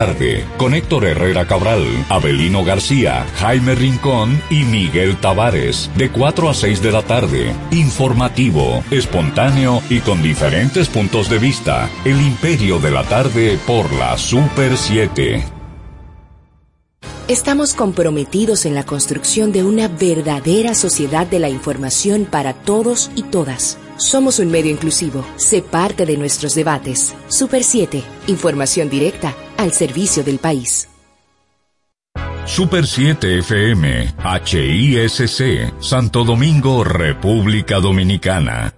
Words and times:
tarde 0.00 0.46
con 0.58 0.74
Héctor 0.74 1.06
Herrera 1.06 1.48
Cabral, 1.48 1.84
Abelino 2.08 2.62
García, 2.62 3.26
Jaime 3.34 3.74
Rincón 3.74 4.40
y 4.48 4.62
Miguel 4.62 5.16
Tavares 5.16 5.90
de 5.96 6.08
4 6.08 6.48
a 6.48 6.54
6 6.54 6.80
de 6.82 6.92
la 6.92 7.02
tarde. 7.02 7.52
Informativo, 7.72 8.84
espontáneo 8.92 9.82
y 9.90 9.98
con 9.98 10.22
diferentes 10.22 10.88
puntos 10.88 11.28
de 11.28 11.40
vista. 11.40 11.90
El 12.04 12.20
Imperio 12.20 12.78
de 12.78 12.92
la 12.92 13.02
Tarde 13.02 13.58
por 13.66 13.92
la 13.92 14.16
Super 14.16 14.76
7. 14.76 15.44
Estamos 17.26 17.74
comprometidos 17.74 18.66
en 18.66 18.76
la 18.76 18.86
construcción 18.86 19.50
de 19.50 19.64
una 19.64 19.88
verdadera 19.88 20.76
sociedad 20.76 21.26
de 21.26 21.40
la 21.40 21.48
información 21.48 22.24
para 22.24 22.54
todos 22.54 23.10
y 23.16 23.24
todas. 23.24 23.78
Somos 23.96 24.38
un 24.38 24.52
medio 24.52 24.70
inclusivo. 24.70 25.24
Sé 25.34 25.60
parte 25.60 26.06
de 26.06 26.16
nuestros 26.16 26.54
debates. 26.54 27.16
Super 27.26 27.64
7. 27.64 28.04
Información 28.28 28.88
directa 28.88 29.34
al 29.58 29.72
servicio 29.72 30.24
del 30.24 30.38
país. 30.38 30.88
Super 32.46 32.86
7 32.86 33.40
FM, 33.40 34.14
HISC, 34.24 35.74
Santo 35.80 36.24
Domingo, 36.24 36.82
República 36.82 37.78
Dominicana. 37.78 38.77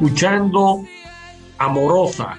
Escuchando 0.00 0.82
Amorosa, 1.58 2.38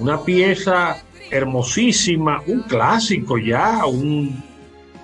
una 0.00 0.20
pieza 0.24 0.96
hermosísima, 1.30 2.42
un 2.48 2.62
clásico 2.62 3.38
ya, 3.38 3.86
un, 3.86 4.42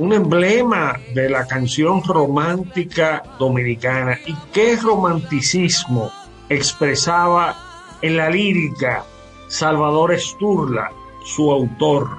un 0.01 0.13
emblema 0.13 0.99
de 1.15 1.31
la 1.31 1.47
canción 1.47 2.03
romántica 2.03 3.23
dominicana. 3.39 4.19
¿Y 4.27 4.35
qué 4.53 4.75
romanticismo 4.75 6.11
expresaba 6.49 7.57
en 8.03 8.17
la 8.17 8.31
lírica 8.31 9.05
Salvador 9.47 10.13
Esturla, 10.13 10.91
su 11.25 11.53
autor? 11.53 12.19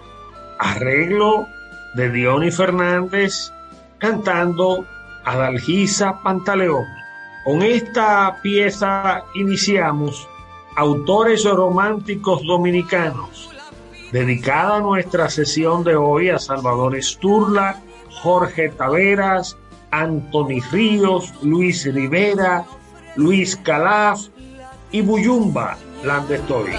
Arreglo 0.60 1.46
de 1.96 2.10
Diony 2.10 2.52
Fernández 2.52 3.52
cantando 3.98 4.86
Adalgisa 5.26 6.22
Pantaleón. 6.24 6.97
Con 7.48 7.62
esta 7.62 8.42
pieza 8.44 9.24
iniciamos 9.34 10.28
Autores 10.76 11.46
Románticos 11.46 12.46
Dominicanos, 12.46 13.50
dedicada 14.12 14.76
a 14.76 14.82
nuestra 14.82 15.30
sesión 15.30 15.86
de 15.86 15.96
hoy 15.96 16.28
a 16.28 16.40
Salvador 16.40 16.98
Esturla, 16.98 17.80
Jorge 18.22 18.68
Taveras, 18.68 19.56
Anthony 19.92 20.60
Ríos, 20.74 21.34
Luis 21.42 21.86
Rivera, 21.86 22.66
Luis 23.16 23.56
Calaf 23.56 24.20
y 24.92 25.00
Buyumba 25.00 25.78
Landestoy. 26.04 26.72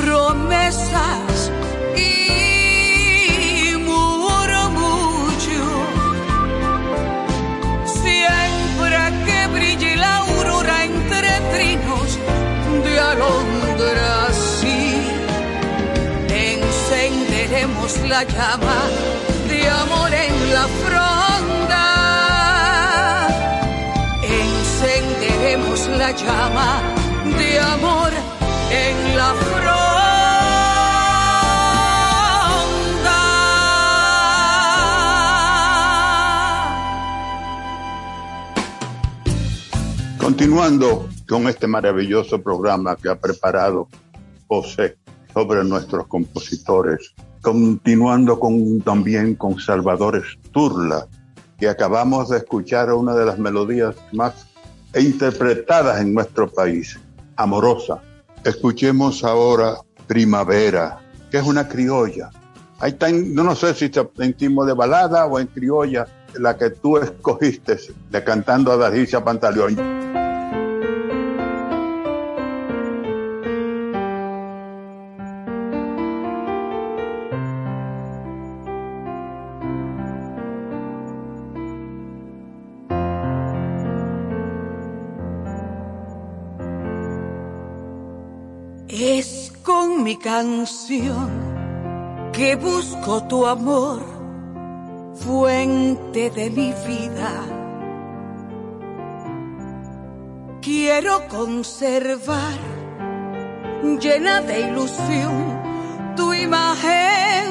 Promesas 0.00 1.50
y 1.96 3.74
murmullo. 3.78 5.66
Siempre 8.02 8.98
que 9.24 9.38
brille 9.54 9.96
la 9.96 10.16
aurora 10.18 10.84
entre 10.84 11.30
trinos 11.54 12.18
de 12.84 13.00
alondras, 13.00 14.34
sí, 14.60 14.82
encenderemos 16.28 17.92
la 18.08 18.24
llama 18.24 18.80
de 19.48 19.68
amor 19.68 20.12
en 20.12 20.54
la 20.54 20.66
fronda. 20.82 21.84
Encenderemos 24.22 25.80
la 25.98 26.10
llama 26.12 26.82
de 27.38 27.60
amor 27.60 28.23
en 28.74 29.16
la 29.16 29.34
fronda. 29.34 29.80
Continuando 40.18 41.08
con 41.28 41.46
este 41.48 41.66
maravilloso 41.66 42.42
programa 42.42 42.96
que 42.96 43.08
ha 43.08 43.18
preparado 43.18 43.88
José 44.48 44.96
sobre 45.32 45.64
nuestros 45.64 46.06
compositores, 46.06 47.14
continuando 47.40 48.38
con, 48.38 48.80
también 48.80 49.34
con 49.34 49.58
Salvador 49.58 50.22
Sturla, 50.24 51.06
que 51.58 51.68
acabamos 51.68 52.30
de 52.30 52.38
escuchar 52.38 52.92
una 52.92 53.14
de 53.14 53.24
las 53.24 53.38
melodías 53.38 53.94
más 54.12 54.46
interpretadas 54.96 56.00
en 56.00 56.14
nuestro 56.14 56.48
país, 56.48 56.98
Amorosa. 57.36 58.00
Escuchemos 58.44 59.24
ahora 59.24 59.76
Primavera, 60.06 61.00
que 61.30 61.38
es 61.38 61.44
una 61.44 61.66
criolla. 61.66 62.30
Ahí 62.78 62.90
está, 62.90 63.10
no, 63.10 63.42
no 63.42 63.54
sé 63.54 63.72
si 63.72 63.86
está 63.86 64.06
en 64.18 64.34
timo 64.34 64.66
de 64.66 64.74
balada 64.74 65.24
o 65.24 65.38
en 65.38 65.46
criolla, 65.46 66.06
la 66.34 66.56
que 66.56 66.70
tú 66.70 66.98
escogiste, 66.98 67.78
de 68.10 68.24
cantando 68.24 68.70
a 68.72 68.76
Dargicia 68.76 69.24
Pantaleón. 69.24 69.76
Mi 90.14 90.20
canción 90.20 91.30
que 92.32 92.54
busco 92.54 93.24
tu 93.24 93.46
amor, 93.46 94.00
fuente 95.14 96.30
de 96.30 96.50
mi 96.50 96.72
vida. 96.86 97.32
Quiero 100.60 101.26
conservar 101.28 102.58
llena 104.00 104.40
de 104.42 104.60
ilusión 104.68 106.14
tu 106.16 106.32
imagen 106.32 107.44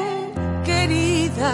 querida. 0.64 1.54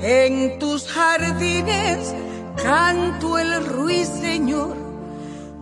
En 0.00 0.58
tus 0.58 0.88
jardines 0.88 2.12
canto 2.56 3.38
el 3.38 3.64
ruiseñor, 3.66 4.85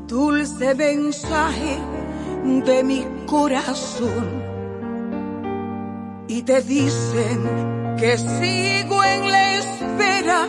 dulce 0.07 0.75
mensaje 0.75 1.79
de 2.45 2.85
mi 2.85 3.07
corazón. 3.27 4.43
Y 6.29 6.43
te 6.43 6.63
dicen 6.63 7.97
que 7.99 8.19
sigo 8.19 9.05
en 9.05 9.31
la 9.31 9.59
espera, 9.59 10.47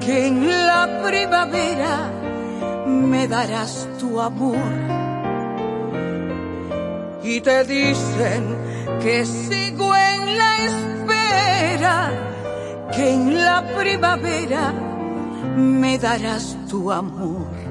que 0.00 0.26
en 0.26 0.46
la 0.46 1.02
primavera 1.04 2.10
me 2.86 3.28
darás 3.28 3.88
tu 3.98 4.20
amor. 4.20 4.56
Y 7.22 7.40
te 7.40 7.64
dicen 7.64 8.56
que 9.02 9.24
sigo 9.26 9.92
en 9.94 10.38
la 10.38 10.56
espera, 10.64 12.10
que 12.94 13.14
en 13.14 13.44
la 13.44 13.64
primavera 13.76 14.72
me 15.56 15.98
darás 15.98 16.56
tu 16.68 16.92
amor. 16.92 17.65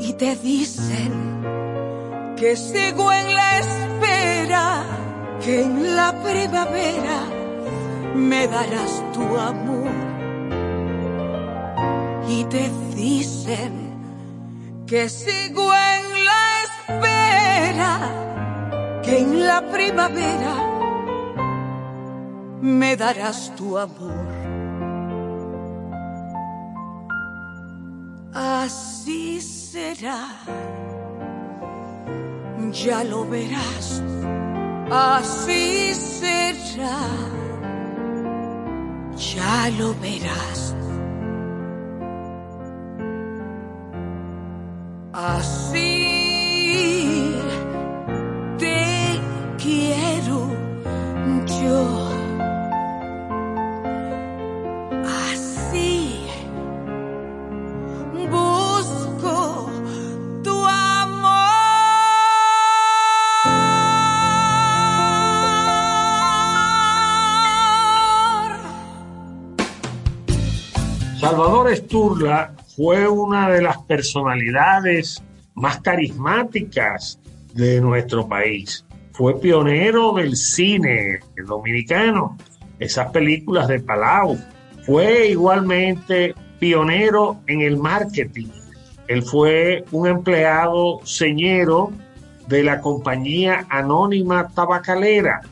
Y 0.00 0.12
te 0.14 0.36
dicen 0.36 1.12
que 2.36 2.56
sigo 2.56 3.12
en 3.12 3.34
la 3.34 3.58
espera, 3.58 4.84
que 5.44 5.62
en 5.62 5.96
la 5.96 6.12
primavera 6.22 7.18
me 8.14 8.46
darás 8.48 9.02
tu 9.12 9.36
amor. 9.36 9.90
Y 12.28 12.44
te 12.44 12.70
dicen 12.94 13.72
que 14.86 15.08
sigo 15.08 15.72
en 15.74 16.08
que 19.08 19.18
en 19.20 19.46
la 19.46 19.62
primavera 19.72 20.54
me 22.60 22.94
darás 22.94 23.54
tu 23.56 23.78
amor. 23.78 24.37
Así 28.32 29.40
será, 29.40 30.28
ya 32.72 33.02
lo 33.04 33.24
verás, 33.26 34.02
así 34.90 35.94
será, 35.94 36.98
ya 39.16 39.70
lo 39.78 39.94
verás. 39.94 40.74
Así 45.12 46.27
Salvador 71.20 71.72
Esturla 71.72 72.54
fue 72.76 73.08
una 73.08 73.50
de 73.50 73.60
las 73.60 73.78
personalidades 73.82 75.22
más 75.54 75.80
carismáticas 75.80 77.18
de 77.54 77.80
nuestro 77.80 78.28
país. 78.28 78.86
Fue 79.12 79.40
pionero 79.40 80.12
del 80.12 80.36
cine 80.36 81.18
dominicano, 81.44 82.38
esas 82.78 83.10
películas 83.10 83.66
de 83.66 83.80
Palau. 83.80 84.38
Fue 84.86 85.28
igualmente 85.28 86.36
pionero 86.60 87.40
en 87.48 87.62
el 87.62 87.76
marketing. 87.76 88.46
Él 89.08 89.22
fue 89.22 89.84
un 89.90 90.06
empleado 90.06 91.00
señero 91.04 91.90
de 92.48 92.62
la 92.62 92.80
compañía 92.80 93.66
anónima 93.68 94.48
tabacalera 94.48 95.42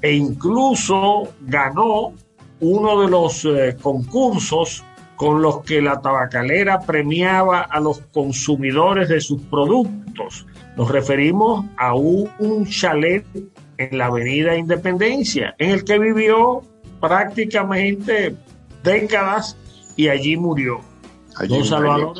e 0.00 0.12
incluso 0.12 1.28
ganó 1.42 2.12
uno 2.60 3.00
de 3.00 3.08
los 3.08 3.44
eh, 3.44 3.76
concursos 3.80 4.84
con 5.16 5.40
los 5.40 5.60
que 5.62 5.80
la 5.80 6.00
tabacalera 6.00 6.80
premiaba 6.80 7.60
a 7.60 7.78
los 7.78 8.00
consumidores 8.12 9.08
de 9.08 9.20
sus 9.20 9.40
productos. 9.42 10.46
Nos 10.76 10.90
referimos 10.90 11.64
a 11.76 11.94
un, 11.94 12.66
chalet 12.66 13.24
en 13.78 13.98
la 13.98 14.06
Avenida 14.06 14.56
Independencia, 14.56 15.54
en 15.58 15.70
el 15.70 15.84
que 15.84 15.98
vivió 15.98 16.62
prácticamente 17.00 18.34
décadas 18.82 19.56
y 19.96 20.08
allí 20.08 20.36
murió. 20.36 20.80
Don 21.48 21.64
Salvador 21.64 22.14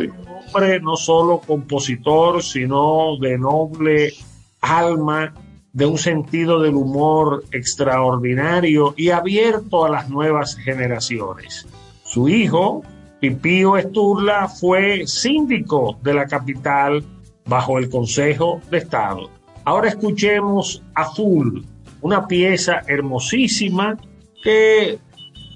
no 0.83 0.97
solo 0.97 1.41
compositor, 1.41 2.43
sino 2.43 3.17
de 3.19 3.39
noble 3.39 4.13
alma, 4.61 5.33
de 5.73 5.87
un 5.87 5.97
sentido 5.97 6.61
del 6.61 6.75
humor 6.75 7.45
extraordinario 7.51 8.95
y 8.97 9.09
abierto 9.09 9.85
a 9.85 9.89
las 9.89 10.11
nuevas 10.11 10.57
generaciones. 10.57 11.67
Su 12.05 12.29
hijo, 12.29 12.83
Pipío 13.21 13.79
Esturla, 13.79 14.49
fue 14.49 15.07
síndico 15.07 15.99
de 16.03 16.15
la 16.15 16.27
capital 16.27 17.03
bajo 17.47 17.79
el 17.79 17.89
Consejo 17.89 18.61
de 18.71 18.79
Estado. 18.79 19.31
Ahora 19.65 19.89
escuchemos 19.89 20.83
Azul, 20.95 21.65
una 22.03 22.27
pieza 22.29 22.83
hermosísima 22.87 23.97
que 24.43 24.99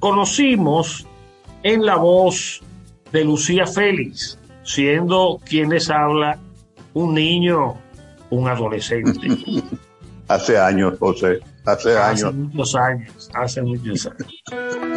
conocimos 0.00 1.06
en 1.62 1.84
la 1.84 1.96
voz 1.96 2.62
de 3.12 3.24
Lucía 3.24 3.66
Félix, 3.66 4.38
siendo 4.66 5.40
quien 5.44 5.70
les 5.70 5.88
habla 5.88 6.38
un 6.92 7.14
niño, 7.14 7.74
un 8.30 8.48
adolescente. 8.48 9.28
hace 10.28 10.58
años, 10.58 10.98
José, 10.98 11.40
hace, 11.64 11.96
años. 11.96 12.24
Hace 12.24 12.32
muchos 12.32 12.74
años, 12.74 13.30
hace 13.32 13.62
muchos 13.62 14.06
años. 14.06 14.95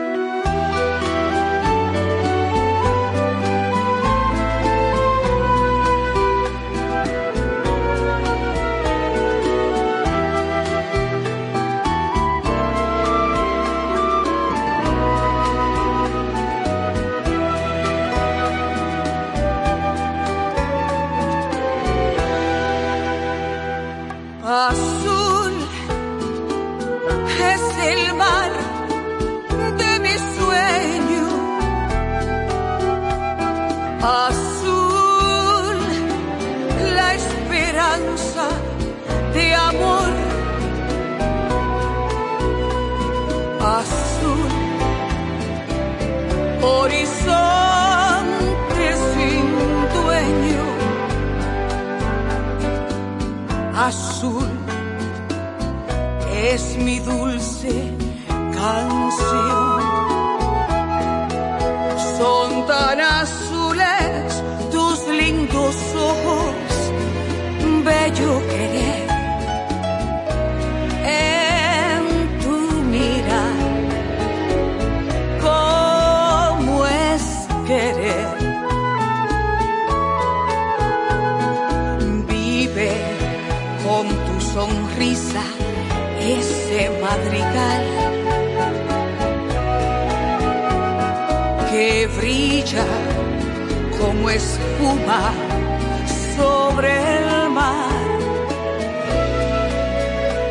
Sobre 96.37 96.91
el 97.17 97.49
mar. 97.49 98.19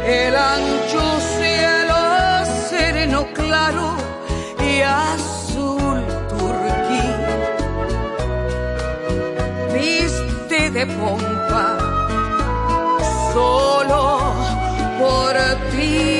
El 0.04 0.34
ancho 0.34 1.02
cielo 1.36 1.98
sereno 2.68 3.26
claro 3.34 3.94
y 4.70 4.80
azul 4.80 6.02
turquí. 6.30 7.08
Viste 9.74 10.70
de 10.70 10.86
pompa 10.86 11.78
solo 13.32 14.02
por 14.98 15.34
ti. 15.70 16.17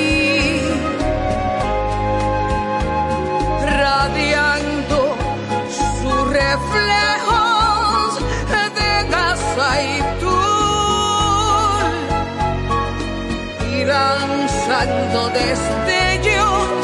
Lanzando 15.09 15.29
destellos 15.31 16.78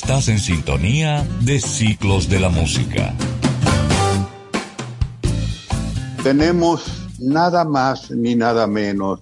Estás 0.00 0.28
en 0.28 0.38
sintonía 0.38 1.26
de 1.40 1.58
Ciclos 1.58 2.28
de 2.28 2.38
la 2.38 2.50
Música. 2.50 3.12
Tenemos 6.22 7.08
nada 7.18 7.64
más 7.64 8.08
ni 8.12 8.36
nada 8.36 8.68
menos 8.68 9.18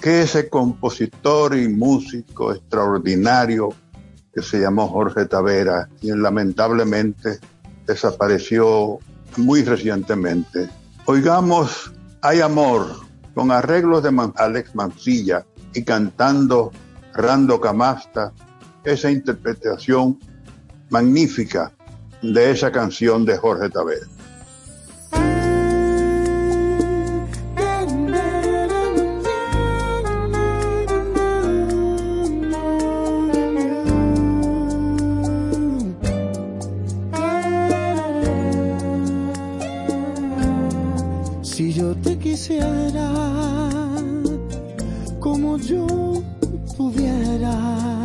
que 0.00 0.22
ese 0.22 0.48
compositor 0.48 1.56
y 1.56 1.66
músico 1.66 2.52
extraordinario 2.52 3.70
que 4.32 4.42
se 4.42 4.60
llamó 4.60 4.86
Jorge 4.86 5.26
Tavera, 5.26 5.88
quien 6.00 6.22
lamentablemente 6.22 7.40
desapareció 7.84 9.00
muy 9.36 9.64
recientemente. 9.64 10.68
Oigamos 11.06 11.92
Hay 12.22 12.42
Amor, 12.42 12.94
con 13.34 13.50
arreglos 13.50 14.04
de 14.04 14.30
Alex 14.36 14.72
Mancilla 14.76 15.44
y 15.74 15.82
cantando 15.82 16.70
Rando 17.12 17.60
Camasta, 17.60 18.32
esa 18.86 19.10
interpretación 19.10 20.18
magnífica 20.90 21.72
de 22.22 22.52
esa 22.52 22.70
canción 22.70 23.24
de 23.24 23.36
Jorge 23.36 23.68
Tavera. 23.68 24.06
Si 41.42 41.72
yo 41.72 41.94
te 41.96 42.16
quisiera 42.18 43.10
como 45.18 45.56
yo 45.58 46.22
pudiera, 46.76 47.95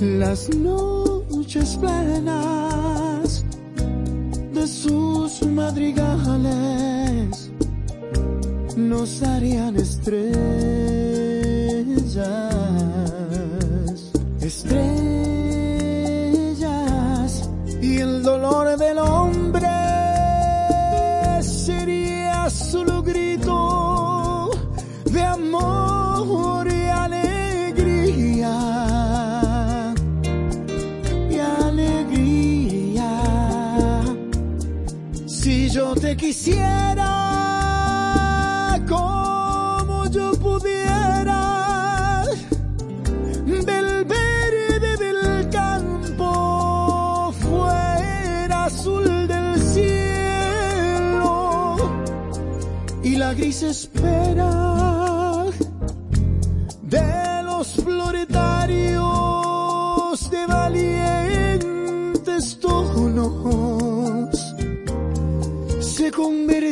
Las 0.00 0.48
noches 0.54 1.76
plenas 1.76 3.44
de 4.54 4.66
sus 4.66 5.42
madrigales 5.46 7.50
nos 8.76 9.22
harían 9.22 9.76
estrellas, 9.76 10.32
estrellas, 14.40 15.10
y 17.82 17.98
el 17.98 18.22
dolor 18.22 18.78
del 18.78 18.98
hombre 18.98 19.19
y 26.32 26.88
alegría, 26.88 28.54
y 31.28 31.38
alegría. 31.38 33.10
Si 35.26 35.68
yo 35.70 35.94
te 35.94 36.16
quisiera 36.16 37.10
como 38.88 40.06
yo 40.06 40.30
pudiera, 40.32 42.24
del 43.44 44.04
verde 44.04 44.96
del 45.04 45.50
campo 45.50 47.32
fuera 47.40 48.64
azul 48.66 49.26
del 49.26 49.60
cielo 49.60 50.60
y 53.02 53.16
la 53.16 53.34
gris 53.34 53.62
espera 53.64 54.69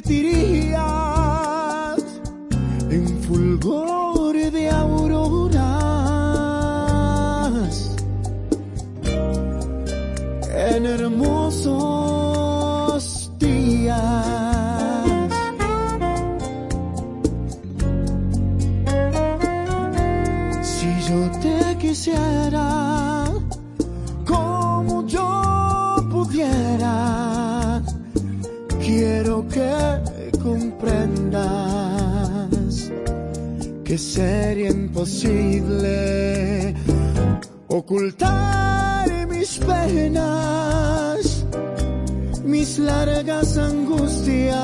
convertiría 0.09 1.95
en 2.91 3.23
fulgor 3.25 3.98
imposible 34.69 35.93
ocultar 37.67 39.27
mis 39.29 39.59
penas, 39.59 41.45
mis 42.45 42.79
largas 42.79 43.59
angustias 43.59 44.55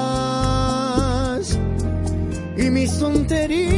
y 2.56 2.70
mis 2.70 2.96
tonterías. 2.96 3.74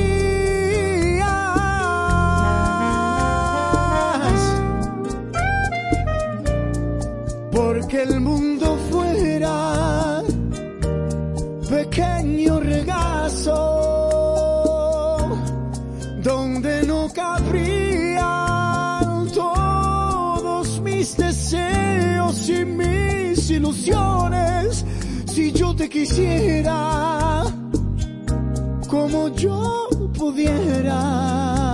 Porque 7.50 8.02
el 8.02 8.20
mundo 8.20 8.78
fuera 8.90 10.22
pequeño 11.70 12.60
regazo 12.60 13.75
Si 25.26 25.52
yo 25.52 25.76
te 25.76 25.88
quisiera 25.88 27.44
como 28.88 29.28
yo 29.28 29.88
pudiera. 30.12 31.65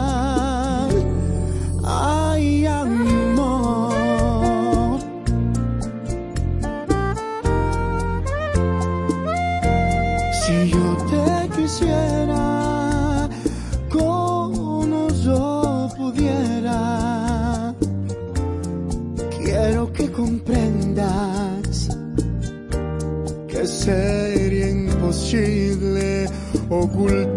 Ocultar 26.72 27.31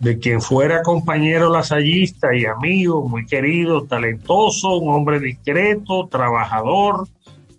de 0.00 0.18
quien 0.18 0.40
fuera 0.40 0.82
compañero 0.82 1.50
lasallista 1.50 2.34
y 2.34 2.46
amigo, 2.46 3.06
muy 3.06 3.26
querido, 3.26 3.84
talentoso, 3.84 4.78
un 4.78 4.94
hombre 4.94 5.20
discreto, 5.20 6.08
trabajador, 6.10 7.06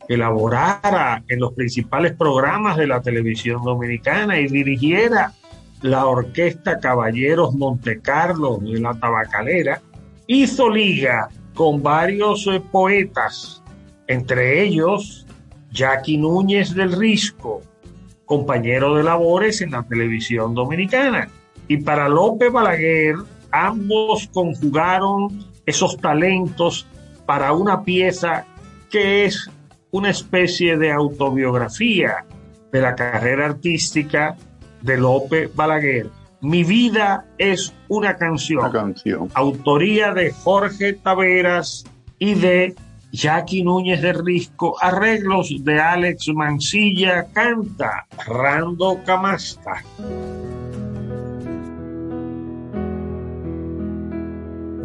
que 0.08 0.18
laborara 0.18 1.24
en 1.28 1.40
los 1.40 1.54
principales 1.54 2.14
programas 2.14 2.78
de 2.78 2.88
la 2.88 3.02
televisión 3.02 3.64
dominicana 3.64 4.40
y 4.40 4.48
dirigiera 4.48 5.34
la 5.82 6.06
orquesta 6.08 6.80
Caballeros 6.80 7.54
Montecarlo 7.56 8.58
de 8.58 8.80
la 8.80 8.96
Tabacalera, 8.96 9.82
hizo 10.26 10.70
liga 10.70 11.30
con 11.54 11.84
varios 11.84 12.48
eh, 12.48 12.62
poetas, 12.72 13.62
entre 14.08 14.64
ellos 14.64 15.28
Jackie 15.72 16.18
Núñez 16.18 16.74
del 16.74 16.92
Risco, 16.92 17.62
compañero 18.26 18.96
de 18.96 19.04
labores 19.04 19.62
en 19.62 19.72
la 19.72 19.84
televisión 19.84 20.56
dominicana. 20.56 21.30
Y 21.72 21.78
para 21.78 22.10
López 22.10 22.52
Balaguer, 22.52 23.16
ambos 23.50 24.28
conjugaron 24.34 25.46
esos 25.66 25.96
talentos 25.96 26.86
para 27.26 27.54
una 27.54 27.86
pieza 27.86 28.46
que 28.90 29.24
es 29.24 29.50
una 29.90 30.10
especie 30.10 30.76
de 30.76 30.92
autobiografía 30.92 32.26
de 32.74 32.82
la 32.82 32.94
carrera 32.94 33.46
artística 33.46 34.36
de 34.82 34.98
López 34.98 35.56
Balaguer. 35.56 36.10
Mi 36.42 36.66
vida 36.66 37.26
es 37.38 37.74
una 37.88 38.18
canción. 38.18 38.60
Una 38.60 38.72
canción. 38.74 39.30
Autoría 39.34 40.14
de 40.14 40.34
Jorge 40.34 40.92
Taveras 40.92 41.86
y 42.20 42.34
de 42.34 42.76
Jackie 43.14 43.64
Núñez 43.64 44.02
de 44.02 44.12
Risco, 44.12 44.76
arreglos 44.82 45.54
de 45.64 45.80
Alex 45.80 46.28
Mancilla, 46.34 47.28
canta 47.32 48.08
Rando 48.28 49.00
Camasta. 49.06 49.82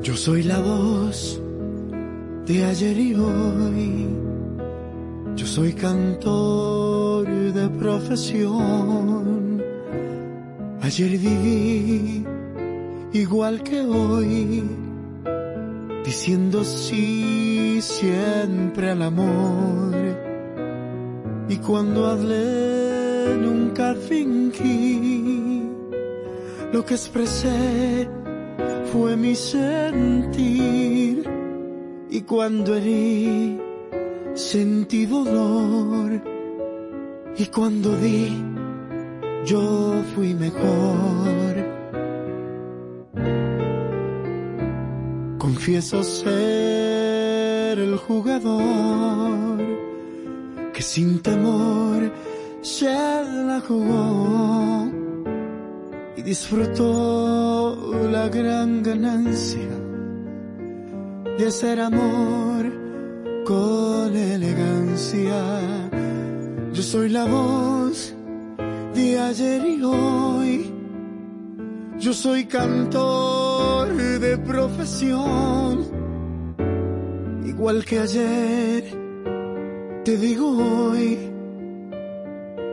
Yo 0.06 0.16
soy 0.16 0.44
la 0.44 0.60
voz 0.60 1.42
de 2.46 2.64
ayer 2.64 2.96
y 2.96 3.14
hoy. 3.16 4.06
Yo 5.34 5.44
soy 5.44 5.72
cantor 5.72 7.26
de 7.26 7.68
profesión. 7.70 9.64
Ayer 10.80 11.10
viví 11.10 12.24
igual 13.14 13.64
que 13.64 13.80
hoy, 13.80 14.62
diciendo 16.04 16.62
sí 16.62 17.80
siempre 17.82 18.92
al 18.92 19.02
amor. 19.02 19.92
Y 21.48 21.56
cuando 21.56 22.06
hablé 22.06 23.36
nunca 23.40 23.96
fingí, 23.96 25.68
lo 26.72 26.84
que 26.84 26.94
expresé 26.94 28.08
fue 28.92 29.16
mi 29.16 29.34
sentir. 29.34 31.24
Y 32.10 32.20
cuando 32.22 32.74
herí, 32.76 33.60
sentí 34.34 35.06
dolor. 35.06 36.22
Y 37.36 37.46
cuando 37.46 37.96
di, 37.96 38.32
yo 39.44 39.94
fui 40.14 40.34
mejor. 40.34 41.54
Confieso 45.38 46.02
ser 46.02 47.78
el 47.78 47.96
jugador 47.96 49.58
que 50.72 50.82
sin 50.82 51.20
temor 51.20 52.12
se 52.60 52.86
la 52.86 53.62
jugó 53.66 54.90
y 56.16 56.22
disfrutó 56.22 57.65
la 58.10 58.28
gran 58.28 58.82
ganancia 58.82 59.68
de 61.38 61.46
hacer 61.46 61.80
amor 61.80 62.72
con 63.44 64.16
elegancia. 64.16 65.40
Yo 66.72 66.82
soy 66.82 67.08
la 67.08 67.24
voz 67.24 68.14
de 68.94 69.18
ayer 69.18 69.66
y 69.66 69.82
hoy. 69.82 70.72
Yo 71.98 72.12
soy 72.12 72.44
cantor 72.44 73.94
de 73.94 74.38
profesión. 74.38 75.86
Igual 77.44 77.84
que 77.84 77.98
ayer, 77.98 78.84
te 80.04 80.16
digo 80.16 80.48
hoy 80.48 81.18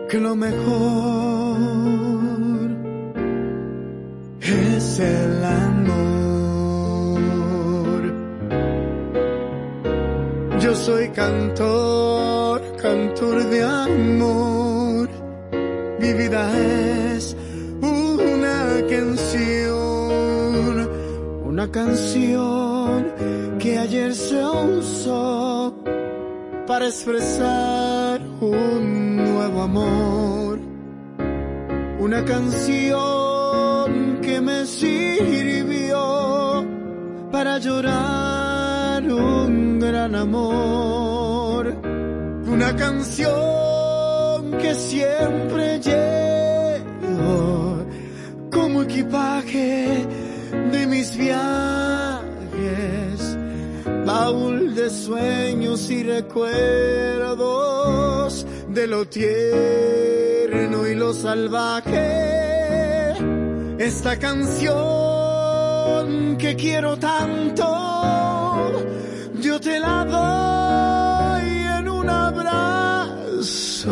que 0.09 0.19
lo 0.19 0.35
mejor 0.35 2.32
el 5.03 5.43
amor. 5.43 6.01
Yo 10.59 10.75
soy 10.75 11.09
cantor, 11.09 12.61
cantor 12.81 13.43
de 13.49 13.63
amor. 13.63 15.09
Mi 15.99 16.13
vida 16.13 16.41
es 16.59 17.35
canción, 19.53 20.89
una 21.45 21.71
canción 21.71 23.11
que 23.59 23.77
ayer 23.77 24.13
se 24.13 24.43
usó 24.45 25.73
para 26.67 26.87
expresar 26.87 28.21
un 28.41 29.17
nuevo 29.17 29.61
amor. 29.61 30.59
Una 31.99 32.23
canción 32.25 33.12
me 34.43 34.65
sirvió 34.65 36.65
para 37.31 37.59
llorar 37.59 39.03
un 39.03 39.79
gran 39.79 40.15
amor. 40.15 41.67
Una 42.45 42.75
canción 42.75 44.51
que 44.61 44.75
siempre 44.75 45.79
llevo 45.79 47.85
como 48.51 48.81
equipaje 48.83 50.05
de 50.71 50.87
mis 50.87 51.15
viajes 51.17 52.23
baúl 54.05 54.75
de 54.75 54.89
sueños 54.89 55.89
y 55.89 56.03
recuerdos 56.03 56.45
de 58.69 58.87
lo 58.87 59.05
tierno 59.05 60.85
y 60.87 60.95
lo 60.95 61.13
salvaje. 61.13 62.22
Esta 63.85 64.17
canción 64.17 64.71
que 66.37 66.55
quiero 66.55 66.97
tanto, 66.97 67.65
yo 69.41 69.59
te 69.59 69.77
la 69.77 70.05
doy 70.05 71.49
en 71.79 71.89
un 71.89 72.09
abrazo. 72.09 73.91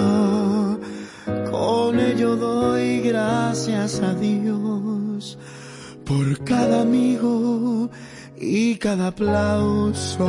Con 1.52 2.00
ello 2.00 2.38
doy 2.38 3.02
gracias 3.02 4.00
a 4.00 4.14
Dios 4.14 5.38
por 6.06 6.42
cada 6.46 6.84
amigo 6.84 7.90
y 8.38 8.78
cada 8.78 9.08
aplauso. 9.08 10.26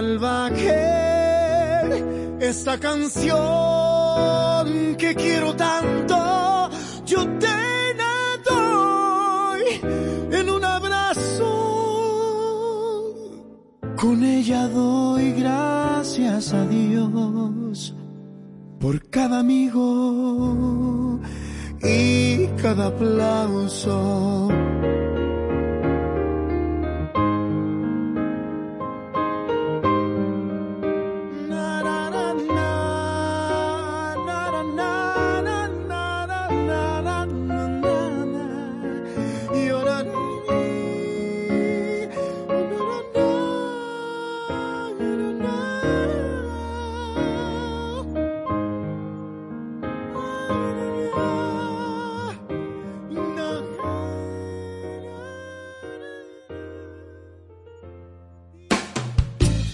Salvaje. 0.00 0.76
Esta 2.40 2.78
canción 2.78 3.36
que 4.96 5.14
quiero 5.14 5.54
tanto, 5.54 6.70
yo 7.04 7.20
te 7.38 7.94
la 8.00 8.38
doy 8.50 9.62
en 10.38 10.48
un 10.56 10.64
abrazo. 10.64 11.52
Con 14.00 14.24
ella 14.24 14.68
doy 14.68 15.32
gracias 15.32 16.54
a 16.54 16.64
Dios 16.66 17.94
por 18.80 19.10
cada 19.10 19.40
amigo 19.40 21.20
y 21.82 22.46
cada 22.62 22.86
aplauso. 22.86 24.48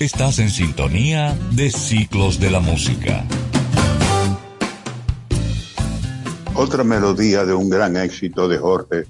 Estás 0.07 0.39
en 0.39 0.51
sintonía 0.51 1.37
de 1.51 1.69
Ciclos 1.69 2.39
de 2.39 2.49
la 2.49 2.61
Música. 2.61 3.25
Otra 6.55 6.85
melodía 6.85 7.45
de 7.45 7.53
un 7.53 7.69
gran 7.69 7.97
éxito 7.97 8.47
de 8.47 8.57
Jorge, 8.57 9.07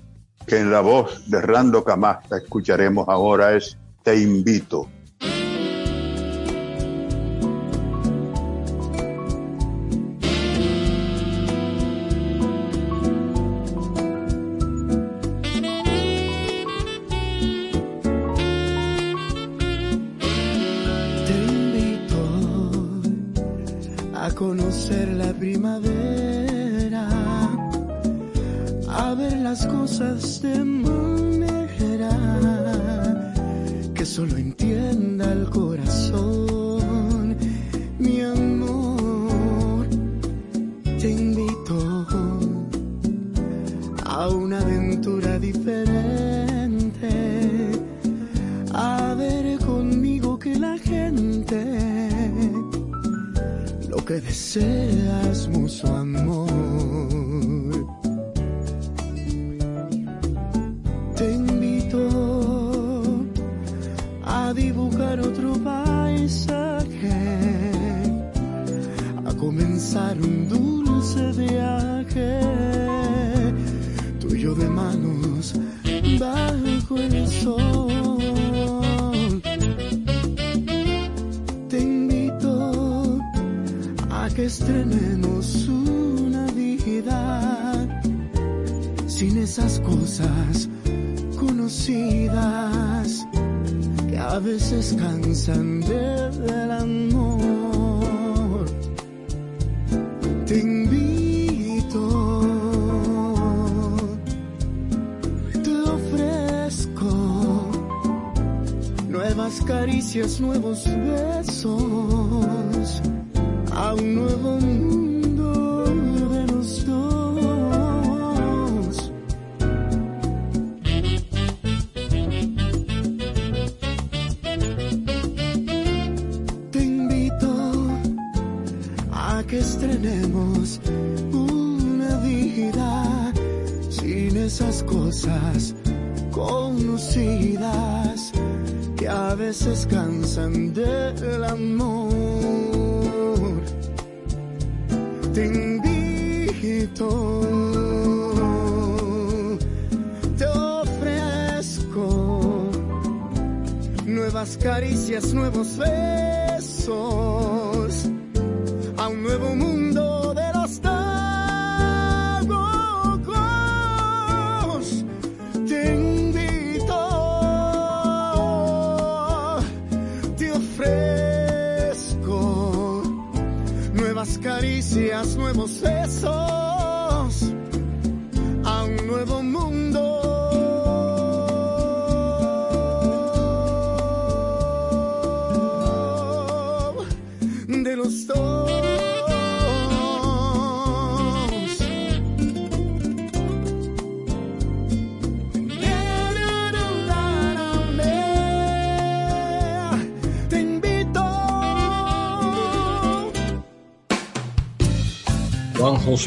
que 0.47 0.59
en 0.59 0.73
la 0.73 0.81
voz 0.81 1.29
de 1.31 1.43
Rando 1.43 1.85
Camasta 1.85 2.39
escucharemos 2.39 3.07
ahora 3.11 3.55
es 3.55 3.77
Te 4.03 4.19
invito. 4.19 4.89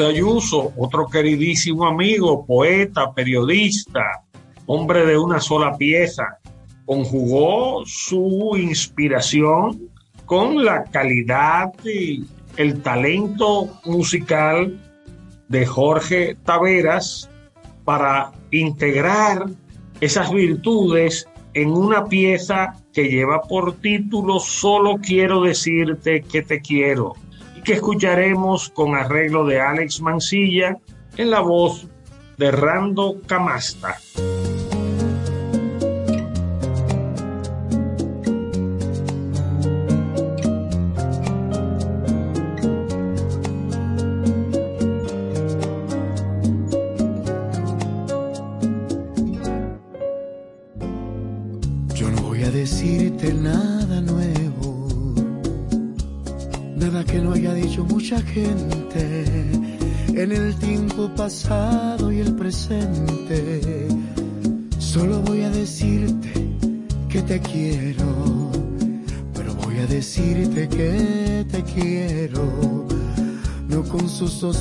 Ayuso, 0.07 0.73
otro 0.77 1.07
queridísimo 1.07 1.85
amigo, 1.85 2.45
poeta, 2.45 3.13
periodista, 3.13 4.23
hombre 4.65 5.05
de 5.05 5.17
una 5.17 5.39
sola 5.39 5.77
pieza, 5.77 6.39
conjugó 6.85 7.83
su 7.85 8.55
inspiración 8.57 9.89
con 10.25 10.63
la 10.63 10.83
calidad 10.85 11.71
y 11.83 12.23
el 12.57 12.81
talento 12.81 13.69
musical 13.85 14.79
de 15.47 15.65
Jorge 15.65 16.35
Taveras 16.43 17.29
para 17.83 18.31
integrar 18.51 19.45
esas 20.01 20.31
virtudes 20.31 21.27
en 21.53 21.71
una 21.71 22.05
pieza 22.05 22.75
que 22.93 23.09
lleva 23.09 23.41
por 23.41 23.77
título 23.77 24.39
Solo 24.39 24.97
quiero 25.01 25.41
decirte 25.41 26.21
que 26.21 26.41
te 26.43 26.61
quiero 26.61 27.15
que 27.63 27.73
escucharemos 27.73 28.69
con 28.69 28.95
arreglo 28.95 29.45
de 29.45 29.59
Alex 29.61 30.01
Mancilla 30.01 30.77
en 31.17 31.29
la 31.29 31.41
voz 31.41 31.87
de 32.37 32.51
Rando 32.51 33.17
Camasta. 33.27 33.97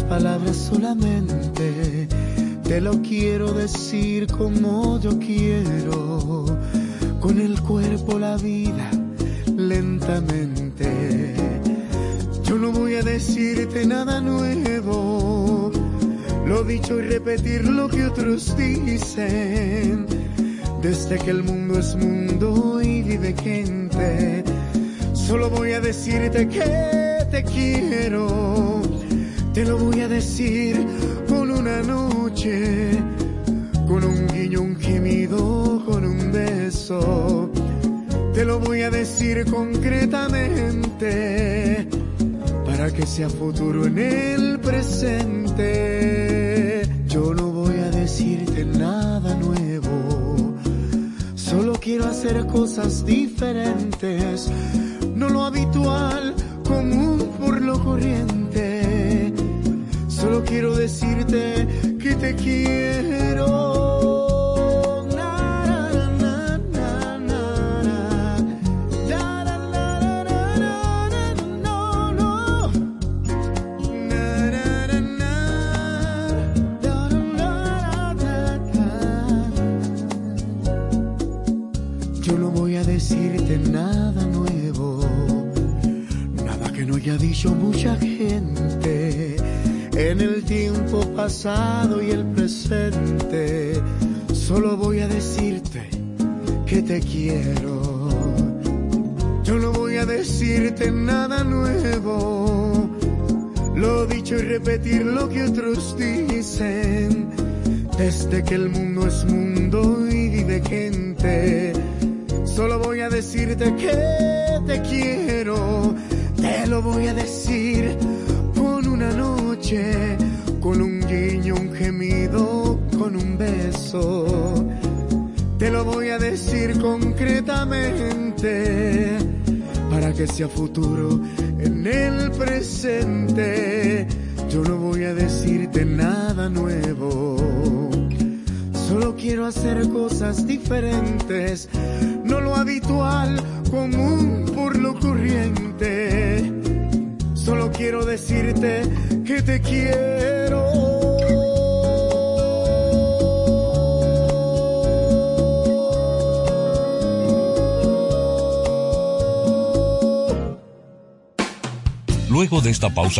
palabras 0.09 0.57
solamente. 0.57 1.58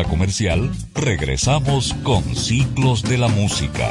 Comercial, 0.05 0.71
regresamos 0.95 1.95
con 2.03 2.23
Ciclos 2.37 3.03
de 3.03 3.17
la 3.17 3.29
Música. 3.29 3.91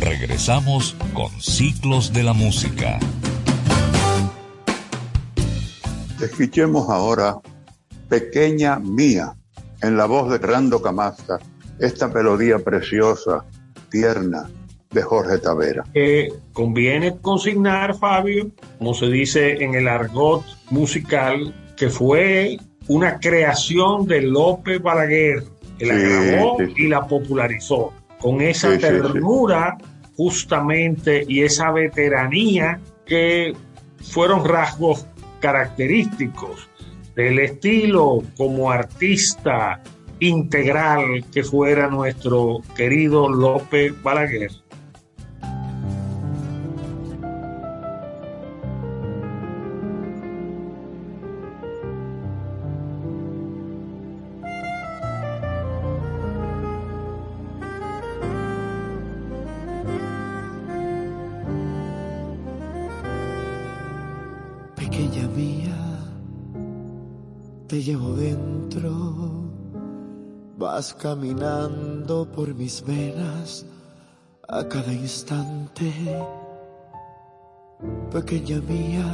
Regresamos 0.00 0.96
con 1.12 1.28
Ciclos 1.42 2.12
de 2.14 2.22
la 2.22 2.32
Música. 2.32 2.98
Escuchemos 6.22 6.88
ahora 6.88 7.36
Pequeña 8.08 8.78
Mía, 8.78 9.34
en 9.82 9.98
la 9.98 10.06
voz 10.06 10.30
de 10.30 10.38
Rando 10.38 10.80
Camasta, 10.80 11.38
esta 11.78 12.08
melodía 12.08 12.58
preciosa, 12.58 13.44
tierna, 13.90 14.48
de 14.90 15.02
Jorge 15.02 15.38
Tavera. 15.38 15.84
conviene 16.54 17.18
consignar, 17.18 17.94
Fabio, 17.96 18.50
como 18.78 18.94
se 18.94 19.06
dice 19.06 19.62
en 19.62 19.74
el 19.74 19.86
argot 19.86 20.44
musical, 20.70 21.54
que 21.76 21.90
fue 21.90 22.58
una 22.88 23.20
creación 23.20 24.06
de 24.06 24.22
López 24.22 24.82
Balaguer, 24.82 25.44
que 25.78 25.86
la 25.86 25.94
grabó 25.94 26.56
y 26.76 26.88
la 26.88 27.06
popularizó 27.06 27.92
con 28.20 28.40
esa 28.40 28.76
ternura 28.78 29.78
justamente 30.20 31.24
y 31.26 31.44
esa 31.44 31.70
veteranía 31.70 32.78
que 33.06 33.54
fueron 34.02 34.44
rasgos 34.44 35.06
característicos 35.40 36.68
del 37.14 37.38
estilo 37.38 38.22
como 38.36 38.70
artista 38.70 39.82
integral 40.18 41.24
que 41.32 41.42
fuera 41.42 41.88
nuestro 41.88 42.60
querido 42.76 43.30
López 43.30 43.94
Balaguer. 44.02 44.50
Vas 70.80 70.94
caminando 70.94 72.26
por 72.34 72.54
mis 72.54 72.82
venas 72.82 73.66
a 74.48 74.64
cada 74.66 74.90
instante. 74.90 75.92
Pequeña 78.10 78.58
mía, 78.72 79.08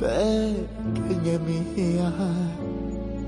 pequeña 0.00 1.38
mía, 1.48 2.12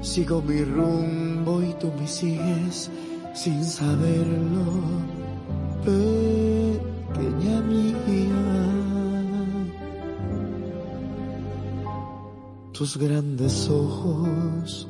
sigo 0.02 0.42
mi 0.42 0.64
rumbo 0.64 1.62
y 1.62 1.72
tú 1.74 1.92
me 2.00 2.08
sigues 2.08 2.90
sin 3.32 3.64
saberlo. 3.64 4.66
Pequeña 5.84 7.56
mía. 7.70 8.42
Tus 12.72 12.96
grandes 12.96 13.70
ojos 13.70 14.88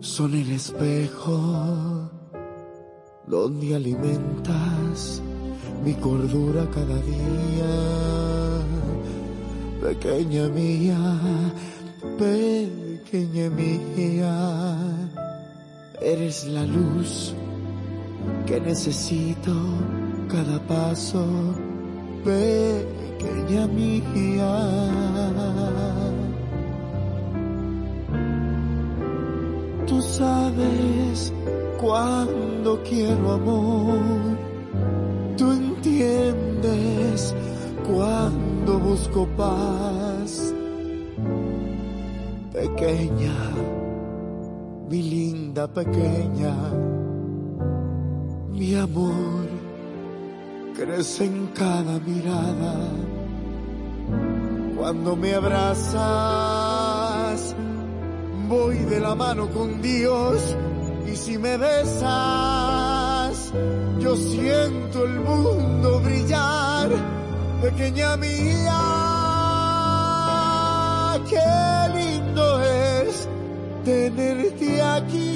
son 0.00 0.34
el 0.34 0.50
espejo 0.50 2.10
donde 3.26 3.76
alimentas 3.76 5.22
mi 5.84 5.94
cordura 5.94 6.66
cada 6.70 6.96
día. 7.02 7.70
Pequeña 9.82 10.48
mía, 10.48 10.98
pequeña 12.18 13.50
mía, 13.50 14.76
eres 16.00 16.46
la 16.46 16.64
luz 16.64 17.34
que 18.46 18.60
necesito 18.60 19.52
cada 20.28 20.58
paso. 20.66 21.24
Pequeña 22.24 23.66
mía. 23.66 24.00
Sabes 30.00 31.32
cuando 31.78 32.82
quiero 32.82 33.32
amor. 33.32 33.98
Tú 35.36 35.52
entiendes 35.52 37.34
cuando 37.86 38.78
busco 38.78 39.26
paz. 39.36 40.54
Pequeña, 42.52 43.34
mi 44.88 45.02
linda 45.02 45.66
pequeña, 45.68 46.54
mi 48.52 48.74
amor 48.74 49.48
crece 50.74 51.26
en 51.26 51.46
cada 51.48 51.98
mirada. 52.00 52.74
Cuando 54.76 55.14
me 55.16 55.34
abrazas, 55.34 56.79
voy 58.50 58.76
de 58.78 58.98
la 58.98 59.14
mano 59.14 59.48
con 59.48 59.80
Dios 59.80 60.56
y 61.06 61.14
si 61.14 61.38
me 61.38 61.56
besas, 61.56 62.02
yo 64.00 64.16
siento 64.16 65.04
el 65.04 65.20
mundo 65.20 66.00
brillar, 66.00 66.90
pequeña 67.62 68.16
mía, 68.16 68.80
qué 71.30 71.38
lindo 71.96 72.60
es 72.62 73.28
tenerte 73.84 74.82
aquí, 74.82 75.28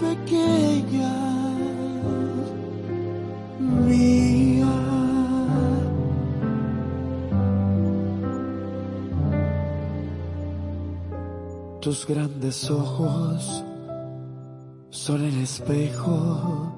pequeña 0.00 1.14
mía. 3.58 4.41
Tus 11.82 12.06
grandes 12.06 12.70
ojos 12.70 13.64
son 14.90 15.24
el 15.24 15.42
espejo 15.42 16.72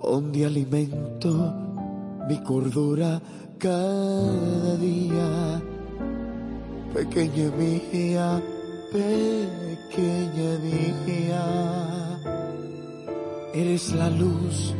donde 0.00 0.46
alimento 0.46 1.52
mi 2.28 2.40
cordura 2.44 3.20
cada 3.58 4.76
día. 4.76 5.60
Pequeña 6.94 7.50
mía, 7.58 8.40
pequeña 8.92 10.58
mía, 10.62 11.44
eres 13.52 13.92
la 13.92 14.08
luz 14.10 14.72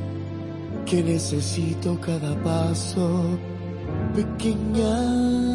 que 0.87 1.03
necesito 1.03 2.01
cada 2.01 2.41
paso. 2.45 3.25
Pequeña 4.15 5.50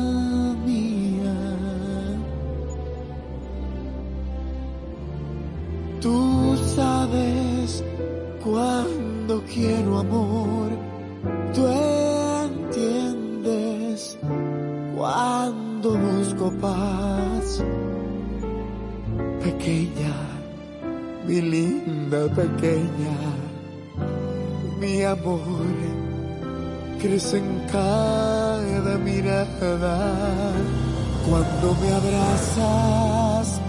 Tú 6.06 6.56
sabes 6.76 7.84
cuando 8.44 9.42
quiero 9.52 9.98
amor, 9.98 10.70
tú 11.52 11.66
entiendes 12.46 14.16
cuando 14.96 15.98
busco 15.98 16.52
paz. 16.62 17.64
Pequeña, 19.44 20.14
mi 21.26 21.42
linda 21.42 22.28
pequeña, 22.36 23.18
mi 24.80 25.02
amor 25.02 25.74
crece 27.02 27.40
en 27.40 27.62
cada 27.72 29.00
mirada 29.00 30.54
cuando 31.28 31.74
me 31.82 31.90
abrazas 31.94 33.60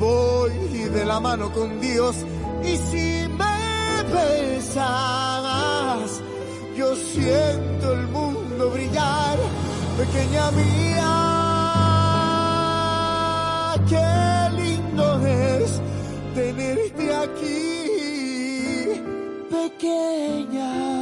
voy 0.00 0.61
de 0.92 1.04
la 1.04 1.20
mano 1.20 1.50
con 1.52 1.80
Dios 1.80 2.16
Y 2.62 2.76
si 2.76 3.26
me 3.28 4.02
besas, 4.12 4.80
yo 6.76 6.94
siento 6.94 7.92
el 7.92 8.06
mundo 8.08 8.70
brillar, 8.70 9.38
pequeña 9.98 10.50
mía. 10.52 11.08
Qué 13.88 14.50
lindo 14.60 15.26
es 15.26 15.80
tenerte 16.34 17.14
aquí, 17.16 19.02
pequeña. 19.50 21.01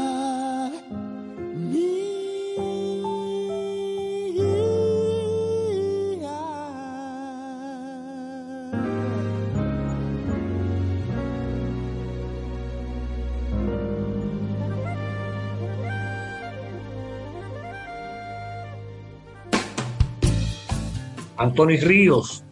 Anthony 21.41 21.80
Ríos, 21.80 22.45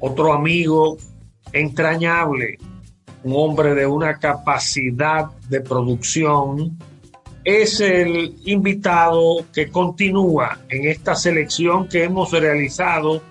otro 0.00 0.34
amigo 0.34 0.98
entrañable, 1.50 2.58
un 3.22 3.32
hombre 3.36 3.74
de 3.74 3.86
una 3.86 4.18
capacidad 4.18 5.30
de 5.48 5.62
producción, 5.62 6.76
es 7.42 7.80
el 7.80 8.36
invitado 8.44 9.46
que 9.50 9.70
continúa 9.70 10.58
en 10.68 10.86
esta 10.86 11.14
selección 11.14 11.88
que 11.88 12.04
hemos 12.04 12.32
realizado 12.32 13.22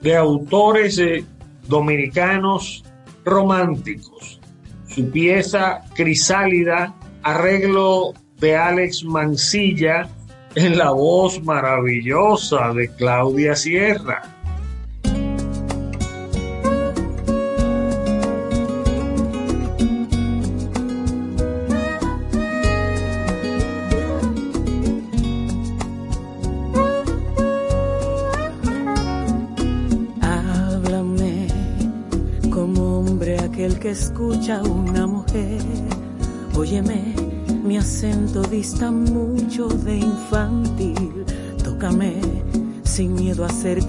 de 0.00 0.16
autores 0.16 0.98
eh, 0.98 1.24
dominicanos 1.68 2.82
románticos. 3.24 4.40
Su 4.88 5.08
pieza 5.12 5.82
Crisálida, 5.94 6.92
arreglo 7.22 8.14
de 8.40 8.56
Alex 8.56 9.04
Mancilla, 9.04 10.08
en 10.56 10.76
la 10.76 10.90
voz 10.90 11.40
maravillosa 11.44 12.72
de 12.72 12.88
Claudia 12.96 13.54
Sierra. 13.54 14.35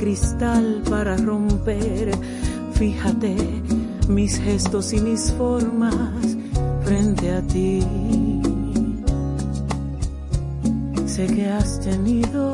Cristal 0.07 0.81
para 0.89 1.17
romper. 1.17 2.11
Fíjate 2.75 3.35
mis 4.07 4.39
gestos 4.39 4.93
y 4.93 5.01
mis 5.01 5.33
formas 5.33 6.37
frente 6.85 7.29
a 7.33 7.41
ti. 7.41 7.81
Sé 11.05 11.27
que 11.27 11.47
has 11.49 11.81
tenido 11.81 12.53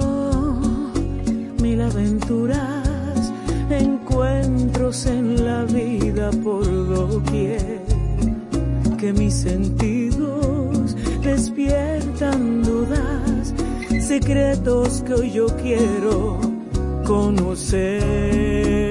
mil 1.62 1.80
aventuras 1.82 3.32
encuentros 3.70 5.06
en 5.06 5.46
la 5.46 5.64
vida 5.66 6.32
por 6.44 6.66
doquier, 6.66 7.84
que 8.98 9.14
mis 9.14 9.36
sentidos 9.36 10.96
despiertan 11.22 12.64
dudas, 12.64 13.54
secretos 14.00 15.04
que 15.04 15.14
hoy 15.14 15.32
yo 15.32 15.46
quiero 15.62 16.53
conocer. 17.04 18.83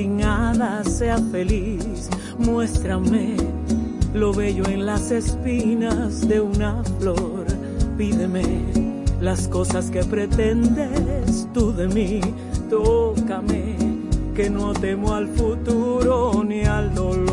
Sin 0.00 0.16
nada 0.16 0.82
sea 0.82 1.18
feliz. 1.30 2.08
Muéstrame 2.38 3.36
lo 4.14 4.32
bello 4.32 4.64
en 4.66 4.86
las 4.86 5.10
espinas 5.10 6.26
de 6.26 6.40
una 6.40 6.82
flor. 6.98 7.44
Pídeme 7.98 8.42
las 9.20 9.46
cosas 9.46 9.90
que 9.90 10.02
pretendes 10.02 11.46
tú 11.52 11.72
de 11.72 11.86
mí. 11.88 12.20
Tócame, 12.70 13.76
que 14.34 14.48
no 14.48 14.72
temo 14.72 15.12
al 15.12 15.28
futuro 15.28 16.42
ni 16.44 16.62
al 16.64 16.94
dolor. 16.94 17.29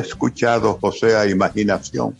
Escuchado, 0.00 0.78
José, 0.80 1.16
a 1.16 1.26
Imaginación, 1.26 2.14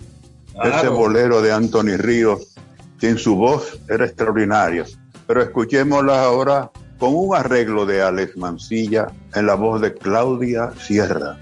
ese 0.65 0.89
bolero 0.89 1.43
de 1.43 1.53
Anthony 1.53 1.97
Ríos, 1.97 2.55
que 2.99 3.09
en 3.09 3.19
su 3.19 3.37
voz 3.37 3.79
era 3.89 4.07
extraordinario. 4.07 4.85
Pero 5.27 5.43
escuchémosla 5.43 6.23
ahora 6.23 6.71
con 6.99 7.15
un 7.15 7.35
arreglo 7.35 7.85
de 7.85 8.03
Alex 8.03 8.37
Mancilla 8.37 9.09
en 9.35 9.47
la 9.47 9.55
voz 9.55 9.81
de 9.81 9.95
Claudia 9.95 10.73
Sierra. 10.81 11.39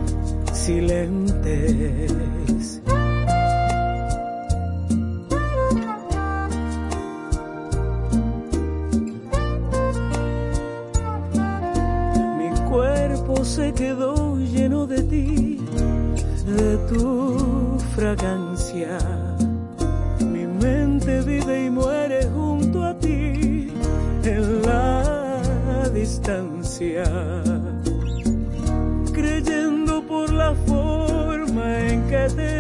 silentes. 0.53 2.13
Fragancia. 17.99 18.97
Mi 20.21 20.47
mente 20.47 21.21
vive 21.23 21.65
y 21.65 21.71
muere 21.71 22.21
junto 22.33 22.85
a 22.85 22.97
ti 22.97 23.73
en 24.23 24.63
la 24.63 25.91
distancia, 25.93 27.05
creyendo 29.13 30.01
por 30.07 30.33
la 30.33 30.55
forma 30.55 31.89
en 31.89 32.07
que 32.09 32.29
te 32.37 32.58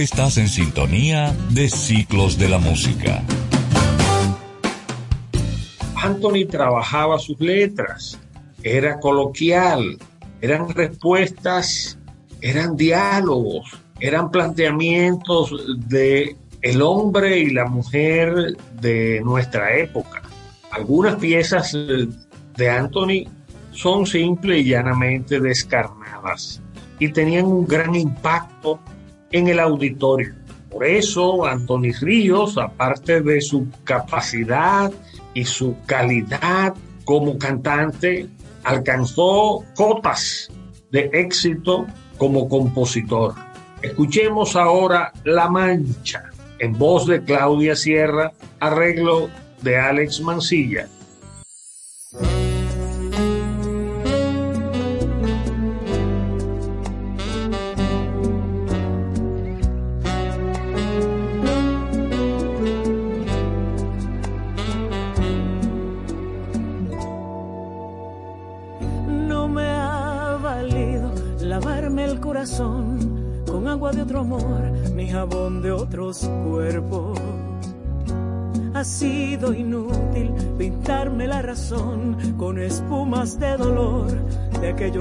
Estás 0.00 0.38
en 0.38 0.48
sintonía 0.48 1.36
de 1.50 1.68
Ciclos 1.68 2.38
de 2.38 2.48
la 2.48 2.56
Música. 2.56 3.22
Anthony 5.94 6.46
trabajaba 6.50 7.18
sus 7.18 7.38
letras, 7.38 8.18
era 8.62 8.98
coloquial, 8.98 9.98
eran 10.40 10.70
respuestas, 10.70 11.98
eran 12.40 12.78
diálogos, 12.78 13.78
eran 14.00 14.30
planteamientos 14.30 15.52
de 15.86 16.34
el 16.62 16.80
hombre 16.80 17.38
y 17.40 17.50
la 17.50 17.66
mujer 17.66 18.56
de 18.80 19.20
nuestra 19.22 19.76
época. 19.76 20.22
Algunas 20.70 21.16
piezas 21.16 21.76
de 22.56 22.70
Anthony 22.70 23.28
son 23.72 24.06
simple 24.06 24.60
y 24.60 24.64
llanamente 24.64 25.40
descarnadas 25.40 26.62
y 26.98 27.12
tenían 27.12 27.44
un 27.44 27.66
gran 27.66 27.94
impacto 27.94 28.80
en 29.32 29.48
el 29.48 29.60
auditorio. 29.60 30.34
Por 30.70 30.84
eso 30.84 31.44
Anthony 31.44 31.92
Ríos, 32.00 32.56
aparte 32.56 33.20
de 33.20 33.40
su 33.40 33.68
capacidad 33.84 34.92
y 35.34 35.44
su 35.44 35.76
calidad 35.86 36.74
como 37.04 37.38
cantante 37.38 38.28
alcanzó 38.62 39.64
cotas 39.74 40.48
de 40.92 41.10
éxito 41.12 41.86
como 42.18 42.48
compositor. 42.48 43.34
Escuchemos 43.82 44.56
ahora 44.56 45.12
La 45.24 45.48
Mancha, 45.48 46.30
en 46.58 46.78
voz 46.78 47.06
de 47.06 47.24
Claudia 47.24 47.74
Sierra, 47.74 48.32
arreglo 48.60 49.30
de 49.62 49.78
Alex 49.78 50.20
Mancilla. 50.20 50.86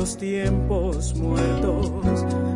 Aquellos 0.10 0.18
tiempos 0.18 1.16
muertos. 1.16 1.92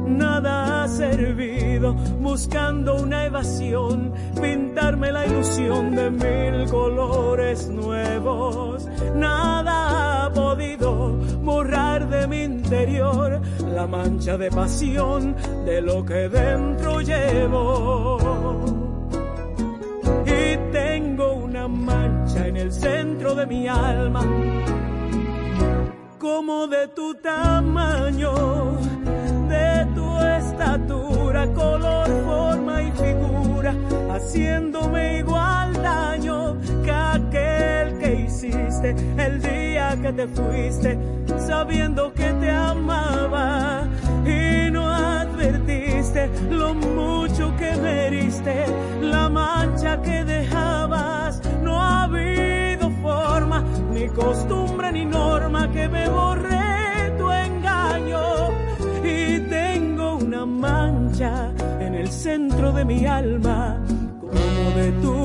Nada 0.08 0.84
ha 0.84 0.88
servido 0.88 1.94
buscando 2.20 2.96
una 2.96 3.26
evasión, 3.26 4.14
pintarme 4.42 5.12
la 5.12 5.26
ilusión 5.26 5.96
de 5.96 6.10
mil 6.10 6.70
colores 6.70 7.68
nuevos. 7.68 8.88
Nada 9.16 10.26
ha 10.26 10.34
podido 10.34 11.18
borrar 11.44 12.10
de 12.10 12.28
mi 12.28 12.44
interior 12.44 13.42
la 13.74 13.88
mancha 13.88 14.38
de 14.38 14.50
pasión 14.50 15.36
de 15.66 15.82
lo 15.82 16.06
que 16.06 16.30
dentro 16.30 17.02
llevo 17.02 18.84
tengo 20.74 21.34
una 21.34 21.68
mancha 21.68 22.48
en 22.48 22.58
el 22.58 22.72
centro 22.72 23.36
de 23.36 23.46
mi 23.46 23.68
alma, 23.68 24.22
como 26.24 26.68
de 26.68 26.88
tu 26.88 27.14
tamaño, 27.16 28.32
de 29.50 29.86
tu 29.94 30.08
estatura, 30.40 31.46
color, 31.48 32.08
forma 32.24 32.82
y 32.82 32.92
figura, 32.94 33.76
haciéndome 34.10 35.18
igual 35.20 35.74
daño 35.84 36.56
que 36.82 36.92
aquel 36.92 38.00
que 38.00 38.22
hiciste 38.26 38.96
el 39.18 39.42
día 39.42 39.98
que 40.02 40.14
te 40.14 40.28
fuiste, 40.30 40.98
sabiendo 41.46 42.14
que 42.14 42.32
te 42.40 42.50
amaba 42.50 43.84
y 44.26 44.72
no 44.72 44.90
advertiste 44.90 46.30
lo 46.50 46.74
mucho 46.74 47.54
que 47.58 47.76
me 47.76 48.08
heriste, 48.08 48.66
la 49.02 49.28
mancha 49.28 50.02
que 50.02 50.24
dejabas. 50.24 50.83
Costumbre, 54.14 54.92
ni 54.92 55.06
norma 55.06 55.72
que 55.72 55.88
me 55.88 56.10
borre 56.10 57.14
tu 57.18 57.30
engaño. 57.32 58.22
Y 59.04 59.40
tengo 59.50 60.16
una 60.18 60.46
mancha 60.46 61.52
en 61.80 61.96
el 61.96 62.10
centro 62.10 62.72
de 62.72 62.86
mi 62.86 63.06
alma, 63.06 63.78
como 64.20 64.72
de 64.76 64.92
tu 65.02 65.23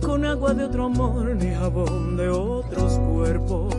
con 0.00 0.24
agua 0.24 0.54
de 0.54 0.64
otro 0.64 0.86
amor 0.86 1.36
ni 1.36 1.54
jabón 1.54 2.16
de 2.16 2.30
otros 2.30 2.98
cuerpos. 3.12 3.74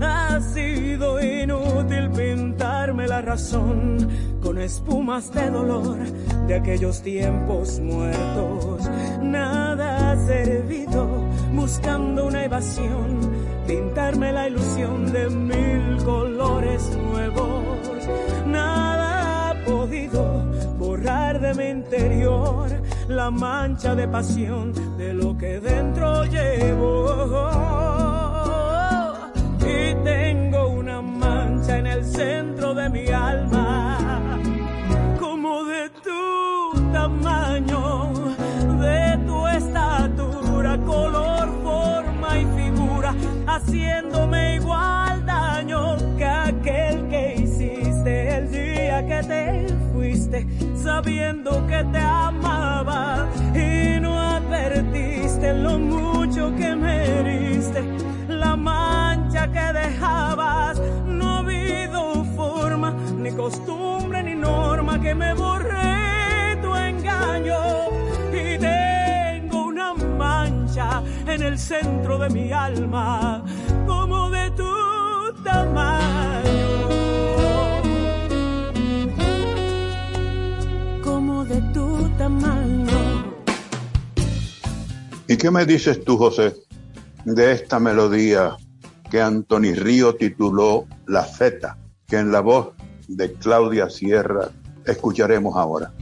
Ha 0.00 0.40
sido 0.40 1.22
inútil 1.22 2.10
pintarme 2.12 3.06
la 3.08 3.20
razón 3.20 4.08
con 4.42 4.56
espumas 4.56 5.30
de 5.34 5.50
dolor 5.50 5.98
de 6.46 6.54
aquellos 6.54 7.02
tiempos 7.02 7.78
muertos. 7.80 8.88
Nada 9.22 10.12
ha 10.12 10.26
servido 10.26 11.06
buscando 11.52 12.26
una 12.26 12.42
evasión, 12.42 13.18
pintarme 13.66 14.32
la 14.32 14.48
ilusión 14.48 15.12
de 15.12 15.28
mil 15.28 16.02
colores 16.04 16.96
nuevos. 16.96 18.08
Nada 18.46 19.50
ha 19.50 19.64
podido 19.66 20.42
de 20.96 21.54
mi 21.54 21.68
interior 21.68 22.68
la 23.08 23.30
mancha 23.30 23.94
de 23.94 24.08
pasión 24.08 24.72
de 24.96 25.12
lo 25.12 25.36
que 25.36 25.60
dentro 25.60 26.24
llevo. 26.24 27.50
Y 29.60 29.94
tengo 30.04 30.68
una 30.68 31.02
mancha 31.02 31.78
en 31.78 31.86
el 31.86 32.04
centro 32.04 32.74
de 32.74 32.88
mi 32.88 33.08
alma, 33.08 33.85
sabiendo 50.96 51.50
que 51.66 51.84
te 51.92 51.98
amaba 51.98 53.28
y 53.54 54.00
no 54.00 54.18
advertiste 54.18 55.52
lo 55.52 55.78
mucho 55.78 56.54
que 56.56 56.74
me 56.74 56.94
heriste, 57.04 57.84
la 58.28 58.56
mancha 58.56 59.42
que 59.52 59.66
dejabas. 59.80 60.80
No 61.06 61.24
ha 61.34 61.38
habido 61.40 62.24
forma, 62.34 62.94
ni 63.18 63.30
costumbre, 63.32 64.22
ni 64.22 64.34
norma 64.36 64.98
que 64.98 65.14
me 65.14 65.34
borre 65.34 66.58
tu 66.62 66.74
engaño. 66.74 67.60
Y 68.32 68.56
tengo 68.56 69.66
una 69.66 69.92
mancha 69.92 71.02
en 71.26 71.42
el 71.42 71.58
centro 71.58 72.16
de 72.16 72.30
mi 72.30 72.52
alma, 72.52 73.44
como 73.86 74.30
de 74.30 74.50
tu 74.52 74.72
tamaño. 75.44 76.95
¿Y 85.28 85.36
qué 85.36 85.50
me 85.50 85.66
dices 85.66 86.04
tú, 86.04 86.16
José, 86.16 86.54
de 87.24 87.52
esta 87.52 87.78
melodía 87.80 88.56
que 89.10 89.20
Anthony 89.20 89.74
Río 89.74 90.14
tituló 90.14 90.86
La 91.06 91.24
Feta, 91.24 91.76
que 92.06 92.18
en 92.18 92.30
la 92.30 92.40
voz 92.40 92.74
de 93.08 93.32
Claudia 93.32 93.90
Sierra 93.90 94.50
escucharemos 94.84 95.56
ahora? 95.56 95.92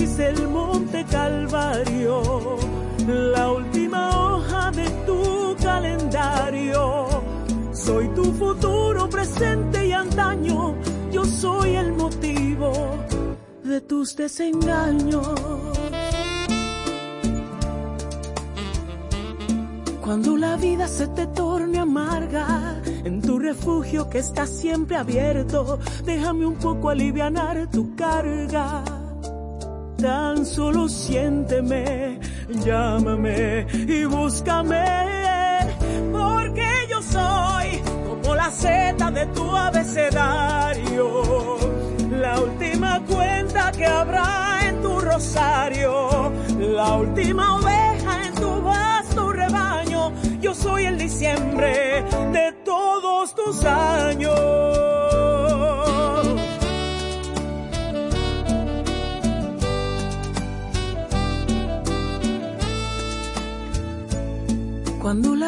El 0.00 0.48
monte 0.48 1.04
Calvario, 1.10 2.56
la 3.06 3.52
última 3.52 4.08
hoja 4.08 4.70
de 4.70 4.88
tu 5.04 5.54
calendario. 5.62 7.06
Soy 7.72 8.08
tu 8.14 8.24
futuro, 8.32 9.10
presente 9.10 9.88
y 9.88 9.92
antaño, 9.92 10.74
yo 11.12 11.24
soy 11.24 11.76
el 11.76 11.92
motivo 11.92 12.72
de 13.62 13.80
tus 13.82 14.16
desengaños. 14.16 15.28
Cuando 20.00 20.36
la 20.38 20.56
vida 20.56 20.88
se 20.88 21.08
te 21.08 21.26
torne 21.26 21.78
amarga, 21.78 22.80
en 23.04 23.20
tu 23.20 23.38
refugio 23.38 24.08
que 24.08 24.18
está 24.18 24.46
siempre 24.46 24.96
abierto, 24.96 25.78
déjame 26.04 26.46
un 26.46 26.54
poco 26.54 26.88
aliviar 26.88 27.68
tu 27.70 27.94
carga. 27.94 28.99
Tan 30.00 30.46
solo 30.46 30.88
siénteme, 30.88 32.18
llámame 32.64 33.66
y 33.72 34.04
búscame, 34.04 34.84
porque 36.10 36.68
yo 36.88 37.02
soy 37.02 37.82
como 38.08 38.34
la 38.34 38.50
seta 38.50 39.10
de 39.10 39.26
tu 39.26 39.44
abecedario 39.54 41.10
la 42.20 42.38
última 42.38 43.00
cuenta 43.08 43.72
que 43.72 43.86
habrá 43.86 44.60
en 44.68 44.82
tu 44.82 45.00
rosario, 45.00 46.32
la 46.58 46.96
última 46.96 47.56
oveja 47.56 48.26
en 48.26 48.34
tu 48.34 48.62
vasto 48.62 49.32
rebaño. 49.32 50.12
Yo 50.40 50.54
soy 50.54 50.84
el 50.84 50.98
diciembre 50.98 52.04
de 52.32 52.39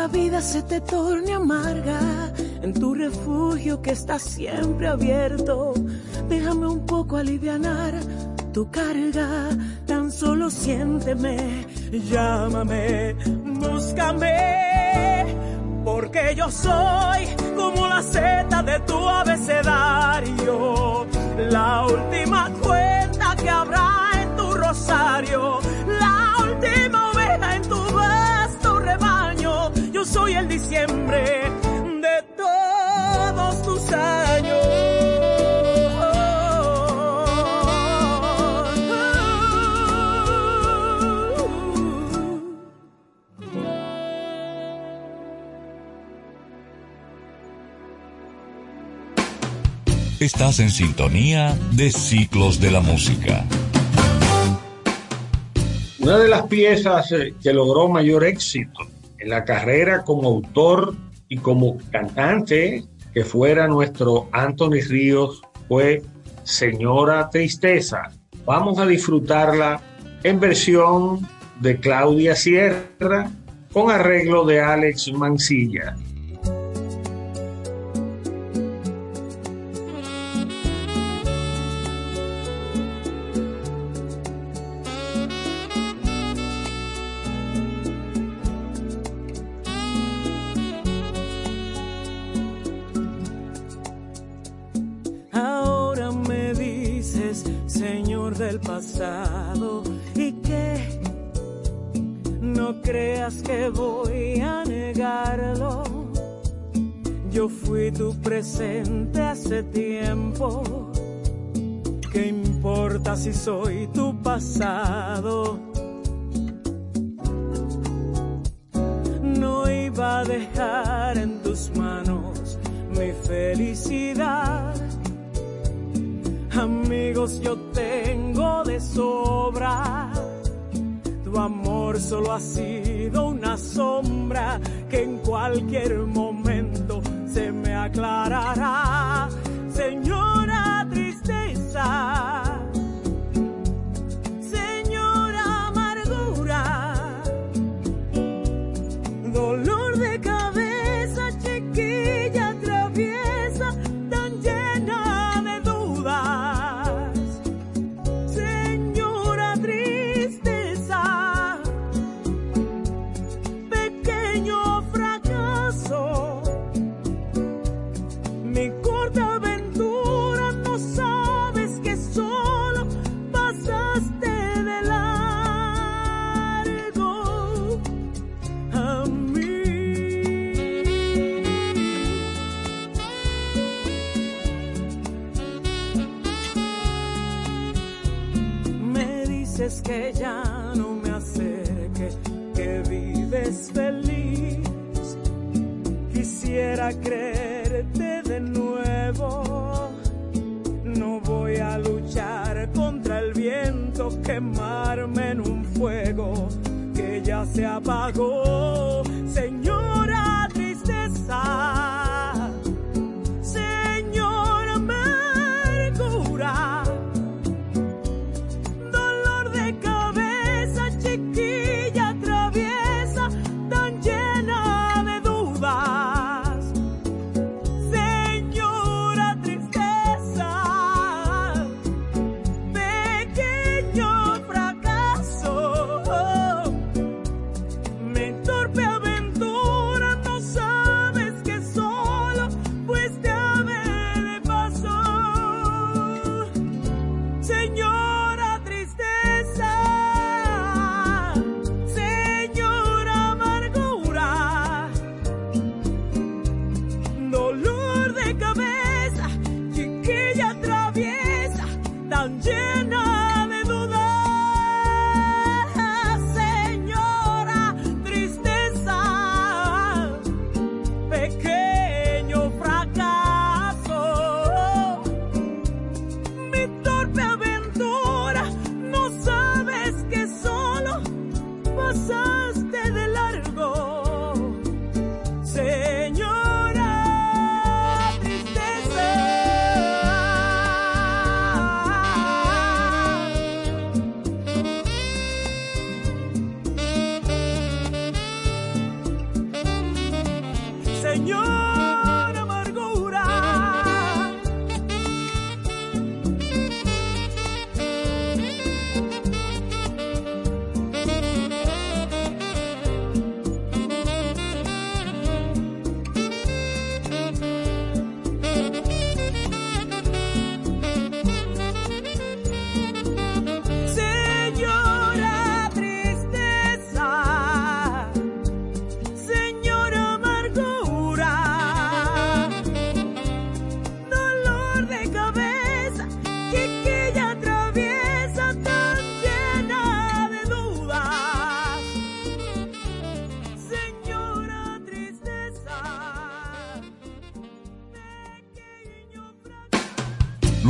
la 0.02 0.08
vida 0.08 0.40
se 0.42 0.62
te 0.62 0.80
torne 0.80 1.32
amarga, 1.32 2.00
en 2.60 2.74
tu 2.74 2.92
refugio 2.92 3.80
que 3.80 3.92
está 3.92 4.18
siempre 4.18 4.88
abierto, 4.88 5.74
déjame 6.28 6.66
un 6.66 6.84
poco 6.86 7.18
alivianar 7.18 7.94
tu 8.52 8.68
carga, 8.68 9.50
tan 9.86 10.10
solo 10.10 10.50
siénteme, 10.50 11.66
llámame, 12.10 13.14
búscame, 13.60 15.36
porque 15.84 16.34
yo 16.34 16.50
soy 16.50 17.20
como 17.54 17.86
la 17.86 18.02
seta 18.02 18.60
de 18.64 18.80
tu 18.80 18.98
abecedario, 19.08 21.06
la 21.48 21.86
última 21.86 22.50
cuenta 22.60 23.36
que 23.40 23.48
habrá 23.48 24.10
en 24.20 24.34
tu 24.36 24.52
rosario, 24.52 25.60
la 25.86 26.34
última 26.44 27.10
oveja 27.12 27.56
en 27.56 27.62
tu 27.62 27.81
yo 30.02 30.06
soy 30.06 30.34
el 30.34 30.48
diciembre 30.48 31.22
de 32.00 32.22
todos 32.36 33.62
tus 33.62 33.92
años. 33.92 34.56
Estás 50.18 50.58
en 50.58 50.70
sintonía 50.70 51.56
de 51.72 51.92
Ciclos 51.92 52.60
de 52.60 52.70
la 52.72 52.80
Música. 52.80 53.44
Una 56.00 56.18
de 56.18 56.28
las 56.28 56.42
piezas 56.48 57.12
eh, 57.12 57.34
que 57.40 57.52
logró 57.52 57.88
mayor 57.88 58.24
éxito 58.24 58.92
en 59.22 59.30
la 59.30 59.44
carrera 59.44 60.02
como 60.02 60.28
autor 60.28 60.94
y 61.28 61.36
como 61.38 61.78
cantante 61.90 62.84
que 63.14 63.24
fuera 63.24 63.68
nuestro 63.68 64.28
Anthony 64.32 64.80
Ríos 64.88 65.42
fue 65.68 66.02
Señora 66.42 67.30
Tristeza. 67.30 68.10
Vamos 68.44 68.78
a 68.78 68.86
disfrutarla 68.86 69.80
en 70.24 70.40
versión 70.40 71.20
de 71.60 71.78
Claudia 71.78 72.34
Sierra 72.34 73.30
con 73.72 73.90
arreglo 73.90 74.44
de 74.44 74.60
Alex 74.60 75.12
Mancilla. 75.12 75.94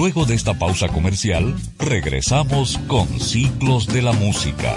Luego 0.03 0.25
de 0.25 0.35
esta 0.35 0.59
pausa 0.59 0.89
comercial, 0.89 1.55
regresamos 1.79 2.77
con 2.89 3.07
Ciclos 3.21 3.87
de 3.87 4.03
la 4.03 4.13
Música. 4.13 4.77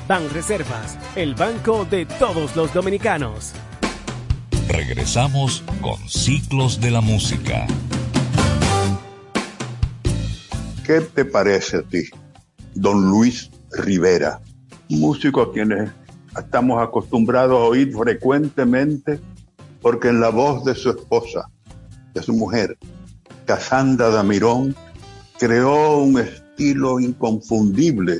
Banreservas, 0.11 0.97
el 1.15 1.35
banco 1.35 1.85
de 1.85 2.05
todos 2.05 2.53
los 2.57 2.73
dominicanos. 2.73 3.53
Regresamos 4.67 5.63
con 5.81 5.97
Ciclos 6.09 6.81
de 6.81 6.91
la 6.91 6.99
Música. 6.99 7.65
¿Qué 10.85 10.99
te 10.99 11.23
parece 11.23 11.77
a 11.77 11.83
ti, 11.83 12.09
don 12.75 13.09
Luis 13.09 13.51
Rivera? 13.71 14.41
Músico 14.89 15.43
a 15.43 15.53
quienes 15.53 15.91
estamos 16.37 16.83
acostumbrados 16.83 17.61
a 17.61 17.69
oír 17.69 17.93
frecuentemente 17.95 19.17
porque 19.81 20.09
en 20.09 20.19
la 20.19 20.27
voz 20.27 20.65
de 20.65 20.75
su 20.75 20.89
esposa, 20.89 21.49
de 22.13 22.21
su 22.21 22.33
mujer, 22.33 22.77
Casandra 23.45 24.09
Damirón, 24.09 24.75
creó 25.39 25.99
un 25.99 26.19
estilo 26.19 26.99
inconfundible 26.99 28.19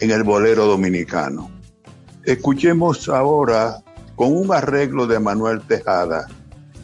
en 0.00 0.10
el 0.10 0.24
bolero 0.24 0.66
dominicano. 0.66 1.50
Escuchemos 2.24 3.08
ahora 3.08 3.82
con 4.16 4.36
un 4.36 4.52
arreglo 4.52 5.06
de 5.06 5.20
Manuel 5.20 5.60
Tejada 5.62 6.26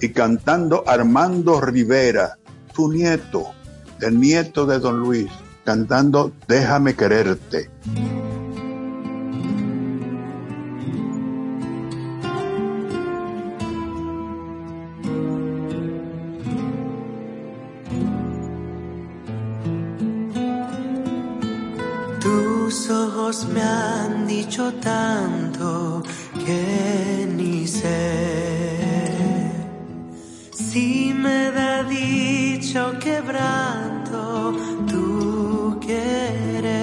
y 0.01 0.11
cantando 0.11 0.85
Armando 0.87 1.61
Rivera, 1.61 2.39
su 2.75 2.93
nieto, 2.93 3.53
el 4.01 4.21
nieto 4.21 4.67
de 4.67 4.79
don 4.79 5.01
Luis, 5.01 5.31
cantando 5.65 6.33
Déjame 6.47 6.95
quererte. 6.95 7.71
Me 23.27 23.61
han 23.61 24.25
dicho 24.25 24.73
tanto 24.75 26.01
que 26.45 27.27
ni 27.35 27.67
sé 27.67 29.51
si 30.53 31.13
me 31.13 31.51
da 31.51 31.83
dicho 31.83 32.97
quebranto 33.01 34.55
tu 34.87 35.81
querer. 35.81 36.77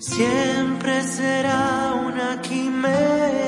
Siempre 0.00 1.04
será 1.04 1.94
una 2.04 2.40
quimera 2.42 3.43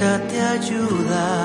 sonrisa 0.00 0.18
te 0.28 0.40
ayuda 0.40 1.39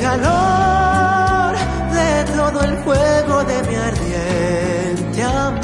calor 0.00 1.54
de 1.92 2.24
todo 2.36 2.62
el 2.62 2.76
fuego 2.78 3.44
de 3.44 3.62
mi 3.68 3.74
ardiente 3.74 5.22
amor. 5.22 5.60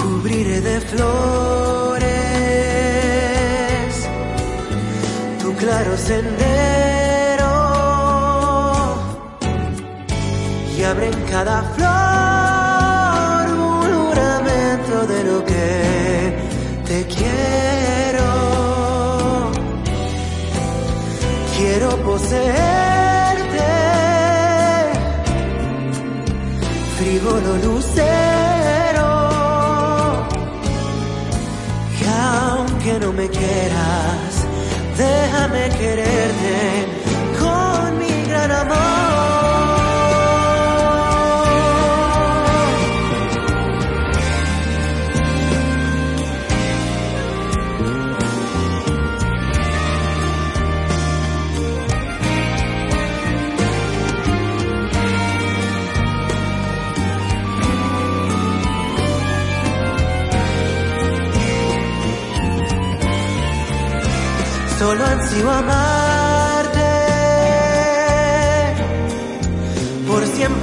Cubriré 0.00 0.60
de 0.60 0.80
flores 0.80 2.06
tu 5.40 5.54
claro 5.54 5.96
sendero 5.96 7.54
y 10.76 10.82
abre 10.84 11.06
en 11.08 11.22
cada 11.22 11.62
Poseerte, 22.26 23.70
frívolo 26.98 27.52
lucero. 27.64 29.10
Y 32.00 32.04
aunque 32.04 32.98
no 32.98 33.12
me 33.12 33.28
quieras, 33.28 34.44
déjame 34.98 35.68
quererte 35.78 36.35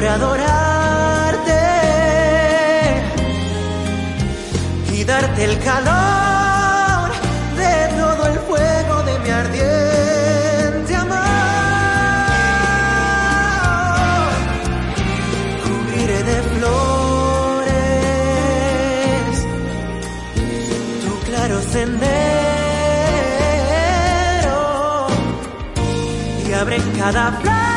adorarte 0.08 1.54
y 4.94 5.04
darte 5.04 5.44
el 5.46 5.60
calor 5.60 7.12
de 7.58 7.88
todo 7.98 8.28
el 8.28 8.40
fuego 8.40 9.04
de 9.04 9.20
mi 9.20 9.30
ardiente 9.30 10.96
amor. 10.96 11.18
Cubriré 15.64 16.24
de 16.24 16.42
flores 16.56 17.64
tu 21.06 21.20
claro 21.26 21.62
sendero 21.62 22.24
y 26.48 26.54
abre 26.54 26.78
cada 26.98 27.32
flor 27.42 27.73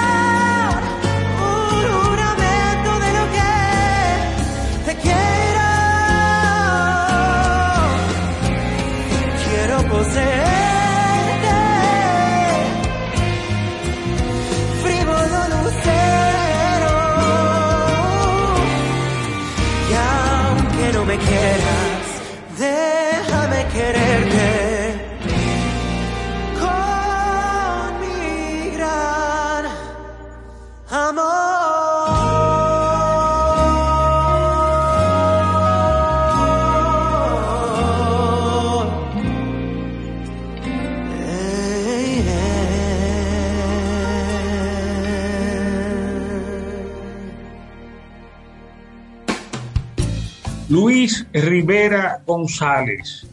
Rivera 51.67 52.23
González, 52.25 53.27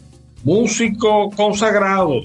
músico 0.44 1.30
consagrado, 1.30 2.24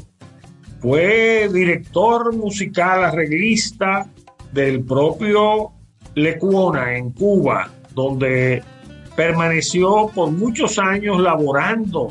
fue 0.80 1.50
director 1.52 2.34
musical, 2.34 3.04
arreglista 3.04 4.08
del 4.50 4.82
propio 4.84 5.72
Lecuona 6.14 6.96
en 6.96 7.10
Cuba, 7.10 7.70
donde 7.94 8.62
permaneció 9.16 10.10
por 10.14 10.30
muchos 10.30 10.78
años 10.78 11.20
laborando 11.20 12.08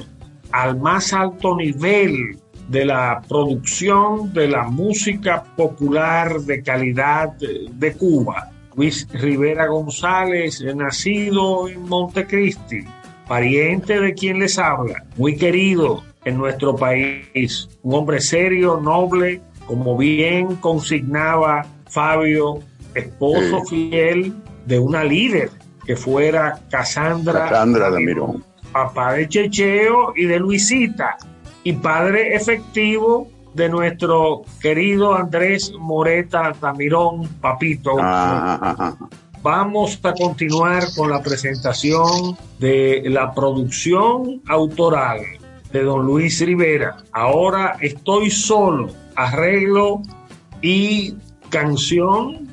al 0.51 0.77
más 0.77 1.11
alto 1.11 1.55
nivel 1.55 2.37
de 2.67 2.85
la 2.85 3.23
producción 3.27 4.31
de 4.31 4.47
la 4.47 4.65
música 4.65 5.43
popular 5.55 6.39
de 6.41 6.61
calidad 6.61 7.33
de 7.33 7.93
Cuba. 7.93 8.51
Luis 8.75 9.07
Rivera 9.11 9.65
González, 9.65 10.63
nacido 10.75 11.67
en 11.67 11.81
Montecristi, 11.89 12.85
pariente 13.27 13.99
de 13.99 14.13
quien 14.13 14.39
les 14.39 14.57
habla, 14.57 15.03
muy 15.17 15.35
querido 15.37 16.03
en 16.25 16.37
nuestro 16.37 16.75
país, 16.75 17.69
un 17.83 17.93
hombre 17.95 18.19
serio, 18.21 18.79
noble, 18.81 19.41
como 19.65 19.97
bien 19.97 20.55
consignaba 20.57 21.65
Fabio, 21.89 22.59
esposo 22.95 23.63
fiel 23.65 24.33
de 24.65 24.79
una 24.79 25.03
líder 25.03 25.49
que 25.85 25.95
fuera 25.95 26.59
Casandra, 26.69 27.47
Casandra 27.47 27.89
de 27.91 27.99
Mirón. 27.99 28.43
Papá 28.71 29.13
de 29.13 29.27
Checheo 29.27 30.13
y 30.15 30.25
de 30.25 30.39
Luisita, 30.39 31.17
y 31.63 31.73
padre 31.73 32.35
efectivo 32.35 33.29
de 33.53 33.69
nuestro 33.69 34.43
querido 34.61 35.15
Andrés 35.15 35.73
Moreta 35.79 36.53
Tamirón, 36.53 37.27
papito. 37.41 37.95
Ah, 37.99 38.95
Vamos 39.41 39.99
a 40.03 40.13
continuar 40.13 40.83
con 40.95 41.09
la 41.09 41.21
presentación 41.21 42.37
de 42.59 43.03
la 43.05 43.33
producción 43.33 44.41
autoral 44.47 45.21
de 45.71 45.83
don 45.83 46.05
Luis 46.05 46.39
Rivera. 46.41 46.97
Ahora 47.11 47.77
estoy 47.79 48.31
solo, 48.31 48.89
arreglo 49.15 50.01
y 50.61 51.13
canción 51.49 52.47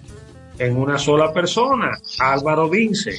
en 0.58 0.76
una 0.76 0.98
sola 0.98 1.32
persona, 1.32 1.98
Álvaro 2.20 2.68
Vince. 2.68 3.16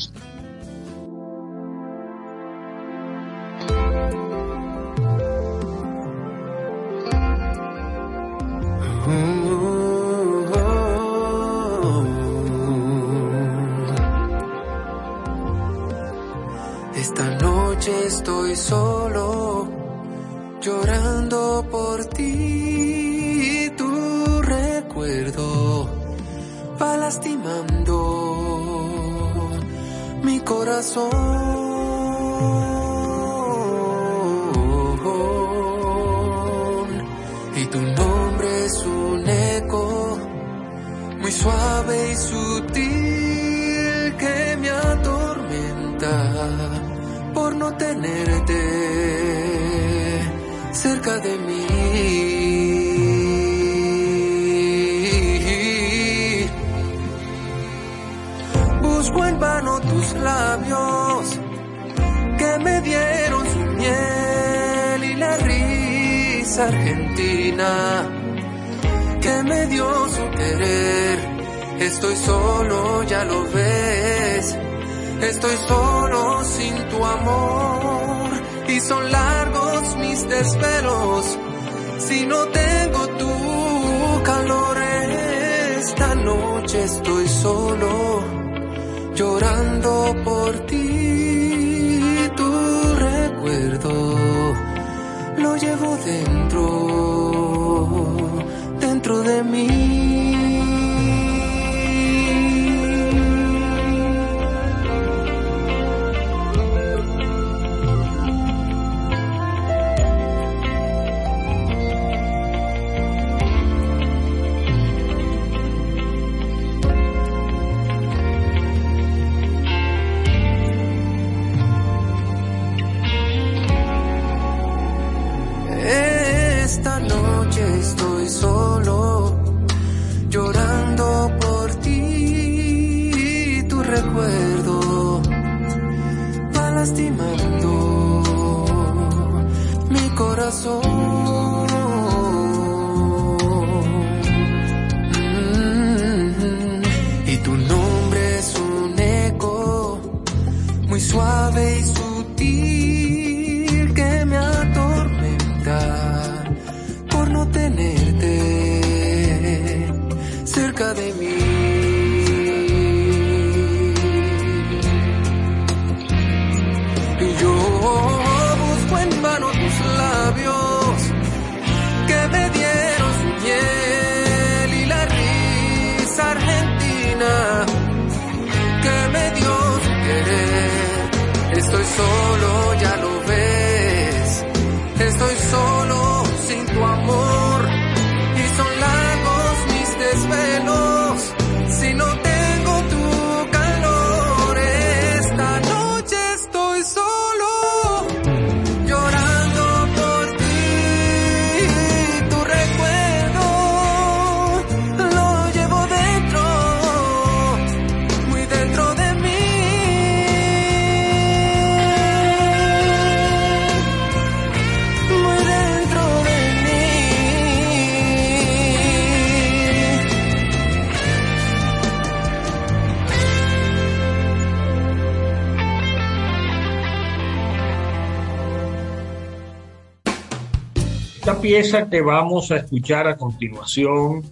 Pieza 231.46 231.88
que 231.92 232.02
vamos 232.02 232.50
a 232.50 232.56
escuchar 232.56 233.08
a 233.08 233.18
continuación, 233.18 234.24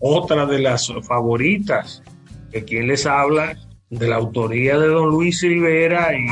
otra 0.00 0.46
de 0.46 0.58
las 0.58 0.90
favoritas 1.06 2.02
de 2.50 2.64
quien 2.64 2.86
les 2.88 3.04
habla, 3.04 3.58
de 3.90 4.08
la 4.08 4.16
autoría 4.16 4.78
de 4.78 4.86
don 4.86 5.10
Luis 5.10 5.42
Rivera 5.42 6.16
y 6.16 6.24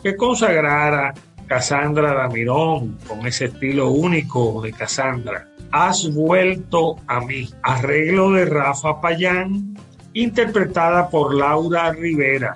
que 0.00 0.14
consagrara 0.14 1.12
Casandra 1.48 2.14
Damirón 2.14 2.98
con 3.08 3.26
ese 3.26 3.46
estilo 3.46 3.90
único 3.90 4.62
de 4.62 4.72
Casandra. 4.72 5.48
Has 5.72 6.08
vuelto 6.14 6.94
a 7.08 7.18
mí. 7.22 7.48
Arreglo 7.64 8.30
de 8.30 8.44
Rafa 8.44 9.00
Payán, 9.00 9.74
interpretada 10.12 11.10
por 11.10 11.34
Laura 11.34 11.90
Rivera. 11.90 12.54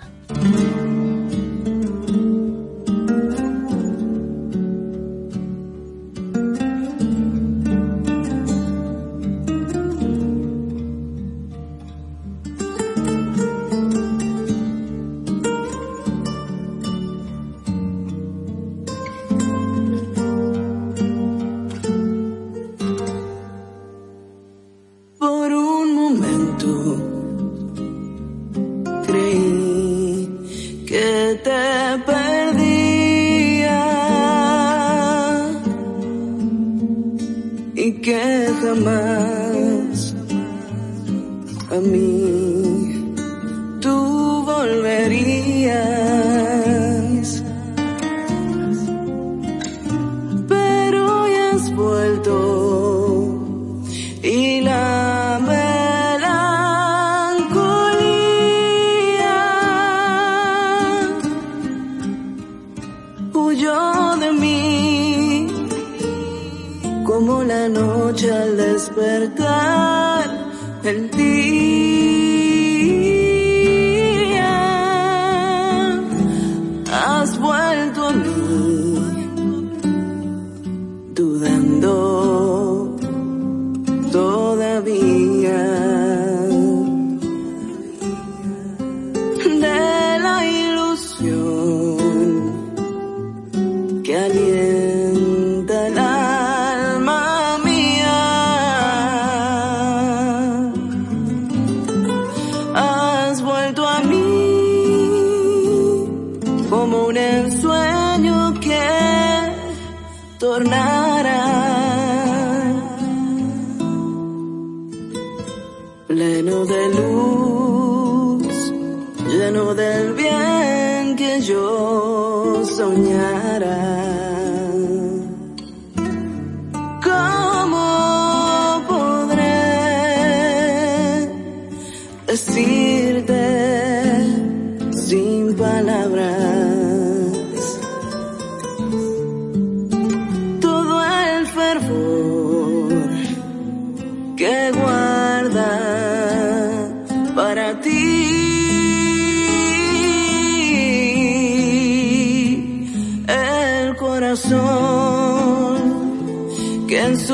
Podemos 156.89 157.29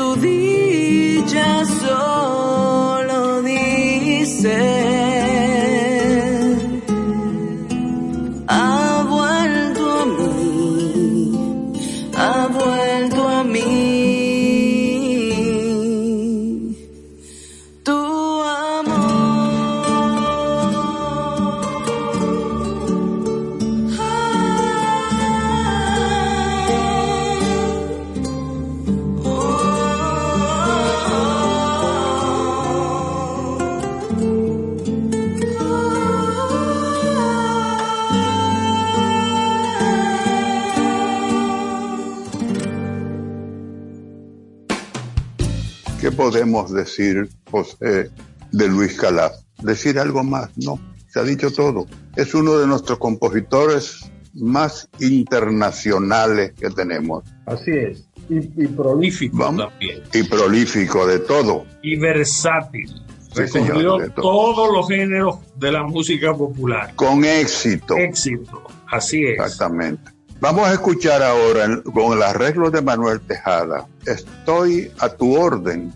decir, 46.75 47.29
José, 47.49 48.11
de 48.51 48.67
Luis 48.67 48.99
Calaf? 48.99 49.33
Decir 49.63 49.97
algo 49.97 50.23
más, 50.23 50.49
no, 50.57 50.79
se 51.07 51.19
ha 51.19 51.23
dicho 51.23 51.51
todo. 51.51 51.87
Es 52.15 52.33
uno 52.33 52.57
de 52.57 52.67
nuestros 52.67 52.99
compositores 52.99 54.11
más 54.33 54.89
internacionales 54.99 56.53
que 56.59 56.69
tenemos. 56.69 57.23
Así 57.45 57.71
es. 57.71 58.05
Y, 58.29 58.67
prolífico 58.67 59.45
también. 59.45 60.03
Y 60.13 60.23
prolífico 60.23 61.07
de 61.07 61.19
todo. 61.19 61.65
Y 61.81 61.97
versátil. 61.97 62.93
Recorrió 63.33 63.97
todos 64.11 64.73
los 64.73 64.87
géneros 64.87 65.39
de 65.57 65.71
la 65.71 65.83
música 65.83 66.33
popular. 66.33 66.93
Con 66.95 67.25
éxito. 67.25 67.97
Éxito, 67.97 68.63
así 68.89 69.23
es. 69.25 69.33
Exactamente. 69.33 70.11
Vamos 70.39 70.67
a 70.67 70.73
escuchar 70.73 71.21
ahora 71.23 71.81
con 71.93 72.13
el 72.13 72.23
arreglo 72.23 72.69
de 72.71 72.81
Manuel 72.81 73.19
Tejada. 73.21 73.87
Estoy 74.05 74.91
a 74.99 75.09
tu 75.09 75.35
orden 75.37 75.93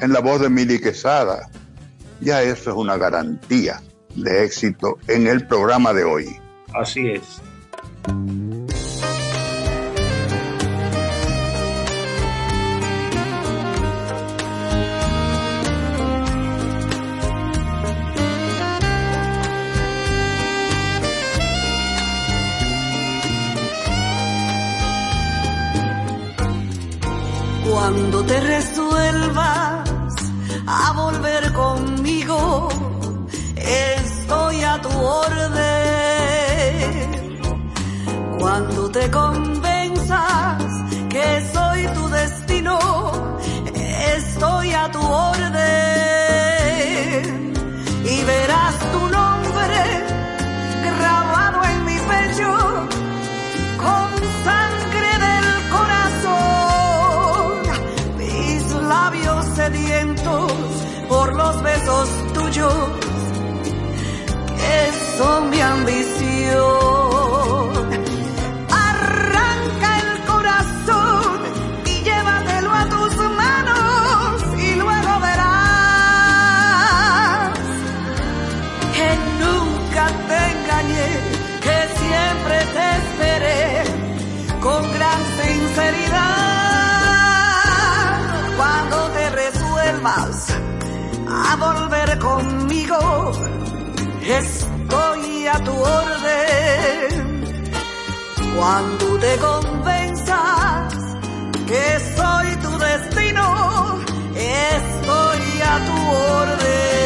en 0.00 0.12
la 0.12 0.20
voz 0.20 0.40
de 0.40 0.48
Mili 0.48 0.80
Quesada. 0.80 1.48
Ya 2.20 2.42
eso 2.42 2.70
es 2.70 2.76
una 2.76 2.96
garantía 2.96 3.80
de 4.14 4.44
éxito 4.44 4.98
en 5.06 5.26
el 5.26 5.46
programa 5.46 5.92
de 5.92 6.04
hoy. 6.04 6.40
Así 6.74 7.08
es. 7.08 7.40
Cuando 27.70 28.24
te 28.24 28.40
resuelva 28.40 29.84
a 30.70 30.92
volver 30.92 31.52
conmigo. 31.52 32.68
Estoy 33.56 34.62
a 34.62 34.80
tu 34.80 34.88
orden. 34.88 35.50
Cuando 38.38 38.90
te 38.90 39.10
convenzas 39.10 40.62
que 41.08 41.26
soy 41.52 41.86
tu 41.96 42.08
destino, 42.08 42.78
estoy 44.16 44.72
a 44.72 44.90
tu 44.90 45.02
orden. 45.02 45.52
Y 48.04 48.24
verás 48.24 48.78
tu 48.92 49.00
nombre 49.18 49.80
grabado 50.98 51.58
en 51.64 51.84
mi 51.84 51.98
pecho 52.12 52.50
con 53.84 54.10
sangre. 54.44 54.79
Por 61.20 61.34
los 61.34 61.62
besos 61.62 62.08
tuyos 62.32 62.74
que 64.56 65.18
son 65.18 65.50
mi 65.50 65.60
ambición. 65.60 67.19
Conmigo, 92.20 93.32
estoy 94.22 95.46
a 95.46 95.58
tu 95.64 95.72
orden. 95.72 97.44
Cuando 98.56 99.18
te 99.18 99.36
convenzas 99.38 100.94
que 101.66 101.84
soy 102.16 102.56
tu 102.64 102.78
destino, 102.78 103.98
estoy 104.34 105.62
a 105.62 105.78
tu 105.86 105.98
orden. 106.42 106.99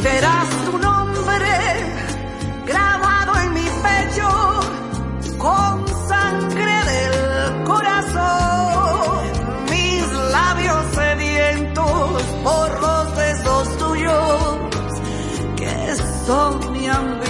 Verás 0.00 0.48
tu 0.64 0.78
nombre 0.78 1.52
grabado 2.66 3.40
en 3.40 3.54
mi 3.54 3.68
pecho 3.86 4.28
con 5.38 5.86
sangre 6.08 6.76
del 6.92 7.64
corazón. 7.64 9.18
Mis 9.70 10.12
labios 10.32 10.84
sedientos 10.94 12.22
por 12.44 12.80
los 12.80 13.16
besos 13.16 13.78
tuyos 13.78 14.58
que 15.56 15.96
son 16.26 16.72
mi 16.72 16.86
ambición. 16.88 17.25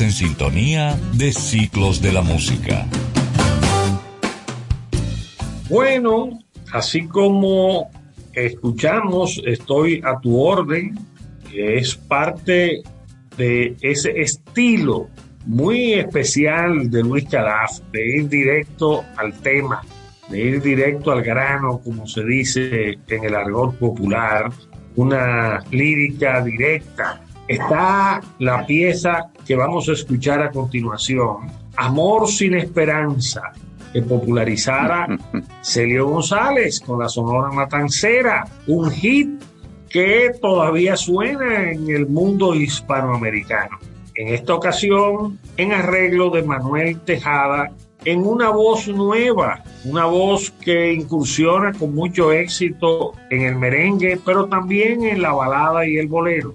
En 0.00 0.10
sintonía 0.10 0.98
de 1.12 1.32
Ciclos 1.32 2.02
de 2.02 2.10
la 2.10 2.20
Música. 2.20 2.84
Bueno, 5.68 6.40
así 6.72 7.06
como 7.06 7.90
escuchamos 8.32 9.40
Estoy 9.46 10.02
a 10.04 10.18
tu 10.18 10.40
orden, 10.40 10.98
es 11.54 11.94
parte 11.94 12.82
de 13.36 13.76
ese 13.82 14.20
estilo 14.20 15.08
muy 15.46 15.92
especial 15.92 16.90
de 16.90 17.02
Luis 17.02 17.28
Calaf, 17.28 17.78
de 17.92 18.16
ir 18.16 18.28
directo 18.28 19.04
al 19.16 19.32
tema, 19.42 19.82
de 20.28 20.40
ir 20.40 20.60
directo 20.60 21.12
al 21.12 21.22
grano, 21.22 21.80
como 21.84 22.08
se 22.08 22.24
dice 22.24 22.98
en 23.06 23.24
el 23.24 23.34
argot 23.36 23.78
popular, 23.78 24.50
una 24.96 25.60
lírica 25.70 26.42
directa. 26.42 27.20
Está 27.46 28.22
la 28.38 28.64
pieza 28.66 29.30
que 29.46 29.54
vamos 29.54 29.88
a 29.88 29.92
escuchar 29.92 30.42
a 30.42 30.50
continuación, 30.50 31.52
Amor 31.76 32.28
sin 32.28 32.54
esperanza, 32.54 33.52
que 33.92 34.00
popularizara 34.00 35.08
Celio 35.62 36.08
González 36.08 36.80
con 36.80 37.00
la 37.00 37.08
Sonora 37.08 37.50
Matancera, 37.50 38.46
un 38.66 38.90
hit 38.90 39.42
que 39.90 40.32
todavía 40.40 40.96
suena 40.96 41.70
en 41.70 41.88
el 41.88 42.06
mundo 42.06 42.54
hispanoamericano. 42.54 43.78
En 44.14 44.28
esta 44.28 44.54
ocasión, 44.54 45.38
en 45.56 45.72
arreglo 45.72 46.30
de 46.30 46.42
Manuel 46.44 47.00
Tejada, 47.00 47.72
en 48.04 48.26
una 48.26 48.50
voz 48.50 48.86
nueva, 48.88 49.62
una 49.84 50.06
voz 50.06 50.50
que 50.50 50.92
incursiona 50.92 51.72
con 51.72 51.94
mucho 51.94 52.32
éxito 52.32 53.12
en 53.30 53.42
el 53.42 53.56
merengue, 53.56 54.20
pero 54.24 54.46
también 54.46 55.04
en 55.04 55.22
la 55.22 55.32
balada 55.32 55.86
y 55.86 55.96
el 55.96 56.06
bolero. 56.06 56.54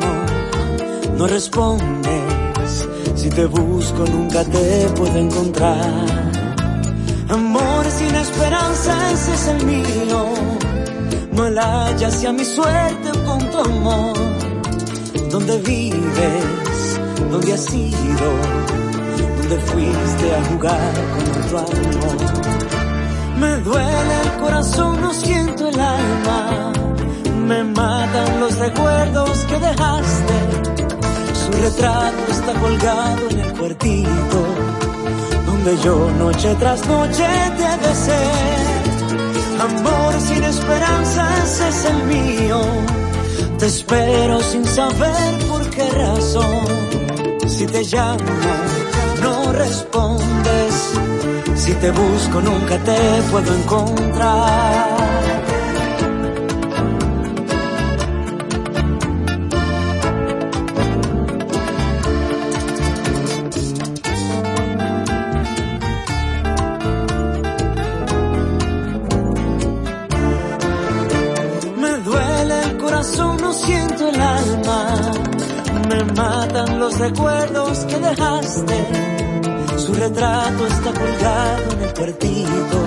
no 1.21 1.27
respondes. 1.27 2.87
Si 3.13 3.29
te 3.29 3.45
busco, 3.45 4.05
nunca 4.05 4.43
te 4.43 4.87
puedo 4.95 5.17
encontrar. 5.17 6.05
Amor 7.29 7.85
sin 7.91 8.15
esperanza, 8.15 9.11
ese 9.11 9.33
es 9.35 9.47
el 9.53 9.65
mío. 9.67 10.19
No 11.31 11.47
la 11.49 11.85
hallas 11.85 12.25
a 12.25 12.31
mi 12.31 12.43
suerte 12.43 13.09
con 13.27 13.39
tu 13.51 13.57
amor. 13.59 14.17
¿Dónde 15.29 15.59
vives? 15.59 16.99
¿Dónde 17.29 17.53
has 17.53 17.71
ido? 17.71 18.27
¿Dónde 19.37 19.57
fuiste 19.69 20.25
a 20.37 20.43
jugar 20.49 20.93
con 21.13 21.23
otro 21.39 21.57
amor? 21.59 22.17
Me 23.37 23.51
duele 23.69 24.15
el 24.25 24.31
corazón, 24.41 25.01
no 25.01 25.13
siento 25.13 25.67
el 25.67 25.79
alma. 25.79 26.73
Me 27.47 27.63
matan 27.63 28.39
los 28.39 28.57
recuerdos 28.57 29.45
que 29.49 29.59
dejaste. 29.59 30.80
Su 31.51 31.61
retrato 31.61 32.31
está 32.31 32.53
colgado 32.53 33.29
en 33.29 33.39
el 33.39 33.53
cuartito 33.53 34.45
donde 35.45 35.77
yo 35.83 36.09
noche 36.11 36.55
tras 36.59 36.87
noche 36.87 37.25
te 37.57 37.87
besé. 37.87 38.23
Amor 39.59 40.13
sin 40.19 40.43
esperanzas 40.43 41.59
es 41.59 41.85
el 41.85 42.03
mío. 42.03 42.61
Te 43.59 43.65
espero 43.65 44.41
sin 44.41 44.65
saber 44.65 45.47
por 45.49 45.69
qué 45.69 45.89
razón. 45.89 46.65
Si 47.47 47.65
te 47.65 47.83
llamo, 47.83 48.19
no 49.21 49.51
respondes 49.51 50.91
si 51.55 51.73
te 51.73 51.91
busco 51.91 52.41
nunca 52.41 52.77
te 52.79 53.21
puedo 53.29 53.53
encontrar. 53.53 55.40
Recuerdos 77.01 77.79
que 77.85 77.97
dejaste. 77.97 78.77
Su 79.77 79.93
retrato 79.93 80.67
está 80.67 80.91
colgado 80.93 81.71
en 81.73 81.81
el 81.81 81.93
cuartito 81.93 82.79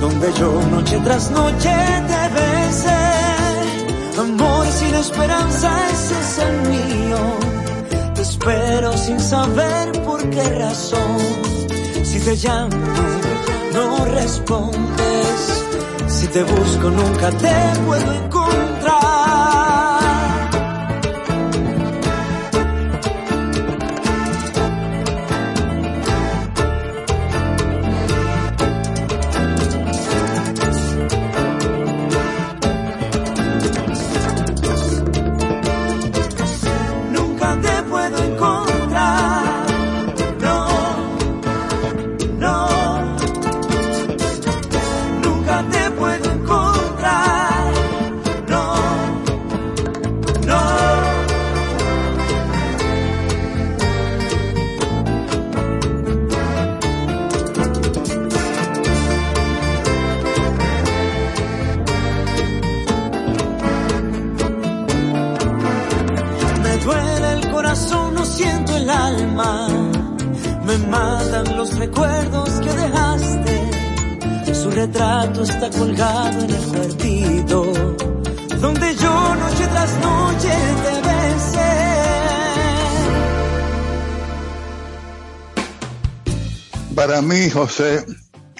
donde 0.00 0.32
yo 0.38 0.50
noche 0.70 0.98
tras 1.04 1.30
noche 1.30 1.74
te 2.10 2.22
besé. 2.36 3.04
Amor 4.18 4.66
sin 4.66 4.94
esperanza, 4.94 5.68
ese 5.92 6.14
es 6.24 6.38
el 6.46 6.56
mío. 6.72 7.18
Te 8.14 8.22
espero 8.22 8.92
sin 8.96 9.18
saber 9.20 9.92
por 10.04 10.20
qué 10.30 10.44
razón. 10.64 11.18
Si 12.02 12.18
te 12.20 12.34
llamo, 12.36 12.76
no 13.72 14.04
respondes. 14.06 15.38
Si 16.08 16.26
te 16.28 16.42
busco, 16.42 16.90
nunca 16.90 17.30
te 17.30 17.56
puedo 17.86 18.12
encontrar. 18.12 18.73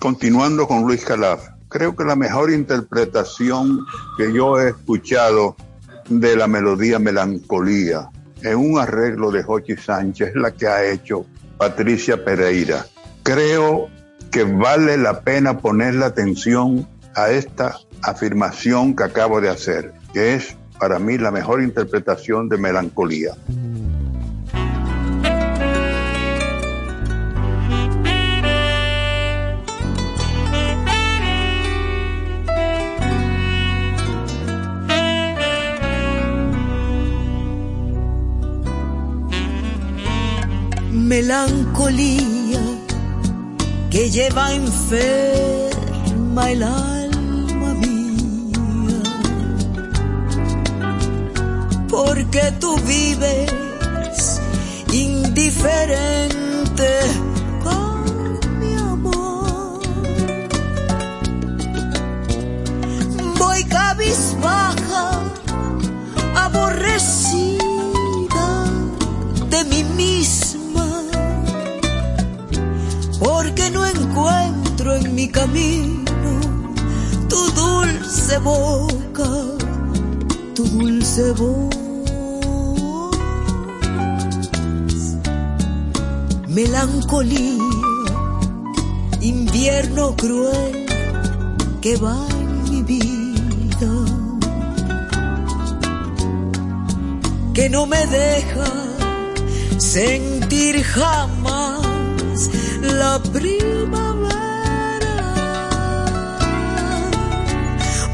Continuando 0.01 0.67
con 0.67 0.83
Luis 0.83 1.05
Calaf, 1.05 1.49
creo 1.69 1.95
que 1.97 2.05
la 2.05 2.17
mejor 2.17 2.51
interpretación 2.51 3.81
que 4.17 4.33
yo 4.33 4.61
he 4.61 4.71
escuchado 4.71 5.57
de 6.09 6.37
la 6.37 6.47
melodía 6.47 6.99
Melancolía 6.99 8.11
en 8.43 8.57
un 8.57 8.79
arreglo 8.79 9.31
de 9.31 9.43
Jochi 9.43 9.77
Sánchez 9.77 10.29
es 10.29 10.35
la 10.35 10.51
que 10.51 10.67
ha 10.67 10.85
hecho 10.85 11.25
Patricia 11.57 12.23
Pereira 12.25 12.85
creo 13.25 13.89
que 14.31 14.45
vale 14.45 14.97
la 14.97 15.23
pena 15.23 15.59
ponerle 15.59 16.05
atención 16.05 16.87
a 17.17 17.31
esta 17.31 17.79
afirmación 18.03 18.95
que 18.95 19.05
acabo 19.05 19.41
de 19.41 19.49
hacer, 19.49 19.93
que 20.13 20.35
es 20.35 20.57
para 20.79 20.99
mí 20.99 21.19
la 21.19 21.31
mejor 21.31 21.63
interpretación 21.63 22.49
de 22.49 22.59
melancolía. 22.59 23.33
Melancolía 41.15 42.61
que 43.89 44.11
lleva 44.11 44.53
enferma 44.53 46.51
el 46.51 46.63
alma 46.65 47.75
mía. 47.75 49.01
Porque 51.89 52.53
tú 52.59 52.77
vives 52.79 54.41
indiferente 54.93 56.91
con 57.63 58.59
mi 58.59 58.75
amor. 58.75 59.83
Voy 63.39 63.63
cabizbaja, 63.67 65.23
aborrecida 66.35 67.44
encuentro 74.15 74.95
en 74.95 75.15
mi 75.15 75.29
camino 75.29 76.05
tu 77.29 77.51
dulce 77.51 78.39
boca, 78.39 79.31
tu 80.55 80.65
dulce 80.65 81.33
voz. 81.33 81.75
Melancolía, 86.49 87.65
invierno 89.21 90.15
cruel 90.15 90.87
que 91.81 91.97
va 91.97 92.17
en 92.41 92.63
mi 92.71 92.83
vida, 92.83 93.93
que 97.53 97.69
no 97.69 97.87
me 97.87 98.07
deja 98.07 98.71
sentir 99.79 100.85
jamás 100.85 101.64
la 102.99 103.19
primavera. 103.19 104.35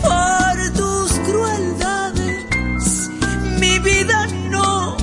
Por 0.03 0.73
tus 0.73 1.13
crueldades 1.29 3.11
mi 3.61 3.79
vida 3.79 4.27
no 4.51 4.97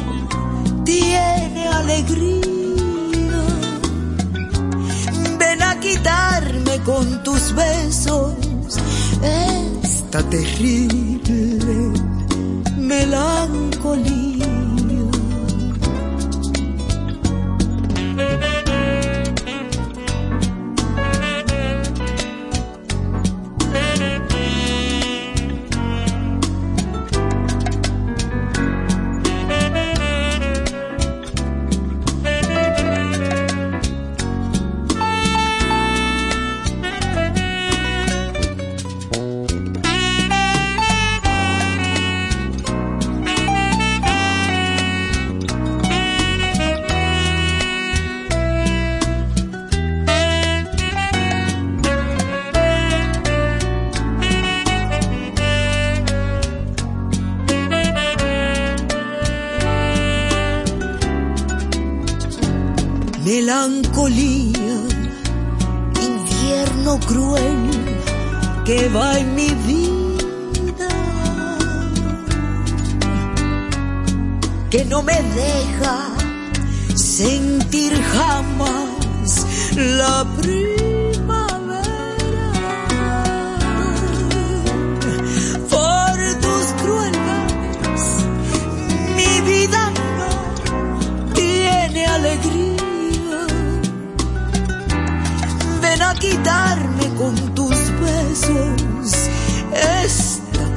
tiene 0.84 1.68
alegría. 1.68 3.41
Ven 5.40 5.62
a 5.62 5.80
quitarme 5.80 6.80
con 6.84 7.24
tus 7.24 7.54
besos 7.54 8.34
esta 9.22 10.24
terrible 10.30 11.91
melancolía. 12.78 14.27
melancolía, 63.48 64.78
invierno 66.02 66.99
cruel 66.99 67.69
que 68.65 68.90
va 68.90 69.18
en 69.19 69.36
mi 69.36 69.49
vida, 69.65 70.90
que 74.69 74.84
no 74.84 75.02
me 75.02 75.14
deja 75.14 76.10
sentir 76.94 77.94
jamás 78.14 79.45
la 79.78 80.26
prisa. 80.41 80.86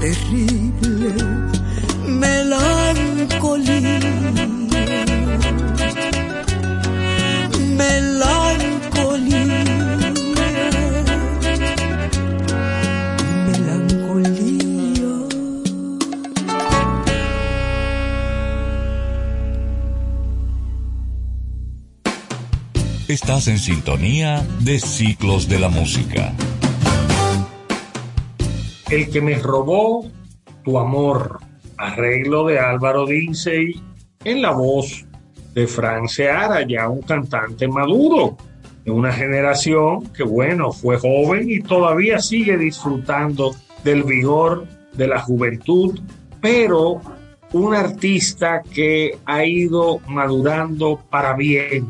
Terrible 0.00 1.14
melancolía. 2.06 4.00
Melancolía. 7.76 9.64
Melancolía. 13.46 14.40
Estás 23.08 23.48
en 23.48 23.58
sintonía 23.58 24.46
de 24.60 24.78
Ciclos 24.78 25.48
de 25.48 25.58
la 25.58 25.68
Música. 25.68 26.32
El 28.90 29.08
que 29.08 29.20
me 29.20 29.36
robó 29.36 30.04
tu 30.64 30.76
amor, 30.76 31.38
arreglo 31.76 32.46
de 32.46 32.58
Álvaro 32.58 33.06
Dinsey 33.06 33.80
en 34.24 34.42
la 34.42 34.50
voz 34.50 35.06
de 35.54 35.68
Fran 35.68 36.08
Seara, 36.08 36.66
ya 36.66 36.88
un 36.88 37.02
cantante 37.02 37.68
maduro, 37.68 38.36
de 38.84 38.90
una 38.90 39.12
generación 39.12 40.08
que, 40.12 40.24
bueno, 40.24 40.72
fue 40.72 40.98
joven 40.98 41.48
y 41.48 41.60
todavía 41.60 42.18
sigue 42.18 42.56
disfrutando 42.56 43.54
del 43.84 44.02
vigor 44.02 44.66
de 44.94 45.06
la 45.06 45.20
juventud, 45.20 46.00
pero 46.40 47.00
un 47.52 47.74
artista 47.74 48.62
que 48.74 49.18
ha 49.24 49.44
ido 49.44 50.00
madurando 50.08 51.00
para 51.10 51.34
bien. 51.34 51.88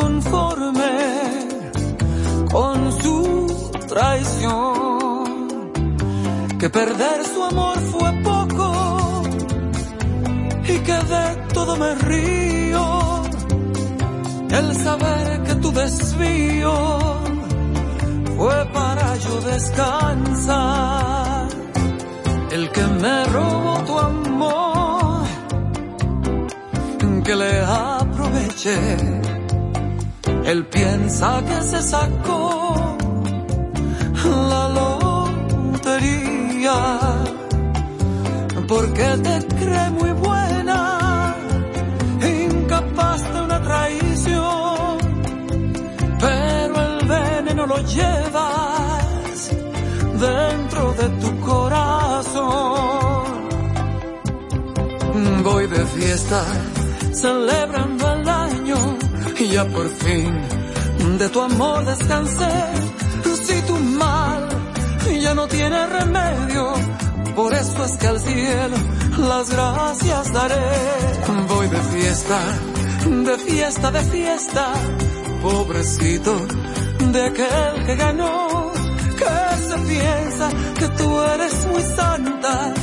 Conforme 0.00 0.92
con 2.50 2.76
su 3.00 3.70
traición, 3.88 5.72
que 6.58 6.68
perder 6.70 7.18
su 7.32 7.42
amor 7.44 7.78
fue 7.92 8.10
poco 8.30 8.66
y 10.72 10.78
que 10.86 10.98
de 11.14 11.26
todo 11.54 11.76
me 11.76 11.94
río. 12.10 12.84
El 14.58 14.74
saber 14.76 15.42
que 15.46 15.54
tu 15.56 15.70
desvío 15.72 16.76
fue 18.36 18.58
para 18.78 19.16
yo 19.24 19.40
descansar. 19.52 21.48
El 22.50 22.70
que 22.74 22.84
me 23.02 23.24
robó 23.26 23.74
tu 23.88 23.98
amor, 23.98 25.24
que 27.24 27.36
le 27.36 27.60
aproveche. 27.60 29.19
Él 30.50 30.66
piensa 30.66 31.40
que 31.48 31.62
se 31.62 31.80
sacó 31.80 32.96
la 34.52 34.64
lotería, 34.80 36.78
porque 38.66 39.06
te 39.26 39.36
cree 39.60 39.90
muy 39.90 40.10
buena, 40.10 41.36
incapaz 42.20 43.20
de 43.32 43.40
una 43.42 43.62
traición, 43.62 44.98
pero 46.18 46.74
el 46.88 47.06
veneno 47.06 47.66
lo 47.66 47.78
llevas 47.82 49.50
dentro 50.28 50.82
de 50.94 51.08
tu 51.22 51.30
corazón. 51.40 53.24
Voy 55.44 55.66
de 55.68 55.86
fiesta, 55.86 56.42
celebrando 57.12 57.99
el 57.99 57.99
año, 57.99 57.99
y 57.99 57.99
ya 59.52 59.64
por 59.64 59.88
fin 59.88 60.32
de 61.18 61.28
tu 61.28 61.40
amor 61.40 61.84
descansé. 61.84 62.54
Si 63.44 63.62
tu 63.62 63.76
mal 63.76 64.48
ya 65.20 65.34
no 65.34 65.46
tiene 65.48 65.86
remedio, 65.86 66.72
por 67.34 67.52
eso 67.54 67.84
es 67.84 67.96
que 67.96 68.06
al 68.06 68.20
cielo 68.20 68.76
las 69.18 69.50
gracias 69.50 70.32
daré. 70.32 70.70
Voy 71.48 71.68
de 71.68 71.82
fiesta, 71.94 72.38
de 73.28 73.38
fiesta, 73.38 73.90
de 73.90 74.02
fiesta, 74.02 74.72
pobrecito 75.42 76.34
de 77.12 77.22
aquel 77.24 77.86
que 77.86 77.96
ganó, 77.96 78.72
que 79.18 79.34
se 79.68 79.76
piensa 79.88 80.48
que 80.78 80.88
tú 80.98 81.20
eres 81.22 81.66
muy 81.66 81.82
santa, 81.82 82.74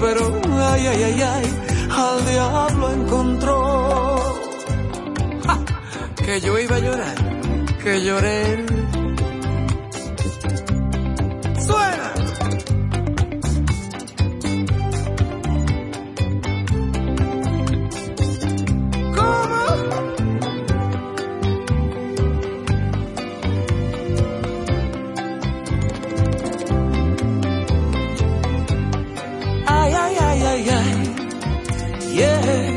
pero 0.00 0.40
ay, 0.72 0.86
ay, 0.86 1.02
ay, 1.02 1.22
ay, 1.22 1.46
al 1.90 2.26
diablo 2.26 2.92
encontró. 2.92 3.27
Que 6.28 6.40
yo 6.42 6.58
iba 6.58 6.76
a 6.76 6.78
llorar, 6.78 7.14
que 7.82 8.04
lloré. 8.04 8.66
Suena. 11.66 12.12
Ay, 29.66 29.92
ay, 30.04 30.16
ay, 30.28 30.42
ay, 30.52 30.68
ay, 30.78 30.92
yeah. 32.14 32.72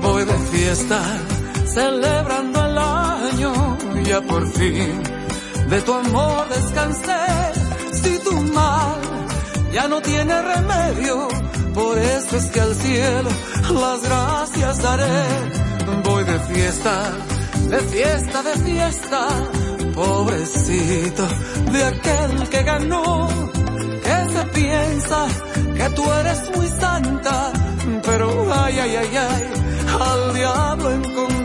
Voy 0.00 0.24
de 0.24 0.38
fiesta, 0.52 1.00
celebrando 1.74 2.64
el 2.64 2.78
año, 2.78 3.52
ya 4.04 4.20
por 4.22 4.46
fin 4.52 5.02
de 5.70 5.80
tu 5.82 5.92
amor 5.92 6.48
descansé. 6.48 7.24
Si 7.92 8.18
tu 8.18 8.32
mal 8.58 8.98
ya 9.72 9.88
no 9.88 10.00
tiene 10.00 10.34
remedio, 10.42 11.28
por 11.74 11.98
eso 11.98 12.36
es 12.36 12.46
que 12.52 12.60
al 12.60 12.74
cielo 12.74 13.30
las 13.82 14.02
gracias 14.02 14.82
daré. 14.82 15.22
Voy 16.04 16.24
de 16.24 16.38
fiesta, 16.40 16.94
de 17.70 17.78
fiesta, 17.78 18.42
de 18.42 18.54
fiesta, 18.68 19.28
pobrecito 19.94 21.26
de 21.72 21.84
aquel 21.84 22.48
que 22.48 22.62
ganó 22.62 23.28
que 24.04 24.32
se 24.34 24.44
piensa 24.60 25.26
que 25.76 25.90
tú 25.96 26.04
eres 26.12 26.56
muy 26.56 26.68
santa, 26.68 27.52
pero 28.04 28.26
ay, 28.52 28.78
ay, 28.78 28.96
ay, 28.96 29.16
ay, 29.16 29.44
al 30.00 30.34
diablo 30.34 30.90
encontró 30.92 31.34
el 31.40 31.43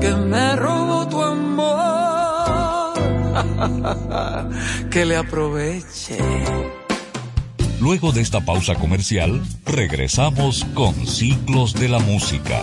que 0.00 0.14
me 0.14 0.56
robó 0.56 1.06
tu 1.08 1.22
amor, 1.22 2.94
que 4.90 5.04
le 5.04 5.16
aproveche. 5.16 6.18
Luego 7.80 8.12
de 8.12 8.20
esta 8.20 8.40
pausa 8.44 8.74
comercial, 8.74 9.42
regresamos 9.64 10.66
con 10.74 10.94
Ciclos 11.06 11.74
de 11.74 11.88
la 11.88 11.98
Música. 11.98 12.62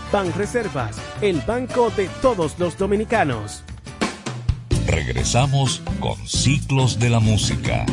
Banreservas, 0.11 1.01
el 1.21 1.41
banco 1.47 1.89
de 1.95 2.09
todos 2.21 2.59
los 2.59 2.77
dominicanos. 2.77 3.63
Regresamos 4.85 5.81
con 6.01 6.17
Ciclos 6.27 6.99
de 6.99 7.09
la 7.09 7.21
Música. 7.21 7.85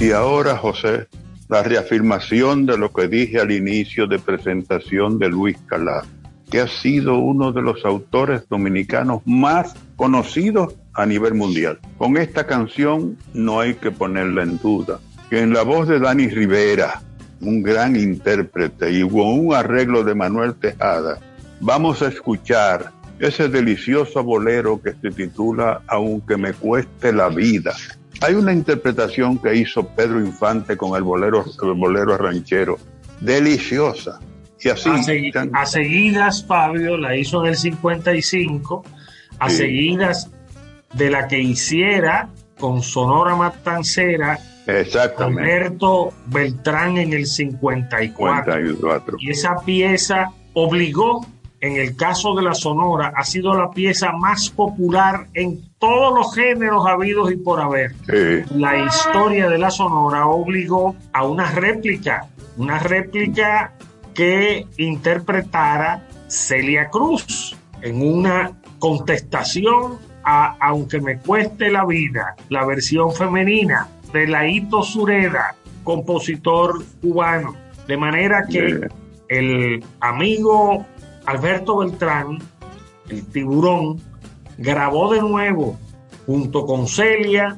Y 0.00 0.10
ahora, 0.10 0.56
José, 0.56 1.06
la 1.48 1.62
reafirmación 1.62 2.66
de 2.66 2.78
lo 2.78 2.92
que 2.92 3.06
dije 3.06 3.38
al 3.38 3.52
inicio 3.52 4.08
de 4.08 4.18
presentación 4.18 5.20
de 5.20 5.28
Luis 5.28 5.56
Calá, 5.66 6.04
que 6.50 6.60
ha 6.60 6.66
sido 6.66 7.18
uno 7.18 7.52
de 7.52 7.62
los 7.62 7.84
autores 7.84 8.48
dominicanos 8.48 9.22
más 9.24 9.74
conocidos 9.94 10.74
a 10.94 11.06
nivel 11.06 11.34
mundial. 11.34 11.78
Con 11.96 12.16
esta 12.16 12.44
canción 12.44 13.16
no 13.34 13.60
hay 13.60 13.74
que 13.74 13.92
ponerla 13.92 14.42
en 14.42 14.58
duda, 14.58 14.98
que 15.30 15.40
en 15.42 15.52
la 15.52 15.62
voz 15.62 15.86
de 15.86 16.00
Dani 16.00 16.26
Rivera, 16.26 17.02
un 17.40 17.62
gran 17.62 17.96
intérprete, 17.96 18.92
y 18.92 19.02
con 19.02 19.26
un 19.26 19.54
arreglo 19.54 20.04
de 20.04 20.14
Manuel 20.14 20.54
Tejada, 20.54 21.18
vamos 21.60 22.02
a 22.02 22.08
escuchar 22.08 22.92
ese 23.18 23.48
delicioso 23.48 24.22
bolero 24.22 24.80
que 24.80 24.94
se 24.94 25.10
titula 25.10 25.82
Aunque 25.86 26.36
me 26.36 26.52
cueste 26.52 27.12
la 27.12 27.28
vida. 27.28 27.74
Hay 28.20 28.34
una 28.34 28.52
interpretación 28.52 29.38
que 29.38 29.54
hizo 29.54 29.86
Pedro 29.88 30.20
Infante 30.20 30.76
con 30.76 30.96
el 30.96 31.02
bolero, 31.02 31.44
el 31.62 31.74
bolero 31.74 32.16
ranchero, 32.16 32.78
deliciosa. 33.20 34.20
Y 34.60 34.68
así. 34.70 34.90
A, 35.52 35.66
seguidas, 35.66 36.44
Fabio 36.44 36.96
la 36.96 37.16
hizo 37.16 37.44
en 37.44 37.50
el 37.50 37.56
55, 37.56 38.84
a 39.38 39.50
seguidas 39.50 40.30
de 40.94 41.10
la 41.10 41.28
que 41.28 41.38
hiciera 41.38 42.28
con 42.58 42.82
Sonora 42.82 43.36
Matancera 43.36 44.38
Exactamente. 44.68 45.42
Alberto 45.42 46.12
Beltrán 46.26 46.98
en 46.98 47.14
el 47.14 47.26
54. 47.26 48.54
54. 48.54 49.16
Y 49.18 49.30
esa 49.30 49.56
pieza 49.64 50.30
obligó 50.52 51.26
en 51.60 51.76
el 51.76 51.96
caso 51.96 52.34
de 52.34 52.42
la 52.42 52.54
Sonora, 52.54 53.12
ha 53.16 53.24
sido 53.24 53.52
la 53.54 53.70
pieza 53.70 54.12
más 54.12 54.50
popular 54.50 55.26
en 55.34 55.60
todos 55.78 56.14
los 56.14 56.34
géneros 56.34 56.86
habidos 56.86 57.32
y 57.32 57.36
por 57.36 57.60
haber. 57.60 57.94
La 58.54 58.78
historia 58.78 59.48
de 59.48 59.58
la 59.58 59.70
Sonora 59.70 60.26
obligó 60.26 60.94
a 61.12 61.24
una 61.24 61.50
réplica, 61.50 62.28
una 62.58 62.78
réplica 62.78 63.72
que 64.14 64.66
interpretara 64.76 66.06
Celia 66.28 66.90
Cruz 66.90 67.56
en 67.80 68.02
una 68.02 68.52
contestación 68.78 69.98
a 70.22 70.56
Aunque 70.60 71.00
me 71.00 71.18
cueste 71.18 71.70
la 71.70 71.86
vida, 71.86 72.36
la 72.50 72.66
versión 72.66 73.12
femenina 73.14 73.88
de 74.12 74.26
Laito 74.26 74.82
Sureda, 74.82 75.54
compositor 75.84 76.84
cubano. 77.00 77.56
De 77.86 77.96
manera 77.96 78.44
que 78.48 78.88
el 79.28 79.84
amigo 80.00 80.86
Alberto 81.26 81.78
Beltrán, 81.78 82.38
el 83.08 83.26
tiburón, 83.26 84.00
grabó 84.58 85.12
de 85.12 85.20
nuevo 85.20 85.78
junto 86.26 86.66
con 86.66 86.86
Celia 86.86 87.56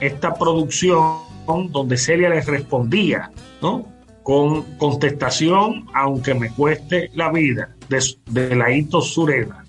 esta 0.00 0.34
producción 0.34 1.26
donde 1.70 1.96
Celia 1.96 2.30
les 2.30 2.46
respondía, 2.46 3.30
¿no? 3.62 3.86
Con 4.22 4.62
contestación, 4.78 5.86
aunque 5.94 6.34
me 6.34 6.50
cueste 6.50 7.10
la 7.14 7.30
vida, 7.30 7.76
de, 7.88 8.02
de 8.30 8.56
Laito 8.56 9.00
Sureda. 9.00 9.64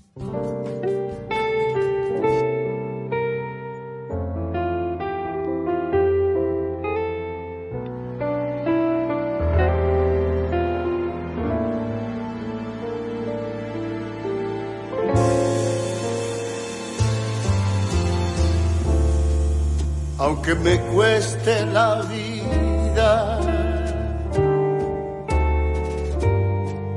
Que 20.48 20.54
me 20.54 20.80
cueste 20.94 21.66
la 21.66 22.00
vida. 22.10 23.38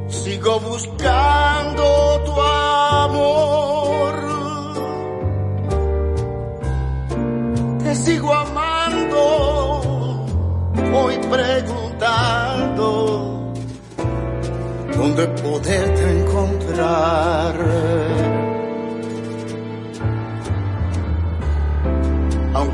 Sigo 0.08 0.60
buscando 0.62 1.84
tu 2.28 2.42
amor. 2.42 4.14
Te 7.84 7.96
sigo 7.96 8.34
amando. 8.34 9.20
Voy 10.94 11.18
preguntando 11.36 12.96
dónde 14.96 15.28
poderte 15.28 16.04
encontrar. 16.20 18.21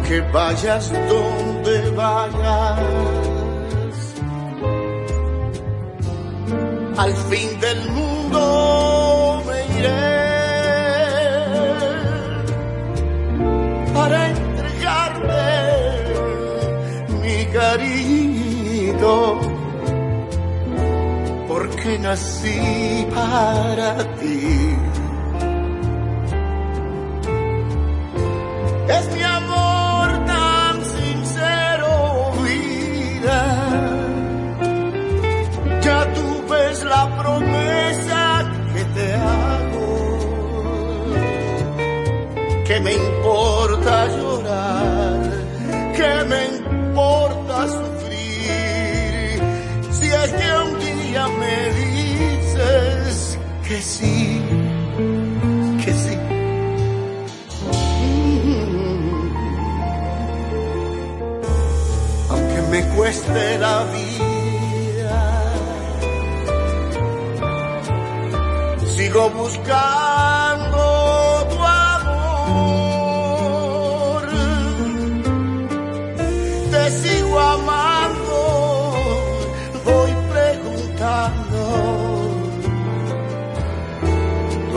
Aunque 0.07 0.21
vayas 0.31 0.91
donde 1.09 1.89
vayas. 1.91 2.79
Al 6.97 7.13
fin 7.13 7.59
del 7.59 7.89
mundo 7.91 9.43
me 9.45 9.79
iré 9.79 10.07
para 13.93 14.29
entregarte 14.29 15.43
mi 17.21 17.45
cariño, 17.53 19.39
porque 21.47 21.99
nací 21.99 23.07
para 23.13 23.97
ti. 24.15 24.75
Es 28.89 29.05
mi 29.13 29.21
cueste 63.07 63.57
la 63.59 63.85
vida, 63.85 65.19
sigo 68.85 69.29
buscando 69.29 70.97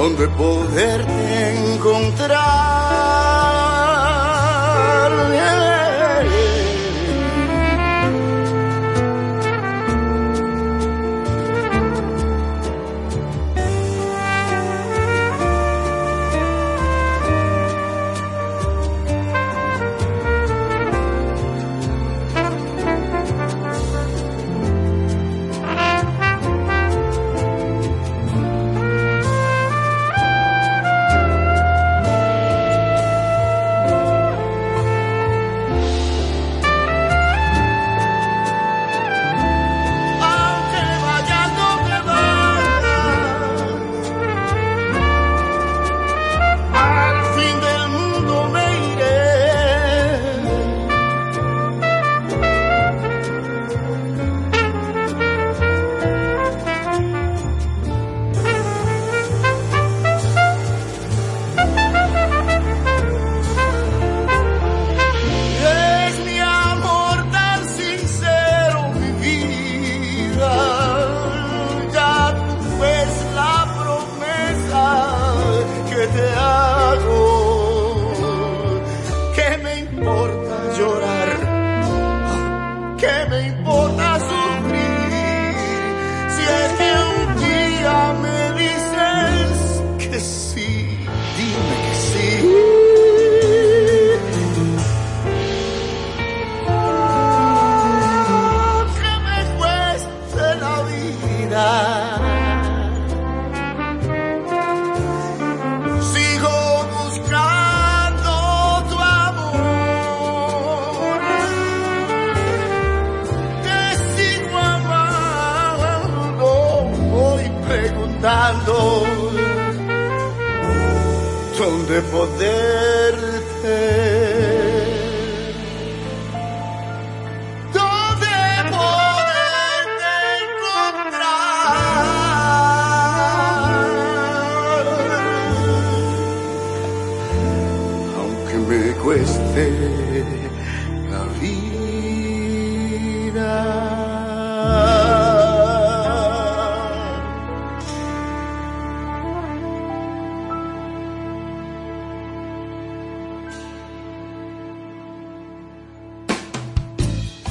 donde 0.01 0.29
poderte 0.29 1.75
encontrar. 1.75 2.80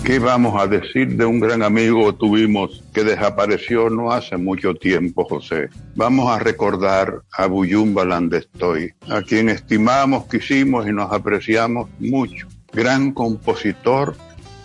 ¿Qué 0.10 0.18
vamos 0.18 0.60
a 0.60 0.66
decir 0.66 1.16
de 1.18 1.26
un 1.26 1.40
gran 1.40 1.62
amigo 1.62 2.12
que 2.12 2.18
tuvimos 2.18 2.84
que 2.94 3.04
desapareció 3.04 3.92
no 3.92 4.12
hace 4.12 4.38
mucho 4.38 4.74
tiempo, 4.74 5.24
José? 5.24 5.70
Vamos 5.96 6.32
a 6.32 6.40
recordar 6.40 7.22
a 7.32 7.46
Buyumba 7.46 8.06
Landestoy, 8.06 8.92
a 9.08 9.22
quien 9.22 9.50
estimamos, 9.50 10.26
quisimos 10.26 10.88
y 10.88 10.92
nos 10.92 11.12
apreciamos 11.12 11.90
mucho. 12.00 12.48
Gran 12.74 13.12
compositor 13.14 14.16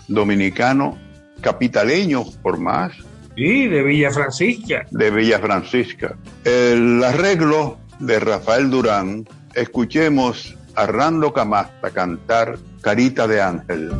dominicano, 0.07 0.97
capitaleño 1.41 2.23
por 2.41 2.59
más, 2.59 2.91
Sí, 3.35 3.67
de 3.67 3.83
Villa 3.83 4.11
Francisca. 4.11 4.85
de 4.91 5.11
Villa 5.11 5.39
Francisca. 5.39 6.15
El 6.45 7.03
arreglo 7.03 7.77
de 7.99 8.19
Rafael 8.21 8.69
Durán, 8.69 9.27
escuchemos 9.53 10.55
a 10.75 10.85
Rando 10.85 11.33
Camasta 11.33 11.91
cantar 11.91 12.57
Carita 12.81 13.27
de 13.27 13.41
Ángel. 13.41 13.91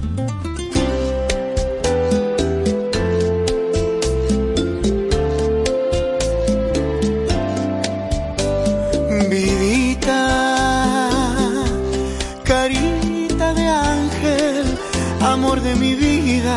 De 15.62 15.76
mi 15.76 15.94
vida, 15.96 16.56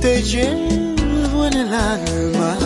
te 0.00 0.22
llevo 0.22 1.46
en 1.46 1.54
el 1.54 1.72
alma. 1.72 2.56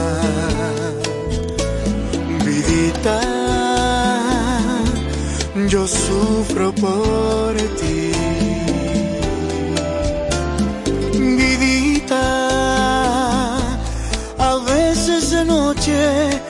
Vidita, 2.44 3.20
yo 5.68 5.86
sufro 5.86 6.72
por 6.74 7.54
ti. 7.78 8.12
Vidita, 11.40 12.26
a 14.38 14.56
veces 14.66 15.30
de 15.30 15.44
noche 15.44 16.40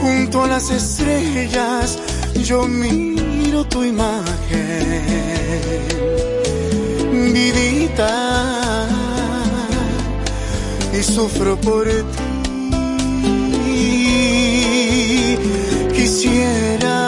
junto 0.00 0.44
a 0.44 0.48
las 0.48 0.70
estrellas 0.70 1.98
yo 2.44 2.66
miro 2.66 3.64
tu 3.64 3.84
imagen, 3.84 4.24
vidita, 7.12 8.59
y 11.00 11.02
sufro 11.02 11.60
por 11.60 11.86
ti. 11.86 11.92
Quisiera 15.96 16.98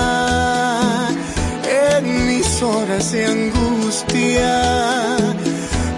en 1.99 2.05
mis 2.29 2.63
horas 2.63 3.13
de 3.13 3.27
angustia, 3.27 4.55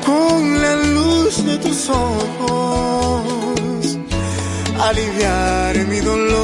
con 0.04 0.62
la 0.62 0.74
luz 0.96 1.46
de 1.46 1.56
tus 1.58 1.88
ojos, 1.88 3.98
aliviar 4.88 5.76
mi 5.86 6.00
dolor 6.00 6.34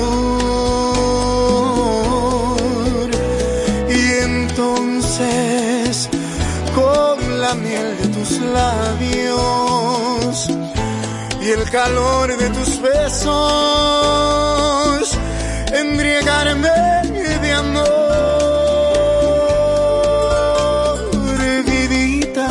y 3.88 4.00
entonces 4.30 6.08
con 6.76 7.40
la 7.40 7.54
miel 7.54 7.96
de 8.00 8.06
tus 8.08 8.38
labios 8.40 9.69
y 11.42 11.50
el 11.50 11.68
calor 11.70 12.36
de 12.36 12.50
tus 12.50 12.80
besos 12.82 13.30
embriagarme 15.72 16.68
de 17.42 17.52
amor. 17.52 17.90
Vidita 21.66 22.50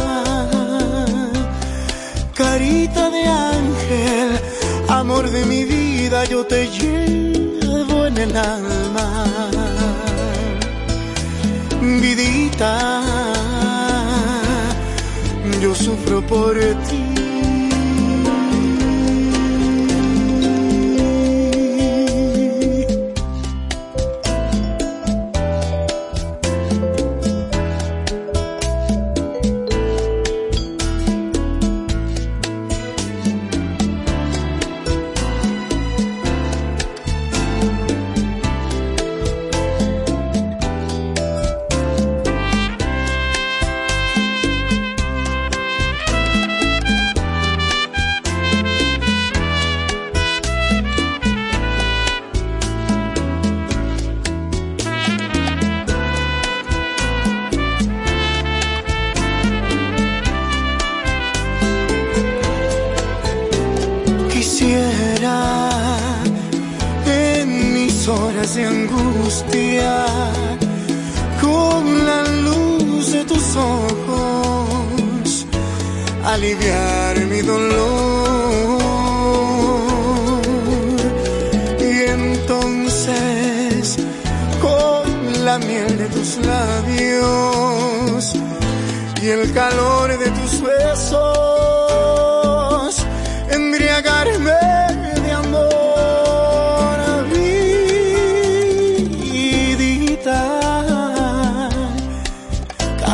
carita 2.34 3.10
de 3.10 3.24
ángel 3.26 4.40
amor 4.88 5.30
de 5.30 5.46
mi 5.46 5.64
vida 5.66 6.26
yo 6.26 6.46
te 6.46 6.68
llevo 6.68 8.06
en 8.08 8.18
el 8.18 8.36
alma. 8.36 9.26
Vidita 11.82 13.02
yo 15.62 15.76
sufro 15.76 16.22
por 16.22 16.56
ti 16.88 17.09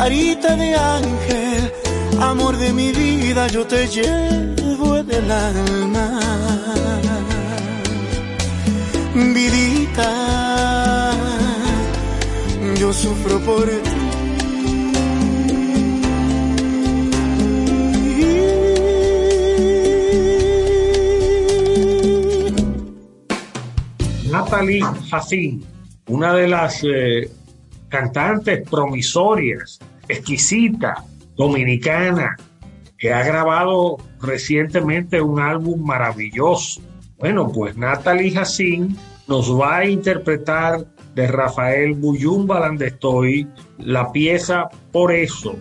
carita 0.06 0.54
de 0.54 0.72
ángel, 0.72 1.72
vida 2.92 3.48
yo 3.48 3.66
te 3.66 3.88
llevo 3.88 4.98
en 4.98 5.10
el 5.10 5.28
alma. 5.32 6.20
Vidita, 9.34 10.12
yo 12.78 12.92
sufro 12.92 13.40
por 13.40 13.66
ti. 13.66 13.90
Natalie 24.30 24.84
Jacín, 25.10 25.64
una 26.06 26.32
de 26.32 26.46
las 26.46 26.84
eh, 26.84 27.28
cantantes 27.88 28.68
promisorias, 28.68 29.80
exquisita, 30.08 31.04
dominicana, 31.36 32.36
que 32.98 33.12
ha 33.12 33.22
grabado 33.22 33.96
recientemente 34.20 35.20
un 35.20 35.40
álbum 35.40 35.84
maravilloso. 35.84 36.80
Bueno, 37.18 37.50
pues 37.52 37.76
Natalie 37.76 38.32
Jacín 38.32 38.96
nos 39.26 39.58
va 39.58 39.78
a 39.78 39.86
interpretar 39.86 40.86
de 41.14 41.26
Rafael 41.26 41.94
Buyumba 41.94 42.60
Landestoy 42.60 43.48
la 43.78 44.12
pieza 44.12 44.68
Por 44.92 45.12
eso, 45.12 45.56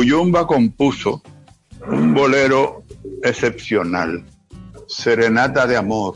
Buyumba 0.00 0.46
compuso 0.46 1.22
un 1.86 2.14
bolero 2.14 2.84
excepcional, 3.22 4.24
Serenata 4.88 5.66
de 5.66 5.76
Amor, 5.76 6.14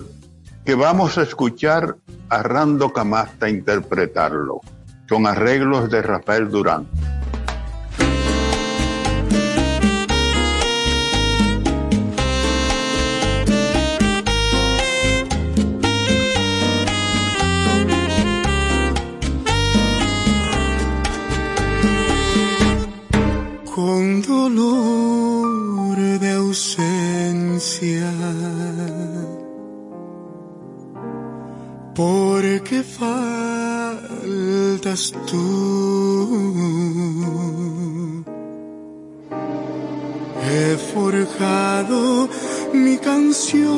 que 0.65 0.74
vamos 0.74 1.19
a 1.19 1.23
escuchar 1.23 1.94
a 2.31 2.43
Rando 2.43 2.94
Camasta 2.94 3.47
interpretarlo, 3.47 4.62
con 5.06 5.27
arreglos 5.27 5.90
de 5.90 6.01
Rafael 6.01 6.48
Durán. 6.48 6.89
Dolor 24.27 25.97
de 26.19 26.31
ausencia. 26.33 28.13
Porque 31.95 32.83
faltas 32.83 33.93
tú. 35.31 36.55
He 40.47 40.77
forjado 40.93 42.29
mi 42.73 42.97
canción, 42.99 43.69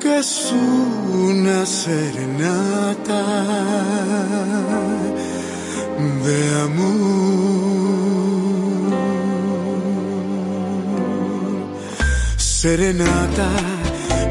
que 0.00 0.18
es 0.18 0.52
una 0.52 1.64
serenata 1.64 3.22
de 6.24 6.60
amor. 6.60 7.02
Serenata 12.36 13.50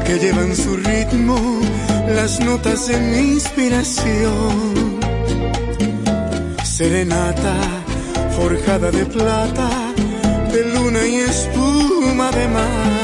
que 0.06 0.18
lleva 0.18 0.42
en 0.42 0.56
su 0.56 0.76
ritmo 0.76 1.36
las 2.16 2.40
notas 2.40 2.88
de 2.88 2.98
mi 2.98 3.32
inspiración. 3.34 4.98
Serenata 6.64 7.56
forjada 8.36 8.90
de 8.90 9.04
plata, 9.04 9.68
de 10.52 10.64
luna 10.74 11.06
y 11.06 11.16
espuma 11.16 12.30
de 12.32 12.48
mar. 12.48 13.01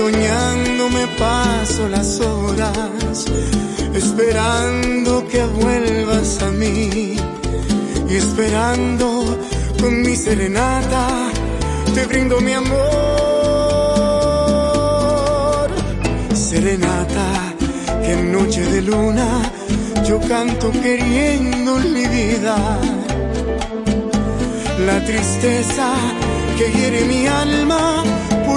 Soñando 0.00 0.88
me 0.88 1.06
paso 1.18 1.86
las 1.90 2.20
horas, 2.20 3.26
esperando 3.94 5.28
que 5.28 5.44
vuelvas 5.44 6.40
a 6.42 6.50
mí. 6.52 7.16
Y 8.08 8.16
esperando 8.16 9.38
con 9.78 10.00
mi 10.00 10.16
serenata, 10.16 11.06
te 11.94 12.06
brindo 12.06 12.40
mi 12.40 12.52
amor. 12.52 12.70
Serenata, 16.32 17.54
que 18.02 18.12
en 18.14 18.32
noche 18.32 18.62
de 18.62 18.80
luna 18.80 19.52
yo 20.08 20.18
canto 20.20 20.72
queriendo 20.72 21.74
olvidar 21.74 22.80
la 24.86 25.04
tristeza 25.04 25.92
que 26.56 26.72
hiere 26.72 27.04
mi 27.04 27.26
alma 27.26 28.09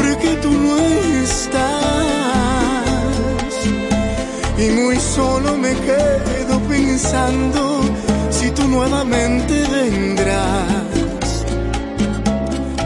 porque 0.03 0.35
tú 0.41 0.51
no 0.51 0.77
estás. 1.23 1.63
Y 4.57 4.69
muy 4.71 4.97
solo 4.97 5.57
me 5.57 5.73
quedo 5.87 6.59
pensando 6.67 7.81
si 8.29 8.51
tú 8.51 8.67
nuevamente 8.67 9.65
vendrás. 9.67 11.45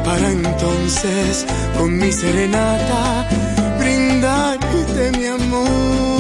Para 0.06 0.30
entonces 0.32 1.46
con 1.78 1.98
mi 1.98 2.12
serenata 2.12 3.28
brindarte 3.80 5.12
mi 5.18 5.26
amor. 5.26 6.17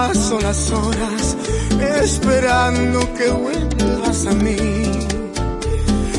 Paso 0.00 0.40
las 0.40 0.70
horas 0.70 1.36
esperando 2.02 2.98
que 3.16 3.28
vuelvas 3.28 4.18
a 4.32 4.32
mí 4.44 4.56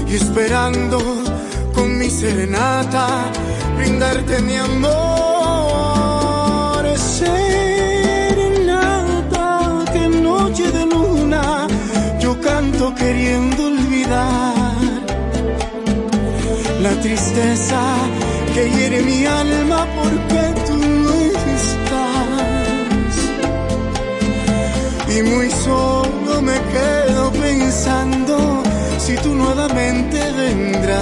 y 0.07 0.13
esperando 0.21 0.99
con 1.73 1.87
mi 1.97 2.09
serenata 2.09 3.05
brindarte 3.77 4.35
mi 4.43 4.55
amor. 4.55 4.91
Serenata 7.21 8.65
que 9.93 10.03
noche 10.29 10.65
de 10.77 10.85
luna 10.93 11.43
yo 12.19 12.31
canto 12.39 12.93
queriendo 12.93 13.59
olvidar 13.73 14.75
la 16.85 16.93
tristeza 17.05 17.81
que 18.53 18.63
hiere 18.73 19.01
mi 19.01 19.25
alma 19.25 19.79
porque 19.97 20.40
y 25.21 25.29
muy 25.29 25.49
solo 25.51 26.41
me 26.41 26.53
quedo 26.53 27.31
pensando 27.31 28.63
si 28.97 29.15
tú 29.17 29.33
nuevamente 29.35 30.19
vendrás 30.33 31.01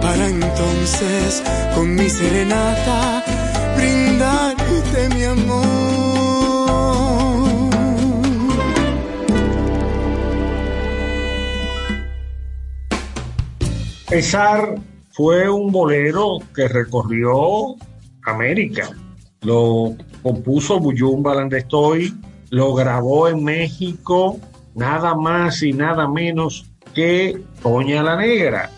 para 0.00 0.28
entonces 0.28 1.42
con 1.74 1.94
mi 1.94 2.08
serenata 2.08 3.24
brindarte 3.76 5.08
mi 5.14 5.24
amor. 5.24 5.76
Pesar 14.08 14.76
fue 15.10 15.50
un 15.50 15.72
bolero 15.72 16.38
que 16.54 16.68
recorrió 16.68 17.74
América. 18.24 18.88
Lo 19.42 19.96
compuso 20.26 20.80
Buyumba 20.80 21.36
Landestoy, 21.36 22.12
lo 22.50 22.74
grabó 22.74 23.28
en 23.28 23.44
México, 23.44 24.40
nada 24.74 25.14
más 25.14 25.62
y 25.62 25.72
nada 25.72 26.08
menos 26.08 26.66
que 26.92 27.40
Toña 27.62 28.02
la 28.02 28.16
Negra, 28.16 28.68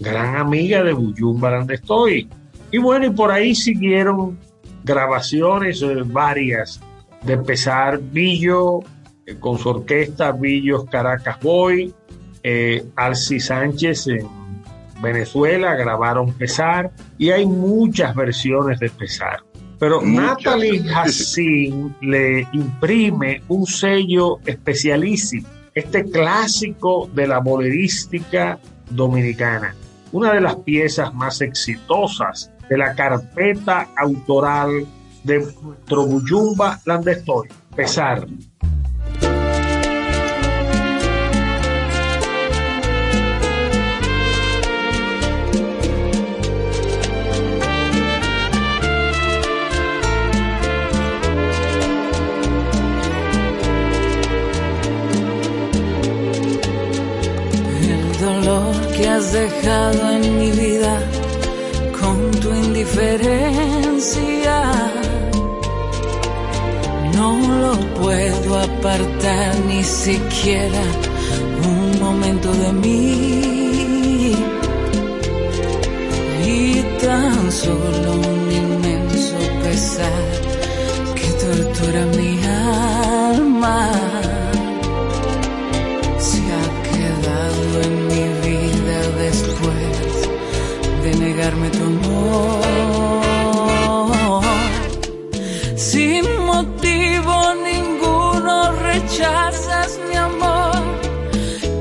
gran 0.00 0.34
amiga 0.36 0.82
de 0.82 0.94
Buyumba 0.94 1.50
Landestoy. 1.50 2.26
Y 2.70 2.78
bueno, 2.78 3.04
y 3.04 3.10
por 3.10 3.30
ahí 3.30 3.54
siguieron 3.54 4.38
grabaciones 4.82 5.82
eh, 5.82 5.94
varias 6.06 6.80
de 7.22 7.34
empezar 7.34 8.00
Billo 8.00 8.80
eh, 9.26 9.36
con 9.38 9.58
su 9.58 9.68
orquesta 9.68 10.32
Billos 10.32 10.86
Caracas 10.86 11.38
Boy, 11.38 11.92
eh, 12.42 12.82
Alci 12.96 13.40
Sánchez 13.40 14.06
en 14.06 14.26
Venezuela 15.02 15.74
grabaron 15.74 16.32
Pesar 16.32 16.92
y 17.18 17.28
hay 17.28 17.44
muchas 17.44 18.14
versiones 18.14 18.78
de 18.80 18.88
Pesar. 18.88 19.44
Pero 19.84 20.00
Natalie 20.00 20.82
Hassin 20.94 21.94
le 22.00 22.48
imprime 22.54 23.42
un 23.48 23.66
sello 23.66 24.38
especialísimo, 24.46 25.46
este 25.74 26.06
clásico 26.10 27.10
de 27.12 27.26
la 27.26 27.40
bolerística 27.40 28.58
dominicana, 28.88 29.74
una 30.12 30.32
de 30.32 30.40
las 30.40 30.56
piezas 30.56 31.12
más 31.12 31.42
exitosas 31.42 32.50
de 32.70 32.78
la 32.78 32.94
carpeta 32.94 33.90
autoral 33.98 34.86
de 35.22 35.46
Trobuyumba 35.84 36.80
Landestoy, 36.86 37.48
Pesar. 37.76 38.26
Has 59.24 59.32
dejado 59.32 60.10
en 60.10 60.38
mi 60.38 60.50
vida 60.50 61.00
con 61.98 62.30
tu 62.40 62.50
indiferencia. 62.50 64.56
No 67.16 67.28
lo 67.62 67.72
puedo 68.00 68.58
apartar 68.58 69.54
ni 69.68 69.82
siquiera 69.82 70.82
un 71.72 72.00
momento 72.00 72.52
de 72.52 72.72
mí. 72.72 74.36
Y 76.46 76.82
tan 77.04 77.52
solo 77.52 78.12
un 78.12 78.52
inmenso 78.62 79.36
pesar 79.62 80.22
que 81.14 81.28
tortura 81.44 82.02
mi 82.16 82.32
alma. 82.44 83.78
Tu 91.50 91.82
amor. 91.82 92.64
Sin 95.76 96.24
motivo 96.46 97.34
ninguno 97.62 98.72
rechazas 98.72 99.98
mi 100.08 100.16
amor, 100.16 100.82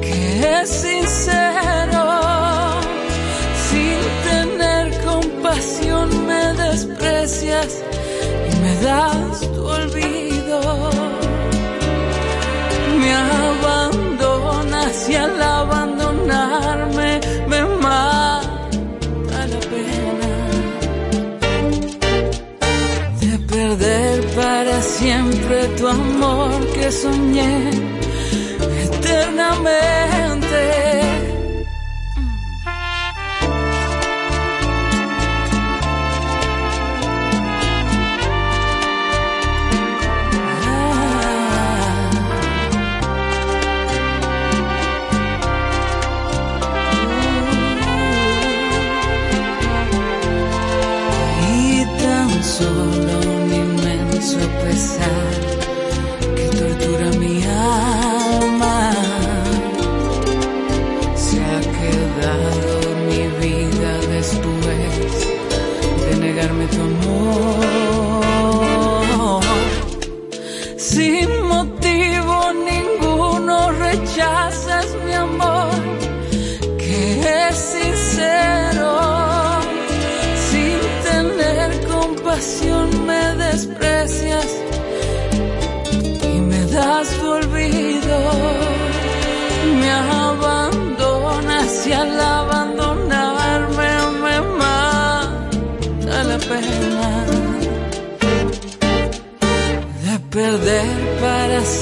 que 0.01 0.59
es 0.59 0.69
sincero. 0.69 2.03
Sin 3.69 3.99
tener 4.27 4.85
compasión 5.05 6.07
me 6.27 6.43
desprecias 6.63 7.81
y 8.49 8.51
me 8.63 8.75
das 8.81 9.39
tu 9.53 9.65
olvido. 9.65 10.59
Me 12.99 13.13
abandonas 13.13 15.09
y 15.09 15.15
al 15.15 15.41
abandonarme 15.41 15.62
siempre 25.53 25.67
tu 25.77 25.87
amor 25.87 26.67
que 26.73 26.91
soñé 26.91 27.69
eternamente. 28.83 30.92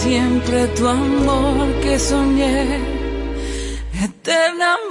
Siempre 0.02 0.68
tu 0.70 0.88
amor 0.88 1.68
que 1.82 2.00
soñé 2.00 2.80
eternamente. 4.08 4.82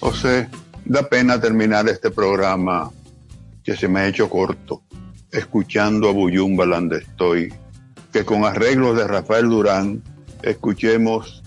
José, 0.00 0.48
da 0.84 1.08
pena 1.08 1.40
terminar 1.40 1.88
este 1.88 2.10
programa 2.10 2.90
que 3.64 3.74
se 3.74 3.88
me 3.88 4.00
ha 4.00 4.08
hecho 4.08 4.28
corto, 4.28 4.82
escuchando 5.32 6.10
a 6.10 6.12
Buyumba 6.12 6.66
donde 6.66 6.98
estoy, 6.98 7.52
que 8.12 8.24
con 8.24 8.44
arreglos 8.44 8.96
de 8.96 9.06
Rafael 9.06 9.48
Durán 9.48 10.02
escuchemos 10.42 11.42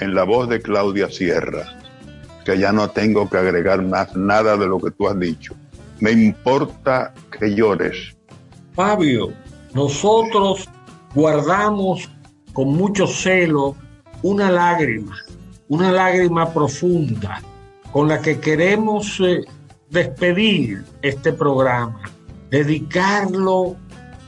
en 0.00 0.14
la 0.14 0.24
voz 0.24 0.48
de 0.48 0.60
Claudia 0.60 1.10
Sierra 1.10 1.77
que 2.48 2.58
ya 2.58 2.72
no 2.72 2.88
tengo 2.88 3.28
que 3.28 3.36
agregar 3.36 3.82
más 3.82 4.16
nada 4.16 4.56
de 4.56 4.66
lo 4.66 4.78
que 4.78 4.90
tú 4.90 5.06
has 5.06 5.20
dicho. 5.20 5.54
Me 6.00 6.12
importa 6.12 7.12
que 7.30 7.54
llores. 7.54 8.16
Fabio, 8.72 9.34
nosotros 9.74 10.66
guardamos 11.14 12.08
con 12.54 12.68
mucho 12.68 13.06
celo 13.06 13.76
una 14.22 14.50
lágrima, 14.50 15.14
una 15.68 15.92
lágrima 15.92 16.50
profunda 16.50 17.42
con 17.92 18.08
la 18.08 18.22
que 18.22 18.40
queremos 18.40 19.20
eh, 19.20 19.44
despedir 19.90 20.84
este 21.02 21.34
programa, 21.34 22.00
dedicarlo 22.48 23.76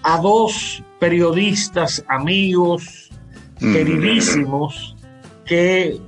a 0.02 0.18
dos 0.18 0.82
periodistas 0.98 2.04
amigos, 2.06 3.08
mm. 3.60 3.72
queridísimos, 3.72 4.94
que 5.46 5.98